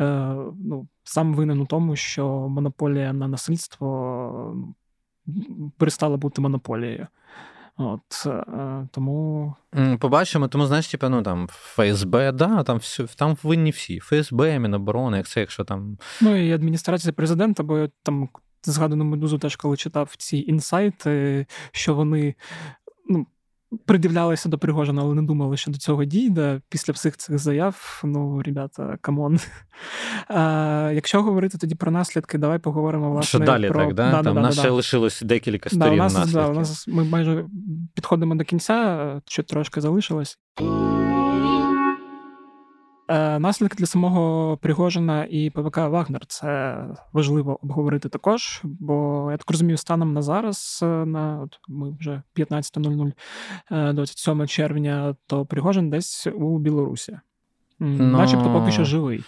е, 0.00 0.36
ну, 0.64 0.88
сам 1.04 1.34
винен 1.34 1.60
у 1.60 1.66
тому, 1.66 1.96
що 1.96 2.28
монополія 2.28 3.12
на 3.12 3.28
насильство 3.28 4.56
перестала 5.78 6.16
бути 6.16 6.40
монополією. 6.40 7.06
От 7.78 8.26
е, 8.26 8.88
тому 8.90 9.54
побачимо, 10.00 10.48
тому 10.48 10.66
знаєш, 10.66 10.88
типу, 10.88 11.08
ну 11.08 11.22
там 11.22 11.48
ФСБ, 11.50 12.32
да, 12.32 12.62
там 12.62 12.76
всі, 12.76 13.06
там 13.16 13.36
винні 13.42 13.70
всі. 13.70 14.00
ФСБ, 14.00 14.58
Міноборони, 14.58 15.16
як 15.16 15.26
це, 15.26 15.40
якщо 15.40 15.64
там. 15.64 15.98
Ну 16.20 16.36
і 16.36 16.52
адміністрація 16.52 17.12
президента, 17.12 17.62
бо 17.62 17.88
там 18.02 18.28
згадану 18.70 19.04
медузу 19.04 19.38
теж 19.38 19.56
коли 19.56 19.76
читав 19.76 20.14
ці 20.18 20.38
інсайти, 20.38 21.46
що 21.72 21.94
вони 21.94 22.34
ну, 23.08 23.26
придивлялися 23.86 24.48
до 24.48 24.58
Пригожина, 24.58 25.02
але 25.02 25.14
не 25.14 25.22
думали, 25.22 25.56
що 25.56 25.70
до 25.70 25.78
цього 25.78 26.04
дійде. 26.04 26.60
Після 26.68 26.92
всіх 26.92 27.16
цих 27.16 27.38
заяв, 27.38 28.02
ну, 28.04 28.42
ребята, 28.42 28.98
come 29.00 29.22
on. 29.22 29.38
А, 30.28 30.90
Якщо 30.94 31.22
говорити 31.22 31.58
тоді 31.58 31.74
про 31.74 31.90
наслідки, 31.90 32.38
давай 32.38 32.58
поговоримо 32.58 33.10
власне. 33.10 33.28
Що 33.28 33.38
далі 33.38 33.68
про... 33.68 33.84
так, 33.84 33.94
да? 33.94 34.10
да, 34.10 34.22
Там 34.22 34.34
да, 34.34 34.40
нас 34.40 34.58
ще 34.58 34.70
лишилось 34.70 35.22
декілька 35.22 35.70
сторін 35.70 35.94
у 35.94 35.96
нас, 35.96 36.14
наслідків. 36.14 36.42
Да, 36.42 36.48
у 36.48 36.54
нас 36.54 36.88
Ми 36.88 37.04
майже 37.04 37.44
підходимо 37.94 38.34
до 38.34 38.44
кінця, 38.44 39.20
що 39.26 39.42
трошки 39.42 39.80
залишилось. 39.80 40.38
Е, 43.08 43.38
наслідки 43.38 43.76
для 43.76 43.86
самого 43.86 44.56
Пригожина 44.56 45.26
і 45.30 45.50
ПВК 45.50 45.76
Вагнер 45.76 46.26
це 46.26 46.78
важливо 47.12 47.58
обговорити 47.62 48.08
також. 48.08 48.60
Бо 48.64 49.28
я 49.30 49.36
так 49.36 49.50
розумію, 49.50 49.76
станом 49.76 50.12
на 50.12 50.22
зараз, 50.22 50.80
е, 50.82 50.86
на 50.86 51.40
от 51.40 51.58
ми 51.68 51.96
вже 52.00 52.22
15.00, 52.36 53.12
27 53.92 54.42
е, 54.42 54.46
червня, 54.46 55.16
то 55.26 55.46
Пригожин 55.46 55.90
десь 55.90 56.26
у 56.26 56.58
Білорусі, 56.58 57.18
Но... 57.78 58.18
начебто 58.18 58.52
поки 58.52 58.72
що 58.72 58.84
живий. 58.84 59.24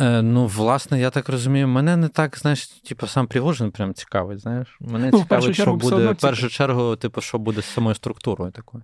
Е, 0.00 0.22
ну, 0.22 0.46
власне, 0.46 1.00
я 1.00 1.10
так 1.10 1.28
розумію, 1.28 1.68
мене 1.68 1.96
не 1.96 2.08
так, 2.08 2.38
знаєш, 2.38 2.66
типу, 2.66 3.06
сам 3.06 3.26
Пригожин 3.26 3.70
прям 3.70 3.94
цікавить. 3.94 4.40
знаєш. 4.40 4.76
Мене 4.80 5.10
ну, 5.12 5.18
цікавить, 5.18 5.54
що 5.54 5.74
буде 5.74 6.12
в 6.12 6.16
першу 6.16 6.48
чергу, 6.48 6.96
типу, 6.96 7.20
що 7.20 7.38
буде 7.38 7.62
з 7.62 7.64
самою 7.64 7.94
структурою 7.94 8.50
такою. 8.50 8.82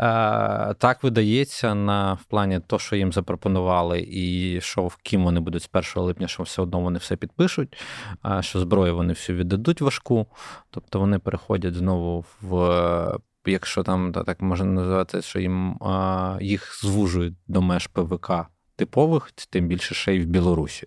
Е, 0.00 0.74
Так 0.74 1.02
видається 1.02 1.74
на 1.74 2.12
в 2.14 2.24
плані 2.24 2.60
того, 2.66 2.80
що 2.80 2.96
їм 2.96 3.12
запропонували, 3.12 4.06
і 4.10 4.60
що 4.60 4.86
в 4.86 4.96
ким 4.96 5.24
вони 5.24 5.40
будуть 5.40 5.62
з 5.62 5.68
1 5.72 6.02
липня, 6.02 6.28
що 6.28 6.42
все 6.42 6.62
одно 6.62 6.80
вони 6.80 6.98
все 6.98 7.16
підпишуть, 7.16 7.76
а 8.22 8.42
що 8.42 8.60
зброю 8.60 8.96
вони 8.96 9.12
всю 9.12 9.38
віддадуть 9.38 9.80
важку. 9.80 10.26
Тобто 10.70 11.00
вони 11.00 11.18
переходять 11.18 11.74
знову 11.74 12.24
в. 12.42 13.18
Якщо 13.48 13.82
там 13.82 14.12
так 14.12 14.40
можна 14.40 14.66
називати, 14.66 15.22
що 15.22 15.40
їм 15.40 15.82
а, 15.82 16.38
їх 16.40 16.80
звужують 16.82 17.34
до 17.46 17.62
меж 17.62 17.86
ПВК 17.86 18.32
типових, 18.76 19.32
тим 19.50 19.66
більше 19.66 19.94
ще 19.94 20.14
й 20.14 20.20
в 20.20 20.26
Білорусі. 20.26 20.86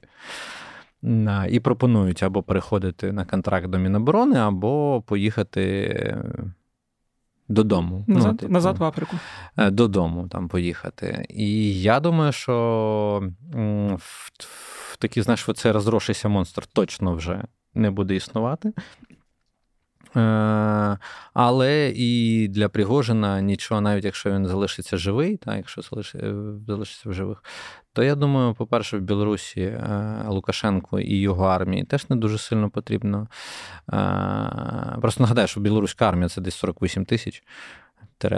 І 1.49 1.59
пропонують 1.59 2.23
або 2.23 2.43
переходити 2.43 3.11
на 3.11 3.25
контракт 3.25 3.67
до 3.67 3.77
Міноборони, 3.77 4.39
або 4.39 5.03
поїхати 5.07 5.61
е, 5.63 6.23
додому. 7.47 8.05
Ну, 8.07 8.15
назад, 8.15 8.31
ну, 8.31 8.37
типу, 8.37 8.53
назад 8.53 8.77
в 8.77 8.83
Африку. 8.83 9.17
Е, 9.57 9.71
додому 9.71 10.27
там 10.27 10.47
поїхати. 10.47 11.25
І 11.29 11.81
я 11.81 11.99
думаю, 11.99 12.31
що 12.31 13.31
в, 13.97 14.29
в 14.91 14.97
такий, 14.97 15.23
знаєш, 15.23 15.47
цей 15.55 15.71
розросшийся 15.71 16.29
монстр 16.29 16.65
точно 16.65 17.15
вже 17.15 17.43
не 17.73 17.91
буде 17.91 18.15
існувати. 18.15 18.73
Е, 20.15 20.97
але 21.33 21.93
і 21.95 22.47
для 22.47 22.69
Пригожина 22.69 23.41
нічого, 23.41 23.81
навіть 23.81 24.05
якщо 24.05 24.31
він 24.31 24.47
залишиться 24.47 24.97
живий, 24.97 25.37
та, 25.37 25.55
якщо 25.55 25.81
залишиться, 25.81 26.33
залишиться 26.67 27.09
в 27.09 27.13
живих, 27.13 27.43
то 27.93 28.03
я 28.03 28.15
думаю, 28.15 28.53
по-перше, 28.53 28.97
в 28.97 29.01
Білорусі 29.01 29.61
е, 29.61 30.23
Лукашенко 30.27 30.99
і 30.99 31.15
його 31.15 31.45
армії 31.45 31.83
теж 31.83 32.09
не 32.09 32.15
дуже 32.15 32.37
сильно 32.37 32.69
потрібно. 32.69 33.27
Е, 33.93 34.97
просто 35.01 35.23
нагадаю, 35.23 35.47
що 35.47 35.59
білоруська 35.59 36.09
армія 36.09 36.29
це 36.29 36.41
десь 36.41 36.55
48 36.55 37.05
тисяч. 37.05 37.43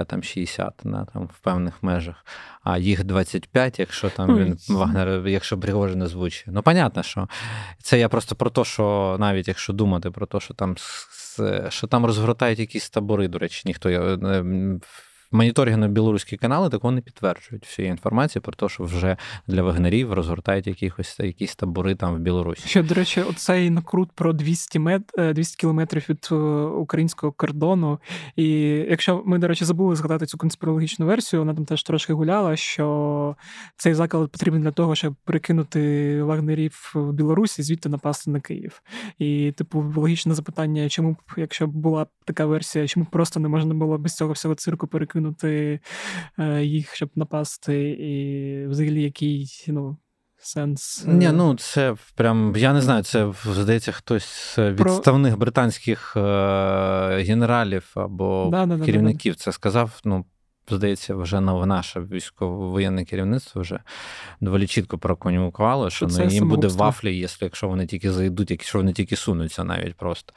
Там 0.07 0.23
60 0.23 0.85
на 0.85 1.05
там 1.05 1.29
в 1.33 1.39
певних 1.39 1.83
межах, 1.83 2.25
а 2.63 2.77
їх 2.77 3.03
25, 3.03 3.79
якщо 3.79 4.09
там 4.09 4.37
він 4.37 4.57
Вагнер, 4.69 5.27
якщо 5.27 5.59
Пригожин 5.59 6.01
озвучує. 6.01 6.55
Ну, 6.55 6.61
понятно, 6.61 7.03
що 7.03 7.27
це 7.79 7.99
я 7.99 8.09
просто 8.09 8.35
про 8.35 8.49
те, 8.49 8.63
що 8.63 9.17
навіть 9.19 9.47
якщо 9.47 9.73
думати 9.73 10.11
про 10.11 10.25
те, 10.25 10.39
що 10.39 10.53
там 10.53 10.75
що 11.69 11.87
там 11.87 12.05
розгортають 12.05 12.59
якісь 12.59 12.89
табори, 12.89 13.27
до 13.27 13.39
речі, 13.39 13.63
ніхто 13.65 13.89
е, 15.33 15.37
моніторинги 15.37 15.77
на 15.77 15.87
білоруські 15.87 16.37
канали 16.37 16.69
такого 16.69 16.91
не 16.91 17.01
підтверджують 17.01 17.65
всієї 17.65 17.91
інформації 17.91 18.41
про 18.41 18.53
те, 18.53 18.69
що 18.69 18.83
вже 18.83 19.17
для 19.47 19.63
вагнерів 19.63 20.13
розгортають 20.13 20.67
якихось 20.67 21.19
якісь 21.19 21.55
табори 21.55 21.95
там 21.95 22.15
в 22.15 22.19
Білорусі. 22.19 22.67
Ще, 22.67 22.83
до 22.83 22.95
речі, 22.95 23.21
оцей 23.21 23.69
накрут 23.69 24.11
про 24.11 24.33
200 24.33 24.79
мет 24.79 25.01
200 25.17 25.57
кілометрів 25.57 26.05
від 26.09 26.27
е, 26.31 26.35
українського 26.65 27.31
кордону. 27.31 27.99
І 28.35 28.49
якщо 28.89 29.23
ми, 29.25 29.37
до 29.37 29.47
речі, 29.47 29.65
забули 29.65 29.95
згадати 29.95 30.25
цю 30.25 30.37
конспірологічну 30.37 31.05
версію, 31.05 31.39
вона 31.39 31.53
там 31.53 31.65
теж 31.65 31.83
трошки 31.83 32.13
гуляла, 32.13 32.55
що 32.55 33.35
цей 33.77 33.93
заклад 33.93 34.31
потрібен 34.31 34.61
для 34.61 34.71
того, 34.71 34.95
щоб 34.95 35.15
перекинути 35.23 36.23
вагнерів 36.23 36.91
в 36.93 37.13
Білорусі, 37.13 37.63
звідти 37.63 37.89
напасти 37.89 38.31
на 38.31 38.39
Київ. 38.39 38.81
І, 39.19 39.51
типу, 39.51 39.93
логічне 39.95 40.33
запитання, 40.33 40.89
чому 40.89 41.11
б, 41.11 41.17
якщо 41.37 41.67
була 41.67 42.05
така 42.25 42.45
версія, 42.45 42.87
чому 42.87 43.05
просто 43.11 43.39
не 43.39 43.47
можна 43.47 43.73
було 43.73 43.97
без 43.97 44.15
цього 44.15 44.33
всього 44.33 44.55
цирку 44.55 44.87
перекинути? 44.87 45.20
Кинути 45.21 45.79
е, 46.39 46.63
їх, 46.63 46.95
щоб 46.95 47.09
напасти, 47.15 47.89
і 47.89 48.67
взагалі 48.67 49.03
який 49.03 49.65
ну, 49.67 49.97
сенс. 50.37 51.05
Ні, 51.07 51.25
е, 51.25 51.31
ну 51.31 51.55
це 51.55 51.95
прям, 52.15 52.53
я 52.57 52.73
не 52.73 52.81
знаю, 52.81 53.03
це 53.03 53.33
здається, 53.45 53.91
хтось 53.91 54.25
з 54.25 54.57
відставних 54.57 55.37
британських 55.37 56.13
е, 56.17 56.21
генералів 57.27 57.91
або 57.95 58.49
да, 58.51 58.65
да, 58.65 58.85
керівників 58.85 59.33
да, 59.33 59.39
це 59.39 59.51
сказав. 59.51 59.99
Ну, 60.05 60.25
здається, 60.75 61.15
вже 61.15 61.39
наше 61.39 61.99
військово-воєнне 61.99 63.05
керівництво 63.05 63.61
вже 63.61 63.79
доволі 64.41 64.67
чітко 64.67 64.97
прокомунікувало, 64.97 65.89
що 65.89 66.07
ну, 66.07 66.25
їм 66.25 66.49
буде 66.49 66.67
вафлі, 66.67 67.27
якщо 67.41 67.67
вони 67.67 67.85
тільки 67.85 68.11
зайдуть, 68.11 68.51
якщо 68.51 68.77
вони 68.77 68.93
тільки 68.93 69.15
сунуться 69.15 69.63
навіть 69.63 69.95
просто. 69.95 70.33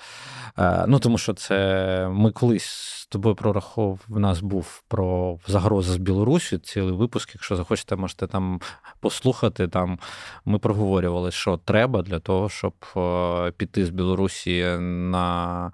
Е, 0.58 0.84
ну 0.88 0.98
тому 0.98 1.18
що 1.18 1.34
це 1.34 2.08
ми 2.12 2.30
колись 2.30 2.94
з 3.04 3.06
тобою 3.06 3.34
прораховував, 3.34 4.00
в 4.08 4.18
нас 4.18 4.40
був 4.40 4.82
про 4.88 5.38
загрози 5.46 5.92
з 5.92 5.96
Білорусі, 5.96 6.58
цілий 6.58 6.94
випуск. 6.94 7.34
Якщо 7.34 7.56
захочете, 7.56 7.96
можете 7.96 8.26
там 8.26 8.60
послухати. 9.00 9.68
Там 9.68 9.98
ми 10.44 10.58
проговорювали, 10.58 11.30
що 11.30 11.56
треба 11.56 12.02
для 12.02 12.18
того, 12.18 12.48
щоб 12.48 12.74
е, 12.96 13.50
піти 13.50 13.86
з 13.86 13.90
Білорусі 13.90 14.64
на. 14.80 15.72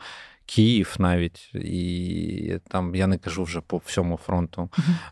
Київ 0.50 0.96
навіть, 0.98 1.54
і 1.54 2.58
там 2.68 2.94
я 2.94 3.06
не 3.06 3.18
кажу 3.18 3.42
вже 3.42 3.60
по 3.60 3.76
всьому 3.76 4.16
фронту 4.16 4.70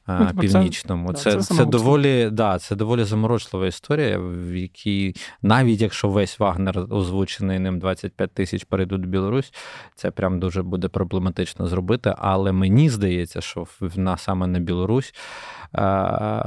uh 0.08 0.40
північному. 0.40 1.12
Це 1.12 1.42
це, 1.42 1.54
це, 1.54 1.64
доволі 1.64 2.30
да, 2.30 2.58
це 2.58 2.76
доволі 2.76 3.04
заморочлива 3.04 3.66
історія, 3.66 4.18
в 4.18 4.56
якій 4.56 5.14
навіть 5.42 5.80
якщо 5.80 6.08
весь 6.08 6.38
Вагнер 6.38 6.78
озвучений 6.90 7.58
ним 7.58 7.78
25 7.78 8.34
тисяч 8.34 8.64
перейдуть 8.64 9.06
в 9.06 9.08
Білорусь, 9.08 9.52
це 9.94 10.10
прям 10.10 10.40
дуже 10.40 10.62
буде 10.62 10.88
проблематично 10.88 11.66
зробити. 11.66 12.14
Але 12.18 12.52
мені 12.52 12.90
здається, 12.90 13.40
що 13.40 13.66
в 13.80 13.98
нас 13.98 14.22
саме 14.22 14.46
на 14.46 14.58
Білорусь 14.58 15.14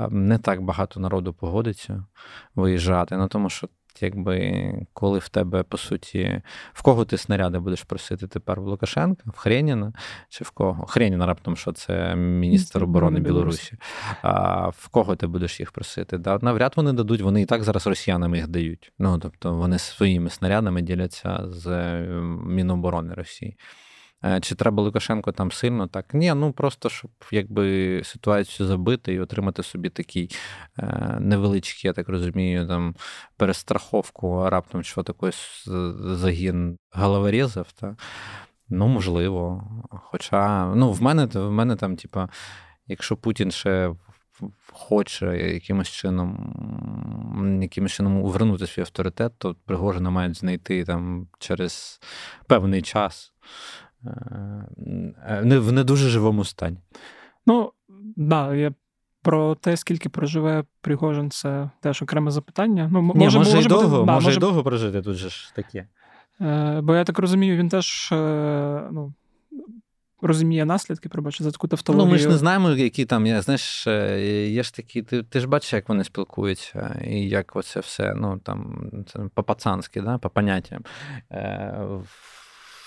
не 0.10 0.38
так 0.44 0.62
багато 0.62 1.00
народу 1.00 1.34
погодиться 1.34 2.06
виїжджати. 2.56 3.18
Ну 3.18 3.28
тому 3.28 3.50
що 3.50 3.68
якби 4.04 4.74
коли 4.94 5.20
в 5.20 5.30
тебе, 5.30 5.64
по 5.64 5.78
суті, 5.78 6.42
в 6.74 6.82
кого 6.82 7.06
ти 7.06 7.18
снаряди 7.18 7.60
будеш 7.60 7.84
просити 7.84 8.28
тепер 8.28 8.62
в 8.62 8.68
Лукашенка, 8.68 9.24
в 9.26 9.38
Хреніна 9.38 9.94
чи 10.30 10.44
в 10.44 10.50
кого? 10.50 10.86
Хреніна 10.86 11.26
раптом, 11.26 11.56
що 11.58 11.72
це 11.72 12.16
міністр 12.16 12.84
оборони 12.84 13.20
Білорусі. 13.20 13.74
А 14.22 14.68
в 14.70 14.88
кого 14.88 15.16
ти 15.16 15.28
будеш 15.28 15.60
їх 15.60 15.72
просити? 15.72 16.18
Да, 16.18 16.40
Навряд 16.42 16.74
вони 16.76 16.94
дадуть, 16.94 17.22
вони 17.22 17.42
і 17.42 17.46
так 17.46 17.64
зараз 17.64 17.88
росіянам 17.88 18.36
їх 18.36 18.48
дають. 18.48 18.94
Ну 19.00 19.20
тобто 19.20 19.54
вони 19.54 19.80
своїми 19.80 20.30
снарядами 20.30 20.82
діляться 20.82 21.44
з 21.44 21.96
Міноборони 22.46 23.14
Росії. 23.14 23.58
Е, 24.26 24.40
чи 24.40 24.56
треба 24.56 24.84
Лукашенко 24.84 25.32
там 25.32 25.52
сильно? 25.52 25.88
Так 25.88 26.14
ні, 26.14 26.34
ну 26.34 26.52
просто 26.52 26.90
щоб 26.90 27.12
якби 27.32 28.02
ситуацію 28.04 28.68
забити 28.68 29.14
і 29.14 29.20
отримати 29.20 29.64
собі 29.64 29.90
такий 29.90 30.30
е, 30.80 31.18
невеличкий, 31.20 31.90
я 31.90 31.94
так 31.94 32.10
розумію, 32.10 32.68
там 32.68 32.96
перестраховку, 33.38 34.50
раптом 34.50 34.84
що 34.84 35.04
такий 35.04 35.32
загін 36.00 36.78
головорезів, 36.92 37.72
та 37.72 37.96
ну 38.70 38.88
можливо. 38.88 39.64
Хоча 39.90 40.66
ну, 40.76 40.92
в 40.92 41.02
мене 41.02 41.26
в 41.26 41.52
мене 41.52 41.76
там, 41.76 41.96
типа, 41.96 42.30
якщо 42.88 43.18
Путін 43.18 43.52
ще. 43.52 43.96
Хоче 44.72 45.38
якимось 45.38 45.90
чином 45.90 47.60
якимось 47.62 47.92
чином 47.92 48.18
увернути 48.18 48.68
свій 48.68 48.82
авторитет, 48.82 49.34
то 49.38 49.56
Пригожина 49.66 50.10
мають 50.10 50.38
знайти 50.38 50.84
там 50.84 51.28
через 51.40 52.02
певний 52.48 52.82
час. 52.82 53.34
Е, 54.06 55.42
не 55.44 55.60
в 55.60 55.72
не 55.72 55.84
дуже 55.84 56.10
живому 56.10 56.46
стані. 56.46 56.78
Ну, 57.46 57.72
да, 58.16 58.56
я 58.56 58.74
про 59.22 59.56
те, 59.56 59.78
скільки 59.78 60.10
проживе 60.10 60.64
Пригожин, 60.82 61.32
це 61.32 61.70
теж 61.82 62.02
окреме 62.02 62.32
запитання. 62.32 62.90
Ну, 62.94 63.02
Ні, 63.02 63.12
Може, 63.16 63.38
може, 63.38 63.60
і 63.60 63.66
довго, 63.66 64.00
бути, 64.00 64.12
може, 64.12 64.26
може 64.26 64.38
і 64.38 64.40
довго 64.40 64.64
прожити 64.64 65.02
тут 65.02 65.16
же 65.16 65.30
ж 65.30 65.56
таке. 65.56 65.88
Е, 66.42 66.82
Бо 66.84 66.96
я 66.96 67.04
так 67.04 67.20
розумію, 67.20 67.58
він 67.58 67.70
теж 67.70 68.10
е, 68.12 68.90
ну, 68.92 69.14
розуміє 70.22 70.66
наслідки, 70.66 71.10
пробачте, 71.10 71.44
за 71.44 71.52
таку 71.52 71.68
тавтологію. 71.68 72.06
Ну, 72.06 72.12
ми 72.12 72.18
ж 72.18 72.28
не 72.28 72.38
знаємо, 72.38 72.70
які 72.70 73.06
там, 73.06 73.26
я, 73.26 73.42
знаєш, 73.42 73.88
е, 73.88 74.50
є 74.50 74.64
ж 74.64 74.74
такі, 74.74 75.02
ти 75.02 75.24
ти 75.24 75.40
ж 75.40 75.48
бачиш, 75.48 75.74
як 75.74 75.90
вони 75.90 76.04
спілкуються, 76.04 77.02
і 77.08 77.30
як 77.30 77.56
оце 77.56 77.80
все, 77.80 78.14
ну, 78.14 78.40
там, 78.44 78.90
це 79.08 79.20
по-пацанськи, 79.34 80.02
да, 80.02 80.18
по 80.18 80.30
поняттям. 80.30 80.84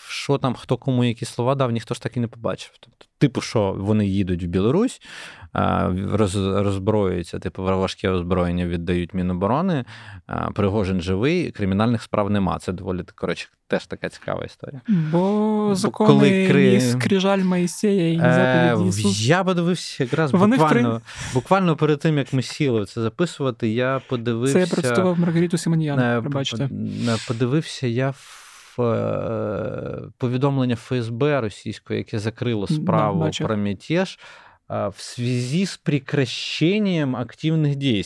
Е, 0.04 0.10
що 0.10 0.38
там, 0.38 0.54
хто 0.54 0.76
кому 0.76 1.04
які 1.04 1.24
слова 1.24 1.54
дав, 1.54 1.70
ніхто 1.70 1.94
ж 1.94 2.02
так 2.02 2.16
і 2.16 2.20
не 2.20 2.26
побачив. 2.26 2.70
Тобто, 2.80 3.06
типу, 3.18 3.40
що 3.40 3.74
вони 3.78 4.06
їдуть 4.06 4.42
в 4.42 4.46
Білорусь, 4.46 5.00
роз, 6.12 6.36
роззброюються, 6.36 7.38
типу, 7.38 7.62
важке 7.62 8.08
озброєння 8.08 8.66
віддають 8.66 9.14
Міноборони, 9.14 9.84
Пригожин 10.54 11.00
живий, 11.00 11.50
кримінальних 11.50 12.02
справ 12.02 12.30
нема. 12.30 12.58
Це 12.58 12.72
доволі 12.72 13.04
коротше, 13.14 13.48
теж 13.68 13.86
така 13.86 14.08
цікава 14.08 14.44
історія. 14.44 14.80
Бо 14.88 15.70
закони 15.74 16.08
Коли 16.08 16.48
кри... 16.48 16.80
скрижаль 16.80 17.38
Моїсея 17.38 18.12
і 18.12 18.18
заповіді 18.18 18.88
Ісус. 18.88 19.26
Я 19.26 19.44
подивився 19.44 20.04
якраз 20.04 20.32
Вони 20.32 20.56
буквально 20.56 21.02
в... 21.30 21.34
буквально 21.34 21.76
перед 21.76 21.98
тим, 21.98 22.18
як 22.18 22.32
ми 22.32 22.42
сіли 22.42 22.86
це 22.86 23.02
записувати, 23.02 23.68
я 23.68 24.00
подивився. 24.08 24.54
Це 24.54 24.60
я 24.60 24.66
процитував 24.66 25.18
Маргариту 25.18 25.58
Симоніян, 25.58 25.98
е, 25.98 26.20
пробачте. 26.20 26.68
Подивився 27.28 27.86
я 27.86 28.10
в. 28.10 28.43
Е, 28.82 30.02
повідомлення 30.18 30.76
ФСБ 30.76 31.40
російської, 31.40 31.98
яке 31.98 32.18
закрило 32.18 32.66
справу 32.66 33.30
да, 33.38 33.44
про 33.44 33.56
мятеж 33.56 34.18
в 34.68 34.94
зв'язку 34.98 35.66
з 35.66 35.76
прекращенням 35.76 37.16
активних 37.16 37.76
дій. 37.76 38.04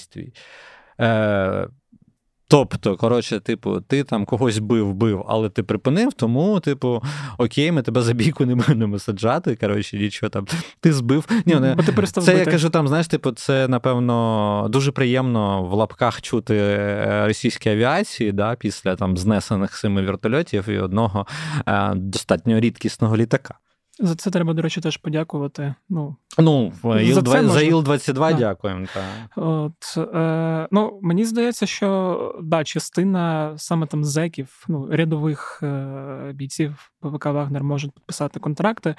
Тобто, 2.50 2.96
коротше, 2.96 3.40
типу, 3.40 3.80
ти 3.80 4.04
там 4.04 4.24
когось 4.24 4.58
бив, 4.58 4.94
бив, 4.94 5.24
але 5.28 5.48
ти 5.48 5.62
припинив, 5.62 6.12
тому, 6.12 6.60
типу, 6.60 7.02
окей, 7.38 7.72
ми 7.72 7.82
тебе 7.82 8.02
за 8.02 8.12
бійку 8.12 8.46
не 8.46 8.54
будемо 8.54 8.98
саджати. 8.98 9.56
Коротше, 9.56 9.98
нічого 9.98 10.30
там. 10.30 10.46
Ти 10.80 10.92
збив. 10.92 11.28
Ні, 11.46 11.54
не, 11.54 11.76
ти 11.76 11.92
Це 12.06 12.20
бити. 12.20 12.32
я 12.32 12.44
кажу, 12.44 12.70
там, 12.70 12.88
знаєш, 12.88 13.06
типу, 13.06 13.32
це, 13.32 13.68
напевно, 13.68 14.66
дуже 14.70 14.92
приємно 14.92 15.62
в 15.62 15.72
лапках 15.72 16.22
чути 16.22 16.56
е, 16.56 17.26
російській 17.26 17.70
авіації, 17.70 18.32
да, 18.32 18.54
після 18.54 18.96
там 18.96 19.16
знесених 19.16 19.76
семи 19.76 20.02
вертольотів 20.02 20.68
і 20.68 20.78
одного 20.78 21.26
е, 21.66 21.92
достатньо 21.94 22.60
рідкісного 22.60 23.16
літака. 23.16 23.54
За 24.00 24.14
це 24.14 24.30
треба, 24.30 24.54
до 24.54 24.62
речі, 24.62 24.80
теж 24.80 24.96
подякувати. 24.96 25.74
Ну, 25.88 26.16
ну 26.38 26.72
за, 26.82 27.20
за 27.48 27.60
Іл-22 27.60 28.38
дякуємо. 28.38 28.86
Та. 28.94 29.40
От, 29.42 29.96
е, 30.14 30.68
ну, 30.70 30.98
Мені 31.02 31.24
здається, 31.24 31.66
що 31.66 32.34
да, 32.42 32.64
частина 32.64 33.54
саме 33.56 33.86
там 33.86 34.04
зеків, 34.04 34.64
ну, 34.68 34.88
рядових 34.90 35.60
е, 35.62 36.32
бійців 36.34 36.90
ПВК 37.00 37.26
Вагнер 37.26 37.64
можуть 37.64 37.92
підписати 37.92 38.40
контракти. 38.40 38.94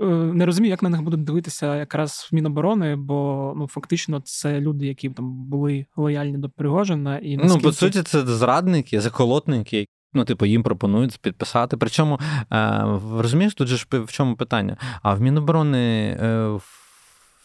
Е, 0.00 0.04
не 0.06 0.46
розумію, 0.46 0.70
як 0.70 0.82
на 0.82 0.88
них 0.88 1.02
будуть 1.02 1.24
дивитися 1.24 1.76
якраз 1.76 2.28
в 2.32 2.34
Міноборони, 2.34 2.96
бо 2.96 3.52
ну 3.56 3.68
фактично 3.68 4.20
це 4.24 4.60
люди, 4.60 4.86
які 4.86 5.10
там 5.10 5.44
були 5.44 5.86
лояльні 5.96 6.38
до 6.38 6.50
Пригожина. 6.50 7.18
І 7.18 7.36
наскільки... 7.36 7.56
Ну, 7.56 7.62
по 7.62 7.72
суті, 7.72 8.02
це 8.02 8.26
зрадники, 8.26 9.00
заколотники, 9.00 9.86
Ну, 10.14 10.24
типу, 10.24 10.46
їм 10.46 10.62
пропонують 10.62 11.18
підписати. 11.18 11.76
Причому 11.76 12.20
розумієш, 13.18 13.54
тут 13.54 13.68
же 13.68 13.76
ж 13.76 13.86
в 13.90 14.12
чому 14.12 14.36
питання? 14.36 14.76
А 15.02 15.14
в 15.14 15.20
Міноборони 15.20 16.16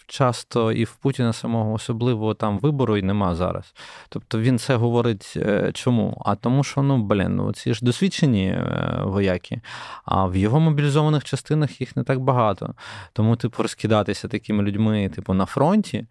часто 0.09 0.71
і 0.71 0.83
в 0.83 0.95
Путіна 0.95 1.33
самого 1.33 1.73
особливого 1.73 2.33
там 2.33 2.59
вибору 2.59 2.97
і 2.97 3.01
нема 3.01 3.35
зараз. 3.35 3.73
Тобто 4.09 4.39
він 4.39 4.59
це 4.59 4.75
говорить 4.75 5.33
е, 5.35 5.71
чому? 5.73 6.21
А 6.25 6.35
тому, 6.35 6.63
що 6.63 6.81
ну 6.81 6.97
блін, 6.97 7.35
ну 7.35 7.53
ці 7.53 7.73
ж 7.73 7.85
досвідчені 7.85 8.47
е, 8.47 8.99
вояки, 9.03 9.61
а 10.05 10.25
в 10.25 10.35
його 10.35 10.59
мобілізованих 10.59 11.23
частинах 11.23 11.81
їх 11.81 11.95
не 11.95 12.03
так 12.03 12.19
багато. 12.19 12.73
Тому, 13.13 13.35
типу, 13.35 13.63
розкидатися 13.63 14.27
такими 14.27 14.63
людьми, 14.63 15.09
типу, 15.15 15.33
на 15.33 15.45
фронті. 15.45 16.05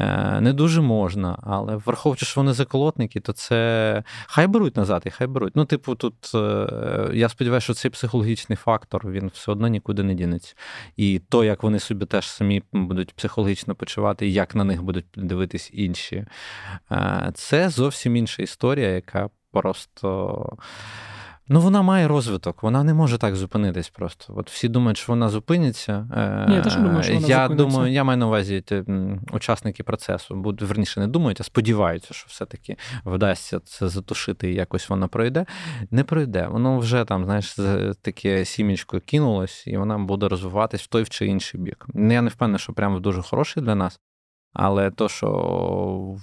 Е, 0.00 0.40
не 0.40 0.52
дуже 0.52 0.80
можна, 0.80 1.38
але 1.42 1.76
враховуючи, 1.76 2.26
що 2.26 2.40
вони 2.40 2.52
заколотники, 2.52 3.20
то 3.20 3.32
це 3.32 4.02
хай 4.26 4.46
беруть 4.46 4.76
назад 4.76 5.02
і 5.06 5.10
хай 5.10 5.26
беруть. 5.26 5.56
Ну, 5.56 5.64
типу, 5.64 5.94
тут 5.94 6.14
е, 6.34 7.10
я 7.14 7.28
сподіваюся, 7.28 7.64
що 7.64 7.74
цей 7.74 7.90
психологічний 7.90 8.56
фактор 8.56 9.10
він 9.10 9.30
все 9.34 9.52
одно 9.52 9.68
нікуди 9.68 10.02
не 10.02 10.14
дінеться. 10.14 10.54
І 10.96 11.20
то, 11.28 11.44
як 11.44 11.62
вони 11.62 11.78
собі 11.78 12.06
теж 12.06 12.28
самі 12.28 12.62
будуть 12.72 13.14
психологічно 13.14 13.74
почувати, 13.74 14.28
і 14.28 14.32
як 14.32 14.54
на 14.54 14.64
них 14.64 14.82
будуть 14.82 15.06
дивитись 15.16 15.70
інші, 15.72 16.24
е, 16.92 17.30
це 17.34 17.68
зовсім 17.68 18.16
інша 18.16 18.42
історія, 18.42 18.88
яка 18.88 19.30
просто. 19.52 20.56
Ну, 21.52 21.60
вона 21.60 21.82
має 21.82 22.08
розвиток, 22.08 22.62
вона 22.62 22.84
не 22.84 22.94
може 22.94 23.18
так 23.18 23.36
зупинитись 23.36 23.88
просто. 23.88 24.34
От 24.36 24.50
всі 24.50 24.68
думають, 24.68 24.98
що 24.98 25.12
вона 25.12 25.28
зупиниться. 25.28 26.08
Ні, 26.48 26.54
Я 26.54 26.62
теж 26.62 26.76
думаю, 26.76 27.02
що 27.02 27.14
вона 27.14 27.26
я 27.26 27.42
зупиниться. 27.42 27.64
думаю, 27.66 27.92
я 27.92 28.04
маю 28.04 28.18
на 28.18 28.26
увазі 28.26 28.60
ті, 28.60 28.84
учасники 29.32 29.82
процесу, 29.82 30.34
будуть 30.34 30.68
верніше 30.68 31.00
не 31.00 31.06
думають, 31.06 31.40
а 31.40 31.44
сподіваються, 31.44 32.14
що 32.14 32.26
все-таки 32.28 32.76
вдасться 33.04 33.60
це 33.64 33.88
затушити 33.88 34.50
і 34.50 34.54
якось 34.54 34.88
воно 34.88 35.08
пройде. 35.08 35.46
Не 35.90 36.04
пройде. 36.04 36.46
Воно 36.50 36.78
вже 36.78 37.04
там, 37.04 37.24
знаєш, 37.24 37.56
таке 38.02 38.44
сімічко 38.44 39.00
кинулось, 39.00 39.66
і 39.66 39.76
вона 39.76 39.98
буде 39.98 40.28
розвиватись 40.28 40.82
в 40.82 40.86
той 40.86 41.04
чи 41.04 41.26
інший 41.26 41.60
бік. 41.60 41.86
Я 41.94 42.22
не 42.22 42.30
впевнений, 42.30 42.58
що 42.58 42.72
прямо 42.72 43.00
дуже 43.00 43.22
хороший 43.22 43.62
для 43.62 43.74
нас. 43.74 44.00
Але 44.52 44.90
то, 44.90 45.08
що 45.08 45.30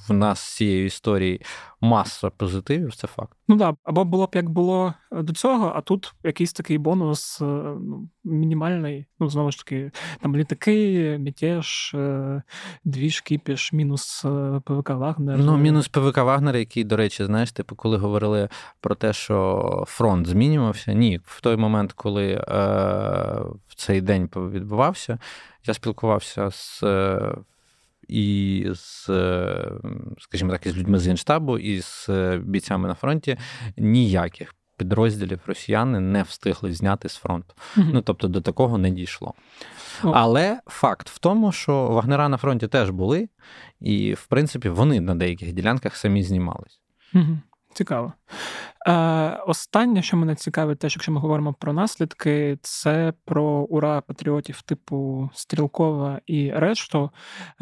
в 0.08 0.14
нас 0.14 0.40
з 0.40 0.56
цієї 0.56 0.86
історії 0.86 1.42
маса 1.82 2.30
позитивів, 2.30 2.96
це 2.96 3.08
факт. 3.08 3.38
Ну 3.48 3.58
так, 3.58 3.76
або 3.84 4.06
було 4.06 4.26
б 4.26 4.30
як 4.36 4.50
було 4.50 4.94
е, 5.12 5.22
до 5.22 5.34
цього, 5.34 5.72
а 5.76 5.82
тут 5.82 6.14
якийсь 6.24 6.54
такий 6.54 6.78
бонус 6.78 7.42
е, 7.42 7.46
ну, 7.82 8.10
мінімальний. 8.24 9.06
Ну, 9.20 9.30
знову 9.30 9.52
ж 9.52 9.58
таки, 9.58 9.92
там 10.22 10.36
літаки, 10.36 11.18
мятеж, 11.20 11.92
е, 11.96 12.42
дві 12.84 13.10
шкіпіш, 13.10 13.74
мінус 13.74 14.26
ПВК 14.66 14.90
Вагнер. 14.90 15.38
Ну, 15.38 15.58
мінус 15.58 15.88
ПВК 15.88 16.18
Вагнер, 16.18 16.56
який, 16.56 16.84
до 16.84 16.98
речі, 16.98 17.26
знаєш, 17.26 17.52
типу, 17.52 17.76
коли 17.76 17.98
говорили 17.98 18.50
про 18.82 18.96
те, 18.96 19.14
що 19.14 19.84
фронт 19.88 20.28
змінювався, 20.28 20.94
ні, 20.94 21.20
в 21.24 21.42
той 21.42 21.58
момент, 21.58 21.94
коли 21.94 22.32
е, 22.32 22.44
в 23.68 23.76
цей 23.76 24.02
день 24.02 24.30
відбувався, 24.36 25.20
я 25.66 25.74
спілкувався 25.74 26.52
з 26.52 26.84
і 28.08 28.66
з, 28.74 29.06
скажімо 30.20 30.52
так, 30.52 30.66
із 30.66 30.78
людьми 30.78 31.00
з 31.00 31.08
генштабу, 31.08 31.58
і 31.58 31.82
з 31.82 32.10
е, 32.10 32.38
бійцями 32.38 32.88
на 32.88 32.94
фронті 32.94 33.38
ніяких 33.78 34.54
підрозділів 34.78 35.40
росіяни 35.46 36.00
не 36.00 36.24
встигли 36.24 36.74
зняти 36.74 37.10
з 37.10 37.16
фронту. 37.16 37.54
mm 37.76 37.90
Ну 37.94 38.02
тобто 38.02 38.28
до 38.28 38.42
такого 38.42 38.78
не 38.78 38.92
дійшло. 38.92 39.34
Oh. 40.04 40.12
Але 40.16 40.60
факт 40.66 41.10
в 41.10 41.18
тому, 41.20 41.52
що 41.52 41.88
вагнера 41.88 42.30
на 42.30 42.38
фронті 42.38 42.68
теж 42.68 42.90
були, 42.90 43.30
і 43.80 44.14
в 44.14 44.26
принципі 44.26 44.70
вони 44.70 45.02
на 45.02 45.16
деяких 45.16 45.54
ділянках 45.54 45.96
самі 45.96 46.24
знімались. 46.24 46.82
Цікаво. 47.74 48.14
Е, 48.88 48.94
Останнє, 49.48 50.02
що 50.02 50.18
мене 50.18 50.36
цікавить, 50.36 50.80
теж, 50.80 50.96
якщо 50.96 51.12
ми 51.12 51.20
говоримо 51.20 51.54
про 51.54 51.74
наслідки, 51.74 52.58
це 52.62 53.14
про 53.26 53.44
ура 53.44 54.02
патріотів 54.02 54.62
типу 54.62 55.30
Стрілкова 55.34 56.22
і 56.26 56.52
решту. 56.52 57.10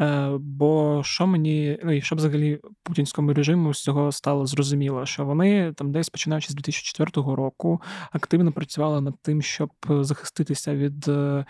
Е, 0.00 0.30
Бо 0.40 1.02
що 1.04 1.26
мені, 1.26 1.78
ну 1.84 1.92
і 1.92 2.00
що 2.02 2.16
взагалі 2.16 2.60
путінському 2.82 3.32
режиму 3.32 3.74
з 3.74 3.82
цього 3.82 4.12
стало 4.12 4.46
зрозуміло, 4.46 5.06
що 5.06 5.24
вони 5.24 5.72
там 5.72 5.92
десь 5.92 6.08
починаючи 6.08 6.52
з 6.52 6.54
2004 6.54 7.10
року 7.36 7.82
активно 8.12 8.52
працювали 8.52 9.00
над 9.00 9.14
тим, 9.22 9.42
щоб 9.42 9.70
захиститися 9.88 10.74
від 10.74 11.08
е, 11.08 11.44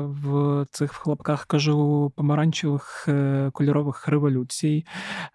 в 0.00 0.66
цих 0.70 0.92
хлопках 0.92 1.46
кажу 1.46 2.12
помаранчевих 2.16 3.04
е, 3.08 3.50
кольорових 3.52 4.08
революцій. 4.08 4.86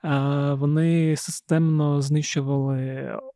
Е, 0.06 0.54
Вони 0.54 1.16
системно 1.16 2.02
знищували 2.02 2.73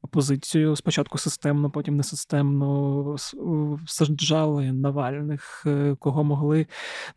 опозицію 0.01 0.75
спочатку 0.75 1.17
системно, 1.17 1.69
потім 1.69 1.95
несистемно 1.95 3.15
саджали 3.87 4.71
Навальних, 4.71 5.63
е, 5.65 5.95
кого 5.99 6.23
могли, 6.23 6.67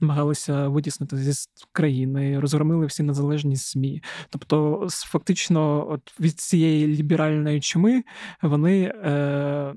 намагалися 0.00 0.68
витіснити 0.68 1.16
зі 1.16 1.32
країни, 1.72 2.40
розгромили 2.40 2.86
всі 2.86 3.02
незалежні 3.02 3.56
ЗМІ. 3.56 4.02
Тобто, 4.30 4.86
фактично, 4.90 5.90
от 5.90 6.20
від 6.20 6.40
цієї 6.40 6.86
ліберальної 6.86 7.60
чуми 7.60 8.04
вони 8.42 8.82
е, 8.82 9.74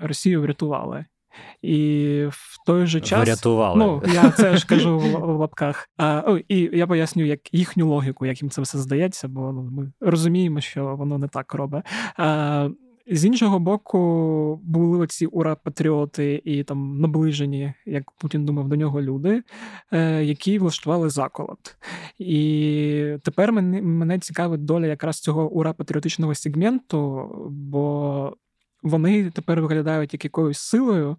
Росію 0.00 0.42
врятували. 0.42 1.04
І 1.62 2.26
в 2.30 2.56
той 2.66 2.86
же 2.86 3.00
час 3.00 3.28
Врятували. 3.28 3.78
Ну, 3.78 4.02
я 4.14 4.30
це 4.30 4.56
ж 4.56 4.66
кажу 4.66 4.98
в, 4.98 5.10
в 5.10 5.38
лапках. 5.38 5.88
А, 5.96 6.22
о, 6.26 6.38
І 6.48 6.78
я 6.78 6.86
поясню, 6.86 7.24
як 7.24 7.54
їхню 7.54 7.88
логіку, 7.88 8.26
як 8.26 8.42
їм 8.42 8.50
це 8.50 8.62
все 8.62 8.78
здається, 8.78 9.28
бо 9.28 9.40
ну, 9.40 9.62
ми 9.62 9.92
розуміємо, 10.00 10.60
що 10.60 10.96
воно 10.96 11.18
не 11.18 11.28
так 11.28 11.54
робить. 11.54 11.84
А, 12.16 12.68
з 13.06 13.24
іншого 13.24 13.58
боку, 13.58 14.60
були 14.62 14.98
оці 14.98 15.26
ура-патріоти 15.26 16.42
і 16.44 16.64
там 16.64 17.00
наближені, 17.00 17.72
як 17.86 18.10
Путін 18.10 18.44
думав 18.44 18.68
до 18.68 18.76
нього 18.76 19.02
люди, 19.02 19.42
е, 19.92 20.24
які 20.24 20.58
влаштували 20.58 21.10
заколот. 21.10 21.76
І 22.18 23.16
тепер 23.22 23.52
мене 23.52 23.82
мене 23.82 24.18
цікавить 24.18 24.64
доля 24.64 24.86
якраз 24.86 25.20
цього 25.20 25.50
ура-патріотичного 25.50 26.34
сегменту, 26.34 27.28
бо 27.50 28.03
вони 28.84 29.30
тепер 29.30 29.60
виглядають 29.60 30.12
як 30.12 30.24
якоюсь 30.24 30.58
силою, 30.58 31.16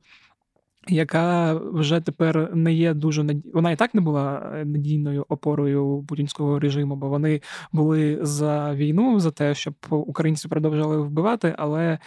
яка 0.87 1.53
вже 1.53 1.99
тепер 1.99 2.55
не 2.55 2.73
є 2.73 2.93
дуже 2.93 3.23
над... 3.23 3.37
Вона 3.53 3.71
і 3.71 3.75
так 3.75 3.95
не 3.95 4.01
була 4.01 4.51
е, 4.55 4.65
надійною 4.65 5.25
опорою 5.29 6.05
путінського 6.07 6.59
режиму, 6.59 6.95
бо 6.95 7.09
вони 7.09 7.41
були 7.71 8.19
за 8.21 8.73
війну, 8.73 9.19
за 9.19 9.31
те, 9.31 9.55
щоб 9.55 9.73
українці 9.89 10.47
продовжували 10.47 10.97
вбивати, 10.97 11.55
але 11.57 11.99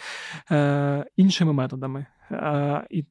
е, 0.51 1.05
іншими 1.17 1.53
методами. 1.53 2.05
Е, 2.31 2.87
і 2.89 3.05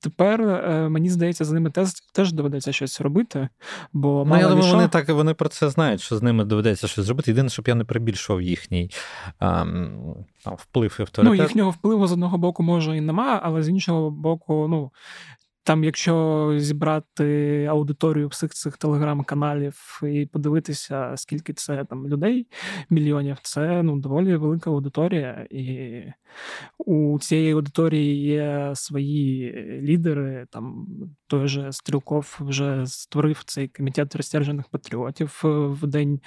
Тепер 0.00 0.40
е, 0.42 0.88
мені 0.88 1.10
здається, 1.10 1.44
з 1.44 1.52
ними 1.52 1.70
теж 1.70 1.90
теж 2.12 2.32
доведеться 2.32 2.72
щось 2.72 3.00
робити. 3.00 3.48
Бо 3.92 4.24
ну, 4.28 4.36
я 4.36 4.48
думаю, 4.48 4.72
вони 4.72 4.88
так 4.88 5.08
вони 5.08 5.34
про 5.34 5.48
це 5.48 5.70
знають, 5.70 6.00
що 6.00 6.16
з 6.16 6.22
ними 6.22 6.44
доведеться 6.44 6.88
щось 6.88 7.04
зробити. 7.04 7.30
Єдине, 7.30 7.48
щоб 7.48 7.68
я 7.68 7.74
не 7.74 7.84
прибільшував 7.84 8.42
їхній 8.42 8.90
ем, 9.40 10.14
там, 10.44 10.54
вплив 10.58 10.96
і 10.98 11.02
авторитет. 11.02 11.38
Ну, 11.38 11.44
їхнього 11.44 11.70
впливу 11.70 12.06
з 12.06 12.12
одного 12.12 12.38
боку 12.38 12.62
може 12.62 12.96
і 12.96 13.00
нема, 13.00 13.40
але 13.42 13.62
з 13.62 13.68
іншого 13.68 14.10
боку, 14.10 14.66
ну 14.70 14.90
там, 15.66 15.84
якщо 15.84 16.54
зібрати 16.56 17.64
аудиторію 17.70 18.28
всіх 18.28 18.54
цих 18.54 18.76
телеграм-каналів 18.76 20.00
і 20.02 20.26
подивитися, 20.26 21.12
скільки 21.16 21.52
це 21.52 21.84
там 21.84 22.08
людей, 22.08 22.46
мільйонів, 22.90 23.36
це 23.42 23.82
ну 23.82 23.96
доволі 23.96 24.36
велика 24.36 24.70
аудиторія, 24.70 25.46
і 25.50 26.02
у 26.78 27.18
цієї 27.18 27.52
аудиторії 27.52 28.26
є 28.26 28.70
свої 28.74 29.52
лідери. 29.82 30.46
Там 30.50 30.86
той 31.26 31.48
же 31.48 31.72
Стрілков 31.72 32.38
вже 32.40 32.86
створив 32.86 33.42
цей 33.46 33.68
комітет 33.68 34.16
розтяжених 34.16 34.68
патріотів 34.68 35.40
в 35.42 35.86
день 35.86 36.20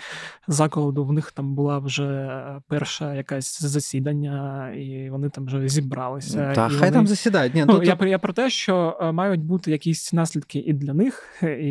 закладу. 0.48 1.06
В 1.06 1.14
них 1.14 1.32
там 1.32 1.56
була 1.56 1.80
вже 1.80 2.40
перша 2.68 3.16
якась 3.16 3.62
засідання, 3.62 4.70
і 4.72 5.10
вони 5.10 5.30
там 5.30 5.46
вже 5.46 5.68
зібралися. 5.70 6.54
Та 6.56 6.70
хай 6.70 6.80
вони... 6.80 6.92
там 6.92 7.08
засідають. 7.08 7.56
Ні, 7.56 7.66
ну, 7.66 7.78
то... 7.78 7.84
Я, 7.84 7.98
я 8.02 8.20
про 8.20 8.34
те, 8.34 8.50
що 8.50 8.98
е, 9.02 9.12
мають 9.30 9.44
бути 9.44 9.72
якісь 9.72 10.14
наслідки 10.14 10.60
і 10.60 10.74
для 10.74 10.94
них, 10.94 11.24
і. 11.44 11.70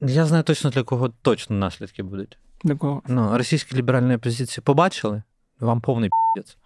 Я 0.00 0.24
знаю 0.24 0.42
точно 0.42 0.70
для 0.70 0.82
кого 0.82 1.08
точно 1.08 1.56
наслідки 1.56 2.02
будуть. 2.02 2.38
Для 2.64 2.74
кого? 2.74 3.02
Ну, 3.08 3.38
російські 3.38 3.76
ліберальні 3.76 4.14
опозиції 4.14 4.62
побачили, 4.64 5.22
вам 5.60 5.80
повний 5.80 6.10
п'єць. 6.34 6.56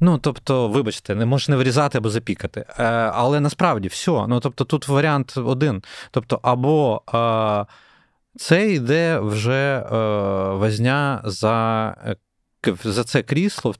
Ну, 0.00 0.18
тобто, 0.18 0.68
вибачте, 0.68 1.14
не 1.14 1.26
можеш 1.26 1.48
не 1.48 1.56
вирізати 1.56 1.98
або 1.98 2.10
запікати. 2.10 2.64
Е, 2.78 2.84
Але 3.14 3.40
насправді 3.40 3.88
все. 3.88 4.26
Ну, 4.28 4.40
тобто, 4.40 4.64
тут 4.64 4.88
варіант 4.88 5.34
один. 5.36 5.82
Тобто, 6.10 6.40
або 6.42 7.02
е, 7.14 7.66
це 8.36 8.72
йде 8.72 9.18
вже 9.18 9.78
е, 9.78 9.96
возня 10.50 11.22
за 11.24 12.16
за 12.84 13.04
це 13.04 13.22
крісло, 13.22 13.74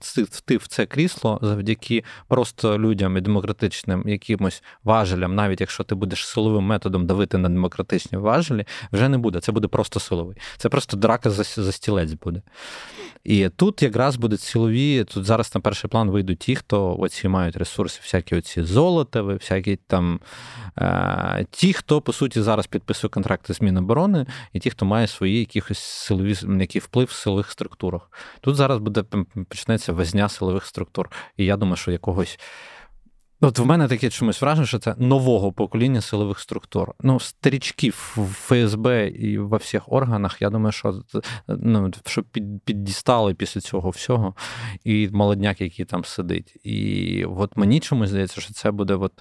ти 0.45 0.57
в 0.57 0.67
це 0.67 0.87
крісло 0.87 1.39
завдяки 1.43 2.05
просто 2.29 2.79
людям 2.79 3.17
і 3.17 3.21
демократичним 3.21 4.03
якимось 4.07 4.63
важелям, 4.85 5.35
навіть 5.35 5.61
якщо 5.61 5.85
ти 5.85 5.95
будеш 5.95 6.27
силовим 6.27 6.65
методом 6.65 7.07
давити 7.07 7.39
на 7.39 7.49
демократичні 7.49 8.19
важелі, 8.19 8.65
вже 8.93 9.09
не 9.09 9.19
буде. 9.19 9.41
Це 9.41 9.53
буде 9.53 9.69
просто 9.69 10.01
силовий. 10.01 10.37
Це 10.57 10.69
просто 10.69 10.97
драка 10.97 11.31
за, 11.31 11.63
за 11.63 11.73
стілець 11.73 12.13
буде. 12.13 12.43
І 13.25 13.49
тут 13.49 13.83
якраз 13.83 14.17
будуть 14.17 14.41
силові, 14.41 15.05
тут 15.05 15.25
зараз 15.25 15.55
на 15.55 15.61
перший 15.61 15.91
план 15.91 16.11
вийдуть 16.11 16.39
ті, 16.39 16.57
хто 16.57 16.97
оці 16.99 17.29
мають 17.29 17.57
ресурси, 17.57 18.01
всякі 18.03 18.37
оці 18.37 18.63
золотові, 18.63 19.35
всякі 19.35 19.77
там 19.87 20.21
е, 20.79 21.47
ті, 21.51 21.73
хто 21.73 22.01
по 22.01 22.13
суті 22.13 22.43
зараз 22.43 22.67
підписує 22.67 23.11
контракти 23.11 23.55
з 23.55 23.61
Міноборони, 23.61 24.27
і 24.53 24.61
ті, 24.61 24.71
хто 24.71 24.87
має 24.87 25.07
свої 25.07 25.39
якихось 25.39 25.79
силові 25.79 26.37
який 26.61 26.81
вплив 26.81 27.07
в 27.07 27.13
силових 27.13 27.51
структурах. 27.51 28.11
Тут 28.41 28.57
зараз 28.57 28.76
буде 28.79 29.05
почнеться 29.49 29.93
везня 29.93 30.29
силових 30.29 30.67
структур. 30.67 31.11
І 31.37 31.45
я 31.45 31.57
думаю, 31.57 31.77
що 31.77 31.91
якогось. 31.91 32.39
От 33.41 33.59
в 33.59 33.65
мене 33.67 33.89
таке 33.89 34.11
чомусь 34.11 34.43
враження, 34.43 34.67
що 34.67 34.79
це 34.79 34.95
нового 34.99 35.53
покоління 35.53 36.01
силових 36.01 36.39
структур. 36.39 36.95
Ну, 37.01 37.21
старічків 37.21 38.15
в 38.17 38.27
ФСБ 38.27 39.09
і 39.09 39.39
во 39.39 39.57
всіх 39.57 39.93
органах, 39.93 40.43
я 40.43 40.51
думаю, 40.51 40.73
що 40.73 41.03
ну, 41.49 41.91
що 42.07 42.23
під, 42.23 42.45
піддістали 42.65 43.35
після 43.35 43.61
цього 43.61 43.91
всього, 43.91 44.35
і 44.85 45.09
молодняк, 45.13 45.61
який 45.61 45.85
там 45.85 46.05
сидить. 46.05 46.57
І 46.67 47.25
от 47.25 47.57
мені 47.57 47.81
чомусь 47.81 48.11
здається, 48.11 48.41
що 48.41 48.55
це 48.55 48.71
буде 48.71 48.95
от 48.95 49.13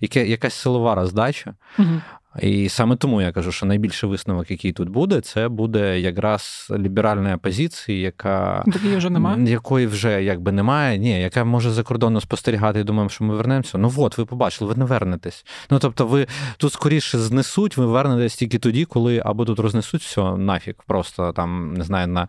яке, 0.00 0.26
якась 0.26 0.54
силова 0.54 0.94
роздача. 0.94 1.54
Угу. 1.78 2.00
І 2.42 2.68
саме 2.68 2.96
тому 2.96 3.22
я 3.22 3.32
кажу, 3.32 3.52
що 3.52 3.66
найбільший 3.66 4.08
висновок, 4.10 4.50
який 4.50 4.72
тут 4.72 4.88
буде, 4.88 5.20
це 5.20 5.48
буде 5.48 6.00
якраз 6.00 6.68
ліберальна 6.78 7.34
опозиція, 7.34 7.98
яка 7.98 8.64
Такої 8.72 8.96
вже 8.96 9.10
немає. 9.10 9.50
якої 9.50 9.86
вже 9.86 10.24
якби 10.24 10.52
немає, 10.52 10.98
ні, 10.98 11.20
яка 11.20 11.44
може 11.44 11.70
за 11.70 11.82
кордоном 11.82 12.20
спостерігати 12.20 12.80
і 12.80 12.84
думаємо, 12.84 13.08
що 13.08 13.24
ми 13.24 13.34
вернемося. 13.34 13.78
Ну 13.78 13.92
от, 13.96 14.18
ви 14.18 14.24
побачили, 14.24 14.70
ви 14.70 14.78
не 14.78 14.84
вернетесь. 14.84 15.44
Ну 15.70 15.78
тобто, 15.78 16.06
ви 16.06 16.26
тут 16.56 16.72
скоріше 16.72 17.18
знесуть, 17.18 17.76
ви 17.76 17.86
вернетесь 17.86 18.36
тільки 18.36 18.58
тоді, 18.58 18.84
коли 18.84 19.22
або 19.24 19.44
тут 19.44 19.58
рознесуть 19.58 20.02
все 20.02 20.22
нафіг, 20.22 20.74
просто 20.86 21.32
там 21.32 21.74
не 21.74 21.84
знаю 21.84 22.08
на 22.08 22.28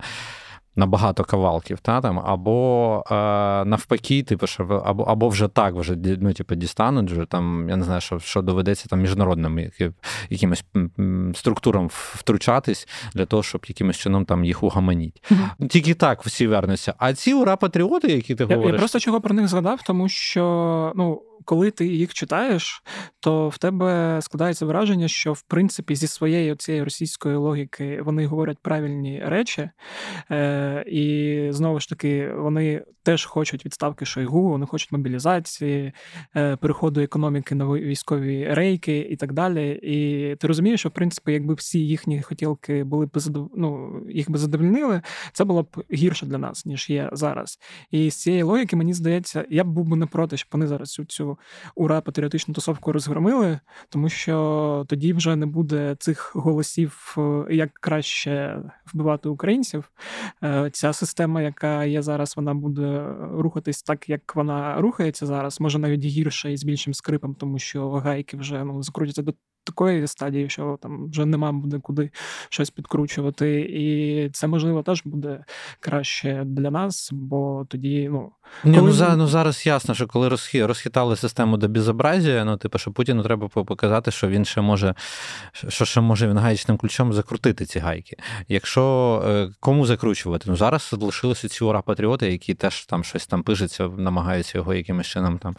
на 0.76 0.86
багато 0.86 1.24
кавалків, 1.24 1.78
та, 1.78 2.00
там, 2.00 2.18
або 2.24 3.04
е, 3.10 3.14
навпаки, 3.64 4.22
типу, 4.22 4.46
що, 4.46 4.82
або 4.86 5.02
або 5.02 5.28
вже 5.28 5.48
так 5.48 5.74
вже 5.74 5.96
ну, 6.20 6.32
типу, 6.32 6.54
дістануть, 6.54 7.10
вже, 7.10 7.24
там, 7.24 7.66
я 7.70 7.76
не 7.76 7.84
знаю, 7.84 8.00
що 8.00 8.18
що 8.18 8.42
доведеться 8.42 8.88
там 8.88 9.00
міжнародним 9.00 9.58
які, 9.58 9.90
якимось 10.30 10.64
структурам 11.34 11.88
втручатись 11.92 12.88
для 13.14 13.26
того, 13.26 13.42
щоб 13.42 13.64
якимось 13.68 13.96
чином 13.96 14.24
там 14.24 14.44
їх 14.44 14.62
угаманіть. 14.62 15.22
Mm-hmm. 15.30 15.68
Тільки 15.68 15.94
так 15.94 16.26
всі 16.26 16.46
вернуться. 16.46 16.94
А 16.98 17.14
ці 17.14 17.34
ура-патріоти, 17.34 18.12
які 18.12 18.34
ти 18.34 18.46
я, 18.50 18.56
говориш. 18.56 18.72
Я 18.72 18.78
просто 18.78 18.98
чого 18.98 19.20
про 19.20 19.34
них 19.34 19.48
згадав, 19.48 19.82
тому 19.82 20.08
що 20.08 20.92
ну 20.96 21.22
коли 21.44 21.70
ти 21.70 21.86
їх 21.86 22.14
читаєш, 22.14 22.82
то 23.20 23.48
в 23.48 23.58
тебе 23.58 24.18
складається 24.22 24.66
враження, 24.66 25.08
що 25.08 25.32
в 25.32 25.42
принципі 25.42 25.94
зі 25.94 26.06
своєї 26.06 26.56
цієї 26.56 26.84
російської 26.84 27.36
логіки 27.36 28.02
вони 28.02 28.26
говорять 28.26 28.58
правильні 28.62 29.22
речі, 29.24 29.70
Е, 30.30 30.84
і 30.86 31.48
знову 31.52 31.80
ж 31.80 31.88
таки 31.88 32.32
вони 32.32 32.84
теж 33.02 33.24
хочуть 33.24 33.64
відставки 33.64 34.04
Шойгу, 34.04 34.48
вони 34.48 34.66
хочуть 34.66 34.92
мобілізації, 34.92 35.92
е, 36.36 36.56
переходу 36.56 37.00
економіки 37.00 37.54
на 37.54 37.66
військові 37.66 38.54
рейки 38.54 38.98
і 38.98 39.16
так 39.16 39.32
далі. 39.32 39.80
І 39.82 40.36
ти 40.36 40.46
розумієш, 40.46 40.80
що 40.80 40.88
в 40.88 40.92
принципі, 40.92 41.32
якби 41.32 41.54
всі 41.54 41.86
їхні 41.86 42.22
хотілки 42.22 42.84
були 42.84 43.06
б 43.06 43.10
ну, 43.56 44.00
їх 44.08 44.30
би 44.30 44.38
задовольнили, 44.38 45.02
це 45.32 45.44
було 45.44 45.62
б 45.62 45.84
гірше 45.92 46.26
для 46.26 46.38
нас, 46.38 46.66
ніж 46.66 46.90
є 46.90 47.10
зараз. 47.12 47.58
І 47.90 48.10
з 48.10 48.16
цієї 48.16 48.42
логіки, 48.42 48.76
мені 48.76 48.94
здається, 48.94 49.44
я 49.50 49.64
б 49.64 49.68
був 49.68 49.88
би 49.88 49.96
не 49.96 50.06
проти, 50.06 50.36
щоб 50.36 50.48
вони 50.52 50.66
зараз 50.66 50.90
цю 50.90 51.04
цю 51.04 51.25
ура 51.74 52.00
патріотичну 52.00 52.54
тусовку 52.54 52.92
розгромили, 52.92 53.60
тому 53.88 54.08
що 54.08 54.84
тоді 54.88 55.12
вже 55.12 55.36
не 55.36 55.46
буде 55.46 55.96
цих 55.98 56.36
голосів, 56.36 57.14
е, 57.18 57.54
як 57.54 57.74
краще 57.74 58.62
вбивати 58.92 59.28
українців. 59.28 59.90
Е, 60.42 60.70
ця 60.72 60.92
система, 60.92 61.42
яка 61.42 61.84
є 61.84 62.02
зараз, 62.02 62.36
вона 62.36 62.54
буде 62.54 63.04
рухатись 63.32 63.82
так, 63.82 64.08
як 64.08 64.36
вона 64.36 64.80
рухається 64.80 65.26
зараз, 65.26 65.60
може 65.60 65.78
навіть 65.78 66.04
гірше 66.04 66.52
і 66.52 66.56
з 66.56 66.64
більшим 66.64 66.94
скрипом, 66.94 67.34
тому 67.34 67.58
що 67.58 67.90
гайки 67.90 68.36
вже 68.36 68.64
ну 68.64 68.82
закрутяться 68.82 69.22
до 69.22 69.34
такої 69.66 70.06
стадії, 70.06 70.48
що 70.50 70.78
там 70.82 71.10
вже 71.10 71.26
нема 71.26 71.52
буде 71.52 71.78
куди 71.78 72.10
щось 72.48 72.70
підкручувати, 72.70 73.60
і 73.60 74.30
це 74.30 74.46
можливо 74.46 74.82
теж 74.82 75.02
буде 75.04 75.44
краще 75.80 76.42
для 76.44 76.70
нас, 76.70 77.10
бо 77.12 77.66
тоді 77.68 78.08
ну. 78.12 78.32
Ні, 78.64 78.78
коли... 78.78 78.86
ну, 78.86 78.92
за, 78.92 79.16
ну 79.16 79.26
зараз 79.26 79.66
ясно, 79.66 79.94
що 79.94 80.06
коли 80.06 80.28
розхи, 80.28 80.66
розхитали 80.66 81.16
систему 81.16 81.56
до 81.56 81.68
безобразія, 81.68 82.44
ну 82.44 82.56
типу, 82.56 82.78
що 82.78 82.90
Путіну 82.90 83.22
треба 83.22 83.48
показати, 83.48 84.10
що 84.10 84.28
він 84.28 84.44
ще 84.44 84.60
може, 84.60 84.94
що 85.52 85.84
ще 85.84 86.00
може 86.00 86.28
він 86.28 86.38
гаєчним 86.38 86.76
ключом 86.76 87.12
закрутити 87.12 87.64
ці 87.64 87.78
гайки. 87.78 88.16
Якщо 88.48 89.22
е, 89.26 89.48
кому 89.60 89.86
закручувати? 89.86 90.44
Ну 90.48 90.56
зараз 90.56 90.94
лишилися 91.00 91.48
ці 91.48 91.64
ура 91.64 91.82
патріоти, 91.82 92.32
які 92.32 92.54
теж 92.54 92.86
там 92.86 93.04
щось 93.04 93.26
там 93.26 93.42
пишеться, 93.42 93.88
намагаються 93.88 94.58
його 94.58 94.74
якимось 94.74 95.06
чином 95.06 95.38
там 95.38 95.56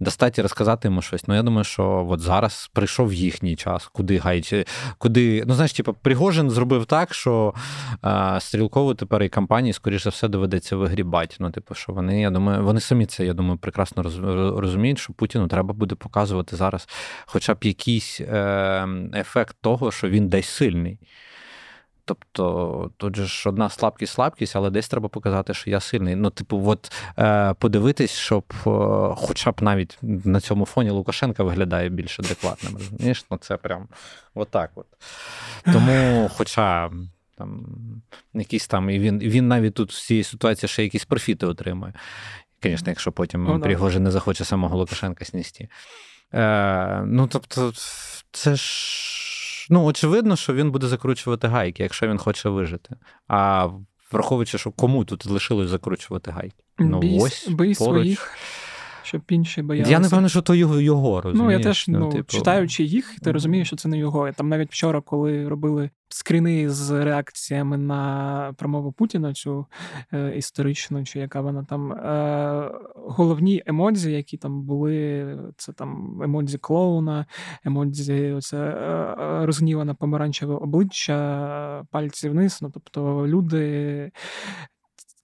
достати, 0.00 0.42
розказати 0.42 0.88
йому 0.88 1.02
щось. 1.02 1.28
Ну 1.28 1.34
я 1.34 1.42
думаю, 1.42 1.64
що 1.64 2.06
от 2.10 2.20
зараз 2.20 2.70
прийшов 2.72 3.12
їхній 3.12 3.45
час, 3.54 3.86
куди 3.92 4.18
гаючи, 4.18 4.64
куди. 4.98 5.44
Ну, 5.46 5.54
знаєш, 5.54 5.72
типу, 5.72 5.92
Пригожин 5.92 6.50
зробив 6.50 6.86
так, 6.86 7.14
що 7.14 7.54
е, 8.04 8.36
стрілкову 8.40 8.94
тепер 8.94 9.22
і 9.22 9.28
компанії, 9.28 9.72
скоріше 9.72 10.10
все, 10.10 10.28
доведеться 10.28 10.76
вигрібати. 10.76 11.36
Ну, 11.38 11.50
типу, 11.50 11.74
що 11.74 11.92
вони 11.92 12.20
я 12.20 12.30
думаю, 12.30 12.64
вони 12.64 12.80
самі 12.80 13.06
це, 13.06 13.26
я 13.26 13.34
думаю, 13.34 13.58
прекрасно 13.58 14.02
розуміють, 14.60 14.98
що 14.98 15.12
Путіну 15.12 15.48
треба 15.48 15.74
буде 15.74 15.94
показувати 15.94 16.56
зараз 16.56 16.88
хоча 17.26 17.54
б 17.54 17.58
якийсь 17.62 18.20
е, 18.20 18.88
ефект 19.14 19.56
того, 19.60 19.92
що 19.92 20.08
він 20.08 20.28
десь 20.28 20.48
сильний. 20.48 20.98
Тобто 22.08 22.90
тут 22.96 23.16
же 23.16 23.26
ж 23.26 23.48
одна 23.48 23.70
слабкість, 23.70 24.12
слабкість, 24.12 24.56
але 24.56 24.70
десь 24.70 24.88
треба 24.88 25.08
показати, 25.08 25.54
що 25.54 25.70
я 25.70 25.80
сильний. 25.80 26.16
Ну, 26.16 26.30
типу, 26.30 26.62
от 26.66 26.92
е, 27.18 27.54
подивитись, 27.54 28.10
щоб 28.10 28.44
е, 28.66 28.70
хоча 29.16 29.50
б 29.50 29.62
навіть 29.62 29.98
на 30.02 30.40
цьому 30.40 30.66
фоні 30.66 30.90
Лукашенка 30.90 31.42
виглядає 31.44 31.88
більш 31.88 32.20
адекватним. 32.20 32.76
розумієш? 32.76 33.26
Ну, 33.30 33.38
це 33.40 33.56
прям 33.56 33.88
отак. 34.34 34.70
От. 34.74 34.86
Тому, 35.72 36.30
хоча 36.34 36.90
там 37.38 37.66
якісь 38.34 38.68
там, 38.68 38.90
і 38.90 38.98
він 38.98 39.18
він 39.18 39.48
навіть 39.48 39.74
тут 39.74 39.92
в 39.92 40.06
цій 40.06 40.24
ситуації 40.24 40.68
ще 40.68 40.82
якісь 40.82 41.04
профіти 41.04 41.46
отримує. 41.46 41.92
Звісно, 42.62 42.90
якщо 42.90 43.12
потім 43.12 43.48
oh, 43.48 43.62
Пригожин 43.62 44.02
не 44.02 44.10
захоче 44.10 44.44
самого 44.44 44.76
Лукашенка 44.76 45.24
сністи. 45.24 45.68
Е, 46.34 47.02
Ну, 47.06 47.26
тобто, 47.26 47.72
це 48.32 48.56
ж. 48.56 49.25
Ну, 49.70 49.84
очевидно, 49.84 50.36
що 50.36 50.54
він 50.54 50.70
буде 50.70 50.86
закручувати 50.86 51.48
гайки, 51.48 51.82
якщо 51.82 52.08
він 52.08 52.18
хоче 52.18 52.48
вижити. 52.48 52.96
А 53.28 53.68
враховуючи, 54.12 54.58
що 54.58 54.70
кому 54.70 55.04
тут 55.04 55.26
лишилось 55.26 55.68
закручувати 55.68 56.30
гайки? 56.30 56.56
Ну, 56.78 56.98
бій, 56.98 57.18
ось 57.20 57.48
бій 57.48 57.74
поруч. 57.74 57.74
своїх 57.74 58.30
щоб 59.06 59.22
інші 59.28 59.62
боялися. 59.62 59.90
Я 59.90 59.98
не 59.98 60.08
певний, 60.08 60.30
що 60.30 60.42
то 60.42 60.54
його 60.54 60.80
його 60.80 61.20
розумієш? 61.20 61.46
Ну, 61.46 61.58
я 61.58 61.64
теж, 61.64 61.88
ну, 61.88 61.98
ну 61.98 62.08
типу... 62.08 62.32
читаючи 62.32 62.84
їх, 62.84 63.20
ти 63.22 63.32
розумієш, 63.32 63.66
що 63.66 63.76
це 63.76 63.88
не 63.88 63.98
його. 63.98 64.32
Там 64.32 64.48
навіть 64.48 64.70
вчора, 64.70 65.00
коли 65.00 65.48
робили 65.48 65.90
скріни 66.08 66.70
з 66.70 67.04
реакціями 67.04 67.76
на 67.76 68.54
промову 68.56 68.92
Путіна, 68.92 69.34
цю 69.34 69.66
е, 70.12 70.36
історичну, 70.36 71.04
чи 71.04 71.18
яка 71.18 71.40
вона 71.40 71.64
там, 71.64 71.92
е, 71.92 72.70
головні 72.94 73.62
емодзі, 73.66 74.12
які 74.12 74.36
там 74.36 74.62
були, 74.62 75.26
це 75.56 75.72
там 75.72 76.20
емодзі 76.22 76.58
клоуна, 76.58 77.26
емодзі, 77.64 78.32
оце 78.32 78.58
е, 78.58 79.46
розгніване 79.46 79.94
помаранчеве 79.94 80.54
обличчя, 80.54 81.84
пальці 81.90 82.28
вниз. 82.28 82.58
Ну, 82.62 82.70
тобто 82.74 83.26
люди 83.26 84.10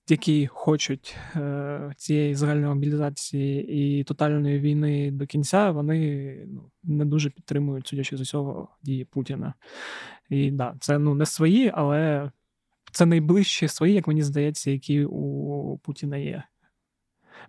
які 0.09 0.47
хочуть 0.47 1.17
е, 1.37 1.93
цієї 1.97 2.35
загальної 2.35 2.75
мобілізації 2.75 3.69
і 4.01 4.05
тотальної 4.05 4.61
війни 4.61 5.11
до 5.11 5.27
кінця, 5.27 5.71
вони 5.71 6.37
ну, 6.49 6.71
не 6.83 7.05
дуже 7.05 7.31
підтримують, 7.31 7.87
судячи 7.87 8.17
з 8.17 8.21
усього, 8.21 8.69
дії 8.83 9.05
Путіна. 9.05 9.55
І 10.31 10.51
да, 10.51 10.75
це 10.81 10.99
ну 10.99 11.15
не 11.15 11.27
свої, 11.27 11.73
але 11.75 12.31
це 12.93 13.07
найближчі 13.07 13.69
свої, 13.69 13.95
як 13.95 14.07
мені 14.07 14.23
здається, 14.23 14.71
які 14.71 15.05
у 15.05 15.79
Путіна 15.79 16.17
є. 16.17 16.43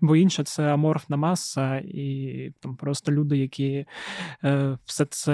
Бо 0.02 0.16
інше 0.16 0.44
це 0.44 0.74
аморфна 0.74 1.18
маса, 1.18 1.78
і 1.78 2.54
там 2.60 2.76
просто 2.76 3.12
люди, 3.12 3.38
які 3.38 3.86
е, 4.44 4.78
все 4.86 5.06
це 5.06 5.34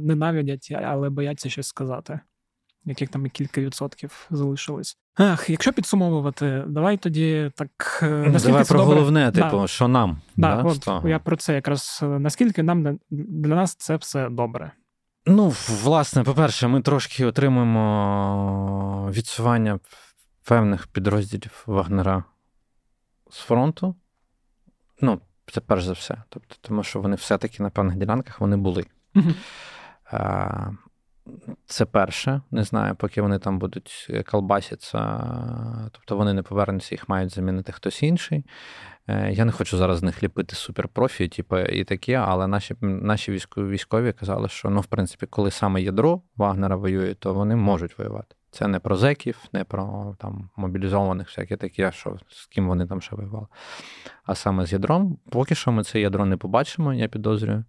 ненавидять, 0.00 0.72
але 0.72 1.10
бояться 1.10 1.50
щось 1.50 1.66
сказати 1.66 2.20
яких 2.84 3.08
там 3.08 3.26
і 3.26 3.30
кілька 3.30 3.60
відсотків 3.60 4.26
залишилось. 4.30 4.98
Ах, 5.22 5.50
якщо 5.50 5.72
підсумовувати, 5.72 6.64
давай 6.66 6.96
тоді 6.96 7.50
так. 7.54 8.00
Е, 8.02 8.38
давай 8.44 8.64
про 8.64 8.78
добре? 8.78 8.94
головне, 8.94 9.32
типу, 9.32 9.60
да. 9.60 9.66
що 9.66 9.88
нам. 9.88 10.20
Да, 10.36 10.56
да, 10.56 10.62
от 10.62 11.04
Я 11.04 11.18
про 11.18 11.36
це 11.36 11.54
якраз 11.54 12.00
е, 12.02 12.06
наскільки 12.06 12.62
нам 12.62 12.98
для 13.10 13.54
нас 13.54 13.74
це 13.74 13.96
все 13.96 14.28
добре. 14.28 14.70
Ну, 15.26 15.52
власне, 15.82 16.24
по-перше, 16.24 16.68
ми 16.68 16.80
трошки 16.80 17.24
отримуємо 17.26 19.10
відсування 19.12 19.78
певних 20.44 20.86
підрозділів 20.86 21.62
Вагнера 21.66 22.24
з 23.30 23.38
фронту. 23.38 23.94
Ну, 25.00 25.20
це 25.52 25.60
перш 25.60 25.84
за 25.84 25.92
все. 25.92 26.22
Тобто, 26.28 26.56
Тому 26.60 26.82
що 26.82 27.00
вони 27.00 27.16
все-таки 27.16 27.62
на 27.62 27.70
певних 27.70 27.96
ділянках 27.96 28.40
вони 28.40 28.56
були. 28.56 28.86
Угу. 29.14 29.30
Це 31.66 31.84
перше. 31.84 32.40
Не 32.50 32.64
знаю, 32.64 32.94
поки 32.94 33.22
вони 33.22 33.38
там 33.38 33.58
будуть 33.58 34.10
колбаситися, 34.30 35.20
тобто 35.92 36.16
вони 36.16 36.32
не 36.32 36.42
повернуться, 36.42 36.94
їх 36.94 37.08
мають 37.08 37.34
замінити 37.34 37.72
хтось 37.72 38.02
інший. 38.02 38.44
Е, 39.08 39.32
я 39.32 39.44
не 39.44 39.52
хочу 39.52 39.76
зараз 39.76 39.98
з 39.98 40.02
них 40.02 40.22
ліпити 40.22 40.56
суперпрофі, 40.56 41.28
типу, 41.28 41.58
і 41.58 41.84
таке, 41.84 42.14
але 42.14 42.46
наші 42.46 42.74
наші 42.80 43.32
військові 43.32 43.68
військові 43.68 44.12
казали, 44.12 44.48
що 44.48 44.70
ну, 44.70 44.80
в 44.80 44.86
принципі, 44.86 45.26
коли 45.26 45.50
саме 45.50 45.82
ядро 45.82 46.22
Вагнера 46.36 46.76
воює, 46.76 47.14
то 47.14 47.34
вони 47.34 47.56
можуть 47.56 47.98
воювати. 47.98 48.36
Це 48.50 48.68
не 48.68 48.78
про 48.78 48.96
зеків, 48.96 49.38
не 49.52 49.64
про 49.64 50.16
там 50.18 50.50
мобілізованих, 50.56 51.28
всяке 51.28 51.56
таке, 51.56 51.92
що 51.92 52.18
з 52.28 52.46
ким 52.46 52.68
вони 52.68 52.86
там 52.86 53.00
ще 53.00 53.16
воювали. 53.16 53.46
А 54.24 54.34
саме 54.34 54.66
з 54.66 54.72
ядром, 54.72 55.18
поки 55.30 55.54
що 55.54 55.72
ми 55.72 55.84
це 55.84 56.00
ядро 56.00 56.26
не 56.26 56.36
побачимо, 56.36 56.94
я 56.94 57.08
підозрюю. 57.08 57.64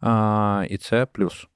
А, 0.00 0.66
І 0.70 0.78
це 0.78 1.06
плюс. 1.06 1.48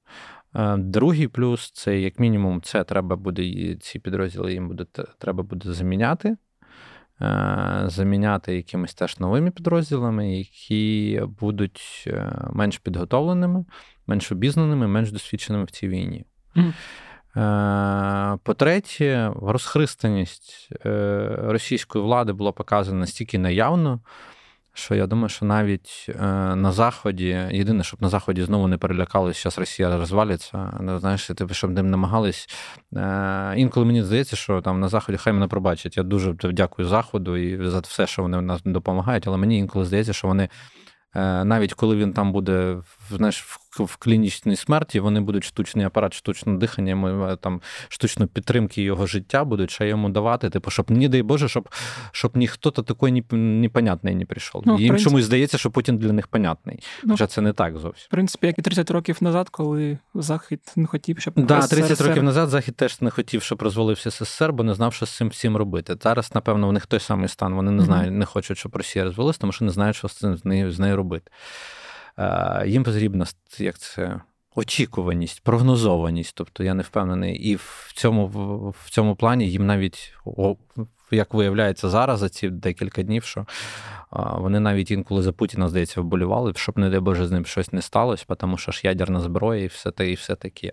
Е, 0.57 0.77
другий 0.77 1.29
плюс 1.29 1.71
це, 1.71 2.01
як 2.01 2.19
мінімум, 2.19 2.63
це 2.63 2.85
треба 2.85 3.17
буде 3.17 3.75
ці 3.77 3.99
підрозділи 3.99 4.53
їм 4.53 4.69
буде 4.69 4.85
треба 5.19 5.43
буде 5.43 5.73
заміняти. 5.73 6.37
Е, 7.21 7.83
заміняти 7.87 8.57
якимись 8.57 8.95
теж 8.95 9.21
новими 9.21 9.51
підрозділами, 9.51 10.39
які 10.39 11.23
будуть 11.41 12.05
е, 12.07 12.33
менш 12.53 12.79
підготовленими, 12.79 13.65
менш 14.07 14.33
обізнаними, 14.33 14.89
менш 14.89 15.13
досвідченими 15.13 15.65
в 15.65 15.71
цій 15.71 15.89
війні. 15.89 16.25
Mm. 16.57 16.73
По-третє, 18.43 19.33
розхристаність 19.43 20.69
російської 21.39 22.05
влади 22.05 22.33
була 22.33 22.53
показана 22.53 22.99
настільки 22.99 23.39
наявно, 23.39 24.01
що 24.77 24.95
я 24.95 25.07
думаю, 25.07 25.29
що 25.29 25.45
навіть 25.47 26.07
е, 26.09 26.23
на 26.57 26.73
Заході, 26.73 27.39
єдине, 27.51 27.85
щоб 27.85 28.03
на 28.03 28.09
Заході 28.09 28.43
знову 28.43 28.69
не 28.69 28.77
перелякалися, 28.77 29.51
що 29.51 29.61
Росія 29.61 29.97
розвалиться. 29.97 30.79
Ну, 30.81 30.99
знаєш, 30.99 31.27
типу, 31.27 31.55
щоб 31.55 31.71
ним 31.71 31.91
намагались. 31.91 32.49
Е, 32.97 33.55
інколи 33.57 33.87
мені 33.87 34.03
здається, 34.03 34.37
що 34.37 34.61
там 34.61 34.81
на 34.81 34.89
Заході 34.89 35.19
хай 35.19 35.33
мене 35.33 35.47
пробачать. 35.47 35.97
Я 35.97 36.03
дуже 36.03 36.33
дякую 36.33 36.89
Заходу 36.89 37.37
і 37.37 37.69
за 37.69 37.79
все, 37.79 38.07
що 38.07 38.23
вони 38.23 38.41
нас 38.41 38.61
допомагають, 38.65 39.27
але 39.27 39.37
мені 39.37 39.59
інколи 39.59 39.85
здається, 39.85 40.13
що 40.13 40.29
вони. 40.29 40.49
Е, 41.15 41.45
навіть 41.45 41.75
коли 41.75 41.97
він 41.97 42.13
там 42.13 42.33
буде 42.33 42.77
знаєш, 43.11 43.45
в 43.79 43.97
клінічній 43.97 44.57
смерті, 44.57 45.01
вони 45.01 45.21
будуть 45.21 45.45
штучний 45.45 45.87
апарат, 45.87 46.15
штучне 46.15 46.57
дихання, 46.57 46.97
ми 46.97 47.37
там 47.37 47.61
штучну 47.89 48.27
підтримки 48.27 48.83
його 48.83 49.07
життя 49.07 49.45
будуть 49.45 49.71
ще 49.71 49.89
йому 49.89 50.09
давати. 50.09 50.51
Типу, 50.51 50.71
щоб 50.71 50.91
не 50.91 51.09
дай 51.09 51.23
Боже, 51.23 51.49
щоб 51.49 51.69
щоб 52.13 52.37
ніхто 52.37 52.71
то 52.71 52.83
такий 52.83 53.25
непонятний 53.33 54.15
не 54.15 54.25
прийшов. 54.25 54.63
Ну, 54.67 54.79
Їм 54.79 54.99
чомусь 54.99 55.25
здається, 55.25 55.59
що 55.59 55.71
Путін 55.71 55.99
для 55.99 56.13
них 56.13 56.27
понятний. 56.27 56.79
Ну, 57.05 57.15
Хоча 57.15 57.27
це 57.27 57.41
не 57.41 57.53
так 57.53 57.79
зовсім. 57.79 58.07
В 58.07 58.11
принципі, 58.11 58.47
як 58.47 58.59
і 58.59 58.63
30 58.63 58.91
років 58.91 59.17
назад, 59.21 59.49
коли 59.49 59.99
Захід 60.15 60.61
не 60.77 60.87
хотів, 60.87 61.19
щоб 61.19 61.35
да, 61.37 61.67
30 61.67 61.87
СССР... 61.87 62.09
років 62.09 62.23
назад 62.23 62.49
Захід 62.49 62.77
теж 62.77 63.01
не 63.01 63.11
хотів, 63.11 63.43
щоб 63.43 63.63
розвалився 63.63 64.11
СССР, 64.11 64.53
бо 64.53 64.63
не 64.63 64.75
знав, 64.75 64.95
що 64.95 65.07
з 65.07 65.17
цим 65.17 65.29
всім 65.29 65.57
робити. 65.57 65.97
Зараз, 66.03 66.31
напевно, 66.35 66.69
у 66.69 66.73
них 66.73 66.87
той 66.87 67.01
самий 67.01 67.29
стан. 67.29 67.55
Вони 67.55 67.71
не 67.71 67.85
знають, 67.85 68.13
не 68.13 68.25
хочуть, 68.25 68.59
щоб 68.59 68.77
Росія 68.77 69.05
розвалилась, 69.05 69.39
тому 69.39 69.53
що 69.53 69.65
не 69.65 69.71
знають, 69.71 69.97
що 69.97 70.09
з 70.09 70.13
цим 70.13 70.37
з 70.37 70.45
нею 70.45 70.73
з 70.73 70.79
нею 70.79 70.97
робити. 70.97 71.31
Е, 72.19 72.65
їм 72.67 72.85
потрібна 72.85 73.27
як 73.59 73.79
це. 73.79 74.21
Очікуваність, 74.59 75.43
прогнозованість, 75.43 76.35
тобто 76.35 76.65
я 76.65 76.75
не 76.75 76.83
впевнений, 76.83 77.37
і 77.37 77.55
в 77.55 77.93
цьому 77.95 78.27
в 78.85 78.91
цьому 78.91 79.17
плані 79.17 79.51
їм 79.51 79.67
навіть 79.67 80.15
як 81.11 81.35
виявляється 81.35 81.89
зараз 81.89 82.19
за 82.19 82.29
ці 82.29 82.49
декілька 82.49 83.03
днів, 83.03 83.25
що 83.25 83.47
вони 84.11 84.61
навіть 84.61 84.91
інколи 84.91 85.23
за 85.23 85.33
Путіна, 85.33 85.69
здається, 85.69 86.01
вболівали, 86.01 86.53
щоб, 86.57 86.79
не 86.79 86.91
дай 86.91 87.01
Боже, 87.01 87.27
з 87.27 87.33
ним 87.33 87.45
щось 87.45 87.73
не 87.73 87.83
сталося, 87.83 88.25
тому 88.39 88.57
що 88.57 88.73
ж 88.73 88.81
ядерна 88.85 89.21
зброя 89.21 89.63
і 89.63 89.67
все 89.67 89.91
те, 89.91 90.11
і 90.11 90.15
все 90.15 90.35
таке. 90.35 90.73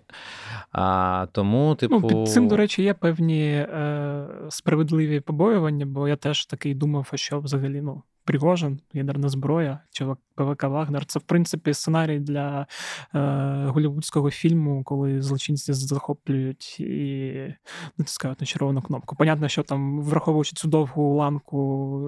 А, 0.72 1.26
Тому, 1.32 1.74
типу. 1.74 2.00
Ну, 2.00 2.08
під 2.08 2.32
цим, 2.32 2.48
до 2.48 2.56
речі, 2.56 2.82
є 2.82 2.94
певні 2.94 3.50
е, 3.50 4.26
справедливі 4.48 5.20
побоювання, 5.20 5.86
бо 5.86 6.08
я 6.08 6.16
теж 6.16 6.46
такий 6.46 6.74
думав, 6.74 7.10
що 7.14 7.40
взагалі 7.40 7.80
ну, 7.80 8.02
Пригожин, 8.24 8.80
ядерна 8.92 9.28
зброя, 9.28 9.80
чи 9.90 10.06
ПВК 10.34 10.62
Вагнер. 10.62 11.04
Це, 11.04 11.18
в 11.18 11.22
принципі, 11.22 11.74
сценарій 11.74 12.18
для 12.18 12.66
е, 13.14 13.18
голівудського 13.66 14.30
фільму, 14.30 14.84
коли 14.84 15.22
злочинці 15.22 15.72
захоплюють 15.72 16.80
і 16.80 17.54
натискають 17.98 18.40
на 18.40 18.46
червону 18.46 18.82
кнопку. 18.82 19.16
Понятно, 19.16 19.48
що 19.48 19.62
там, 19.62 20.00
враховуючи 20.00 20.56
цю 20.56 20.68
довгу 20.68 21.14
ланку, 21.14 21.98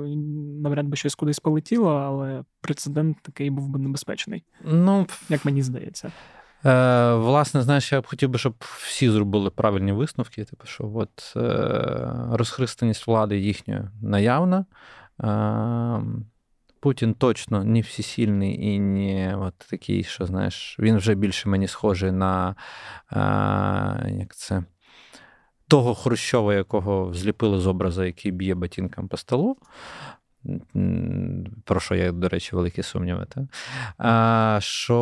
навряд 0.62 0.86
би 0.86 0.96
щось 0.96 1.14
кудись 1.14 1.40
полетіло, 1.40 1.90
але 1.90 2.44
прецедент 2.60 3.16
такий 3.22 3.50
був 3.50 3.68
би 3.68 3.78
небезпечний. 3.78 4.44
Ну, 4.64 5.06
як 5.28 5.44
мені 5.44 5.62
здається. 5.62 6.12
Е, 6.64 7.14
Власне, 7.14 7.62
знаєш, 7.62 7.92
я 7.92 8.00
б 8.00 8.06
хотів 8.06 8.28
би, 8.28 8.38
щоб 8.38 8.54
всі 8.60 9.10
зробили 9.10 9.50
правильні 9.50 9.92
висновки. 9.92 10.44
Типу, 10.44 10.66
що 10.66 10.92
от 10.94 11.32
е, 11.36 11.40
розхристаність 12.30 13.06
влади 13.06 13.38
їхньої 13.38 13.82
наявна. 14.02 14.64
Путін 16.80 17.14
точно 17.14 17.64
не 17.64 17.80
всесильний 17.80 18.66
і 18.66 18.80
не 18.80 19.36
от 19.36 19.54
такий, 19.58 20.04
що 20.04 20.26
знаєш, 20.26 20.76
він 20.78 20.96
вже 20.96 21.14
більше 21.14 21.48
мені 21.48 21.68
схожий 21.68 22.12
на 22.12 22.56
як 24.06 24.36
це, 24.36 24.64
того 25.68 25.94
Хрущова, 25.94 26.54
якого 26.54 27.12
зліпили 27.14 27.58
з 27.58 27.66
образу, 27.66 28.04
який 28.04 28.32
б'є 28.32 28.54
ботинком 28.54 29.08
по 29.08 29.16
столу 29.16 29.56
про 31.64 31.80
що 31.80 31.94
я, 31.94 32.12
до 32.12 32.28
речі, 32.28 32.56
великі 32.56 32.82
сумніви. 32.82 33.26
Та? 33.28 33.46
А, 33.98 34.58
Що 34.60 34.96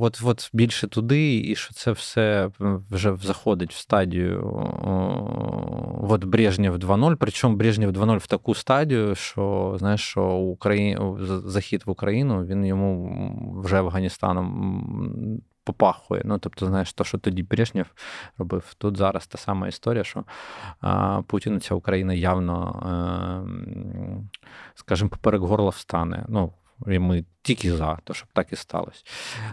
от, 0.00 0.20
от 0.24 0.50
більше 0.52 0.88
туди, 0.88 1.40
і 1.40 1.56
що 1.56 1.74
це 1.74 1.92
все 1.92 2.50
вже 2.90 3.16
заходить 3.16 3.72
в 3.72 3.76
стадію 3.76 4.40
от 6.02 6.24
Брежнєв 6.24 6.76
2.0. 6.76 7.16
Причому 7.18 7.56
Брежнєв 7.56 7.90
2.0 7.90 8.16
в 8.16 8.26
таку 8.26 8.54
стадію, 8.54 9.14
що 9.14 9.76
знаєш, 9.78 10.00
що 10.00 10.24
Україн... 10.26 11.16
захід 11.44 11.82
в 11.86 11.90
Україну 11.90 12.44
він 12.44 12.66
йому 12.66 13.62
вже 13.64 13.76
Афганістаном 13.76 15.40
попахує. 15.68 16.22
Ну, 16.24 16.38
тобто, 16.38 16.66
знаєш, 16.66 16.92
то, 16.92 17.04
що 17.04 17.18
тоді 17.18 17.42
Брежнєв 17.42 17.86
робив, 18.38 18.74
тут 18.78 18.96
зараз 18.96 19.26
та 19.26 19.38
сама 19.38 19.68
історія, 19.68 20.04
що 20.04 20.24
а, 20.80 21.22
Путін 21.26 21.60
ця 21.60 21.74
Україна 21.74 22.14
явно, 22.14 22.82
а, 22.82 22.88
ем, 22.88 24.30
скажімо, 24.74 25.10
поперек 25.10 25.42
горла 25.42 25.68
встане. 25.68 26.24
Ну, 26.28 26.52
і 26.86 26.98
ми 26.98 27.24
тільки 27.42 27.72
за, 27.72 27.98
то 28.04 28.14
щоб 28.14 28.28
так 28.32 28.52
і 28.52 28.56
сталося. 28.56 29.02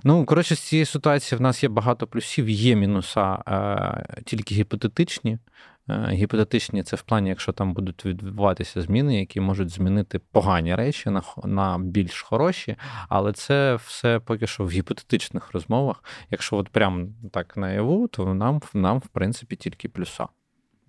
Ну, 0.03 0.25
коротше, 0.25 0.55
з 0.55 0.59
цієї 0.59 0.85
ситуації 0.85 1.39
в 1.39 1.41
нас 1.41 1.63
є 1.63 1.69
багато 1.69 2.07
плюсів, 2.07 2.49
є 2.49 2.75
мінуса, 2.75 3.21
а, 3.45 4.03
тільки 4.25 4.55
гіпотетичні. 4.55 5.39
Е, 5.89 6.09
гіпотетичні 6.11 6.83
це 6.83 6.95
в 6.95 7.01
плані, 7.01 7.29
якщо 7.29 7.51
там 7.51 7.73
будуть 7.73 8.05
відбуватися 8.05 8.81
зміни, 8.81 9.19
які 9.19 9.41
можуть 9.41 9.69
змінити 9.69 10.19
погані 10.19 10.75
речі 10.75 11.09
на 11.09 11.21
на 11.43 11.77
більш 11.79 12.21
хороші, 12.21 12.75
але 13.09 13.33
це 13.33 13.75
все 13.75 14.19
поки 14.19 14.47
що 14.47 14.63
в 14.63 14.69
гіпотетичних 14.69 15.53
розмовах. 15.53 16.03
Якщо 16.31 16.55
от 16.55 16.69
прям 16.69 17.09
так 17.31 17.57
наяву, 17.57 18.07
то 18.07 18.33
нам, 18.33 18.61
нам 18.73 18.99
в 18.99 19.07
принципі, 19.07 19.55
тільки 19.55 19.89
плюса. 19.89 20.27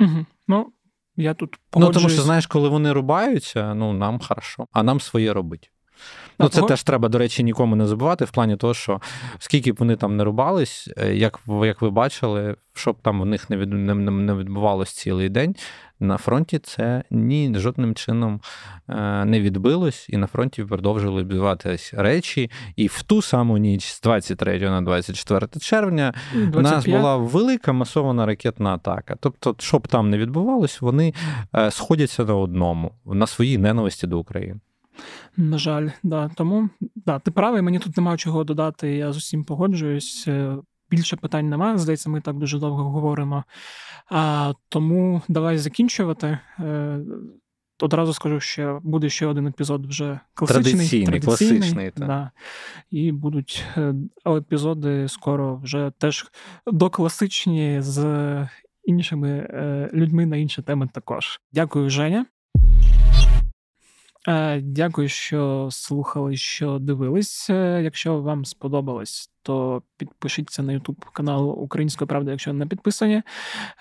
Угу. 0.00 0.26
Ну, 0.48 0.72
я 1.16 1.34
тут 1.34 1.58
погоджуюсь. 1.70 1.96
Ну, 1.96 2.00
тому 2.00 2.14
що, 2.14 2.22
знаєш, 2.22 2.46
коли 2.46 2.68
вони 2.68 2.92
рубаються, 2.92 3.74
ну 3.74 3.92
нам 3.92 4.20
хорошо, 4.20 4.66
а 4.72 4.82
нам 4.82 5.00
своє 5.00 5.32
робить. 5.32 5.70
Ну, 6.39 6.48
це 6.48 6.62
теж 6.62 6.82
треба, 6.82 7.09
до 7.09 7.18
речі, 7.18 7.44
нікому 7.44 7.77
не 7.77 7.86
забувати, 7.86 8.24
в 8.24 8.31
плані 8.31 8.56
того, 8.56 8.74
що 8.74 9.01
скільки 9.39 9.73
б 9.73 9.77
вони 9.78 9.97
там 9.97 10.16
не 10.16 10.24
рубались, 10.24 10.90
е, 10.97 11.14
як 11.14 11.40
як 11.62 11.82
ви 11.82 11.90
бачили, 11.90 12.56
щоб 12.74 12.97
там 13.02 13.20
у 13.20 13.24
них 13.24 13.51
не 13.51 13.56
від, 13.56 13.73
не, 13.73 13.94
не 13.94 14.35
відбувалось 14.35 14.93
цілий 14.93 15.28
день, 15.28 15.55
на 16.01 16.16
фронті 16.16 16.59
це 16.59 17.02
ні 17.10 17.55
жодним 17.56 17.94
чином 17.94 18.40
е, 18.89 19.24
не 19.24 19.40
відбилось, 19.40 20.06
і 20.09 20.16
на 20.16 20.27
фронті 20.27 20.64
продовжили 20.64 21.20
відбуватись 21.20 21.94
речі. 21.94 22.51
І 22.77 22.86
в 22.86 23.02
ту 23.02 23.23
саму 23.23 23.59
ніч 23.59 23.85
з 23.85 24.01
23 24.01 24.60
на 24.60 24.82
24 24.82 25.47
червня 25.60 26.14
у 26.55 26.60
нас 26.60 26.86
була 26.86 27.16
велика 27.16 27.73
масована 27.73 28.27
ракетна 28.27 28.74
атака. 28.74 29.16
Тобто, 29.20 29.55
щоб 29.59 29.89
там 29.89 30.10
не 30.10 30.18
відбувалось, 30.18 30.81
вони 30.81 31.14
е, 31.55 31.70
сходяться 31.70 32.24
на 32.24 32.35
одному 32.35 32.93
на 33.06 33.27
своїй 33.27 33.59
ненависті 33.59 34.06
до 34.06 34.18
України. 34.18 34.60
На 35.36 35.59
жаль, 35.59 35.89
да. 36.02 36.31
Тому 36.35 36.68
да, 36.97 37.18
ти 37.18 37.31
правий, 37.31 37.62
мені 37.62 37.78
тут 37.78 37.97
немає 37.97 38.18
чого 38.18 38.44
додати, 38.44 38.97
я 38.97 39.12
з 39.12 39.16
усім 39.16 39.44
погоджуюсь. 39.44 40.24
Е, 40.28 40.56
більше 40.90 41.16
питань 41.16 41.48
немає. 41.48 41.78
Здається, 41.78 42.10
ми 42.10 42.20
так 42.20 42.36
дуже 42.36 42.59
довго 42.59 42.90
говоримо. 42.90 43.44
А, 44.10 44.52
Тому 44.68 45.23
давай 45.28 45.59
закінчувати. 45.59 46.39
Е, 46.60 46.98
Одразу 47.81 48.12
скажу, 48.12 48.40
що 48.40 48.81
буде 48.82 49.09
ще 49.09 49.27
один 49.27 49.47
епізод 49.47 49.86
вже 49.86 50.20
класичний, 50.35 50.73
традиційний, 50.73 51.20
традиційний 51.20 51.60
класичний. 51.60 51.93
Да. 51.97 52.31
І 52.90 53.12
будуть 53.12 53.64
е, 53.77 53.94
епізоди 54.27 55.09
скоро 55.09 55.56
вже 55.56 55.93
теж 55.98 56.27
докласичні 56.66 57.78
з 57.81 58.48
іншими 58.85 59.48
людьми 59.94 60.27
на 60.27 60.36
інші 60.36 60.62
теми 60.62 60.89
також. 60.93 61.40
Дякую, 61.52 61.90
Женя. 61.90 62.27
Е, 64.28 64.61
дякую, 64.61 65.09
що 65.09 65.69
слухали, 65.70 66.36
що 66.36 66.78
дивились. 66.78 67.51
Е, 67.51 67.81
якщо 67.82 68.20
вам 68.20 68.44
сподобалось, 68.44 69.31
то 69.43 69.82
підпишіться 69.97 70.62
на 70.62 70.73
YouTube 70.73 71.12
канал 71.12 71.62
Української 71.62 72.09
правди, 72.09 72.31
якщо 72.31 72.53
не 72.53 72.66
підписані. 72.66 73.23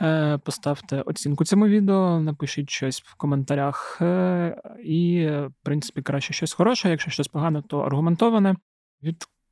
Е, 0.01 0.37
поставте 0.37 1.01
оцінку 1.01 1.45
цьому 1.45 1.67
відео, 1.67 2.19
напишіть 2.19 2.69
щось 2.69 3.01
в 3.01 3.15
коментарях. 3.15 4.01
І, 4.83 5.27
в 5.27 5.53
принципі, 5.63 6.01
краще 6.01 6.33
щось 6.33 6.53
хороше. 6.53 6.89
Якщо 6.89 7.11
щось 7.11 7.27
погане, 7.27 7.61
то 7.61 7.79
аргументоване. 7.79 8.55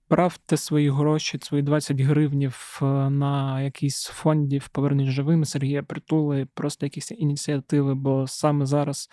Відправте 0.04 0.58
свої 0.58 0.90
гроші, 0.90 1.40
свої 1.42 1.64
20 1.64 2.02
гривнів 2.02 2.80
на 3.10 3.62
якийсь 3.62 4.04
фондів 4.04 4.68
Повернись 4.68 5.10
живими 5.10 5.46
Сергія 5.46 5.84
Притули, 5.84 6.48
просто 6.54 6.86
якісь 6.86 7.12
ініціативи, 7.12 7.96
бо 7.96 8.28
саме 8.28 8.66
зараз 8.66 9.10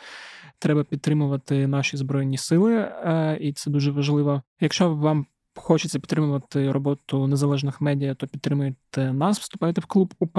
треба 0.58 0.84
підтримувати 0.84 1.66
наші 1.66 1.96
збройні 1.96 2.38
сили, 2.38 2.74
е, 2.74 3.38
і 3.40 3.52
це 3.52 3.70
дуже 3.70 3.90
важливо. 3.90 4.42
Якщо 4.60 4.94
вам 4.94 5.26
хочеться 5.56 6.00
підтримувати 6.00 6.72
роботу 6.72 7.26
незалежних 7.26 7.80
медіа, 7.80 8.14
то 8.14 8.26
підтримуйте 8.26 9.12
нас, 9.12 9.40
вступайте 9.40 9.80
в 9.80 9.86
клуб 9.86 10.14
УП, 10.18 10.38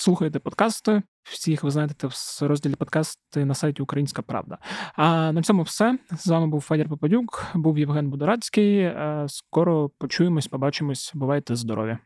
слухайте 0.00 0.38
подкасти. 0.38 1.02
Всіх 1.22 1.64
ви 1.64 1.70
знайдете 1.70 2.06
в 2.06 2.12
розділі 2.40 2.74
подкасти 2.74 3.44
на 3.44 3.54
сайті 3.54 3.82
Українська 3.82 4.22
Правда. 4.22 4.58
А 4.94 5.32
на 5.32 5.42
цьому 5.42 5.62
все. 5.62 5.98
З 6.10 6.26
вами 6.26 6.46
був 6.46 6.60
Федір 6.60 6.88
Попадюк, 6.88 7.46
був 7.54 7.78
Євген 7.78 8.10
Будорацький. 8.10 8.78
Е, 8.78 9.24
скоро 9.28 9.90
почуємось, 9.98 10.46
побачимось. 10.46 11.12
Бувайте 11.14 11.56
здорові! 11.56 11.98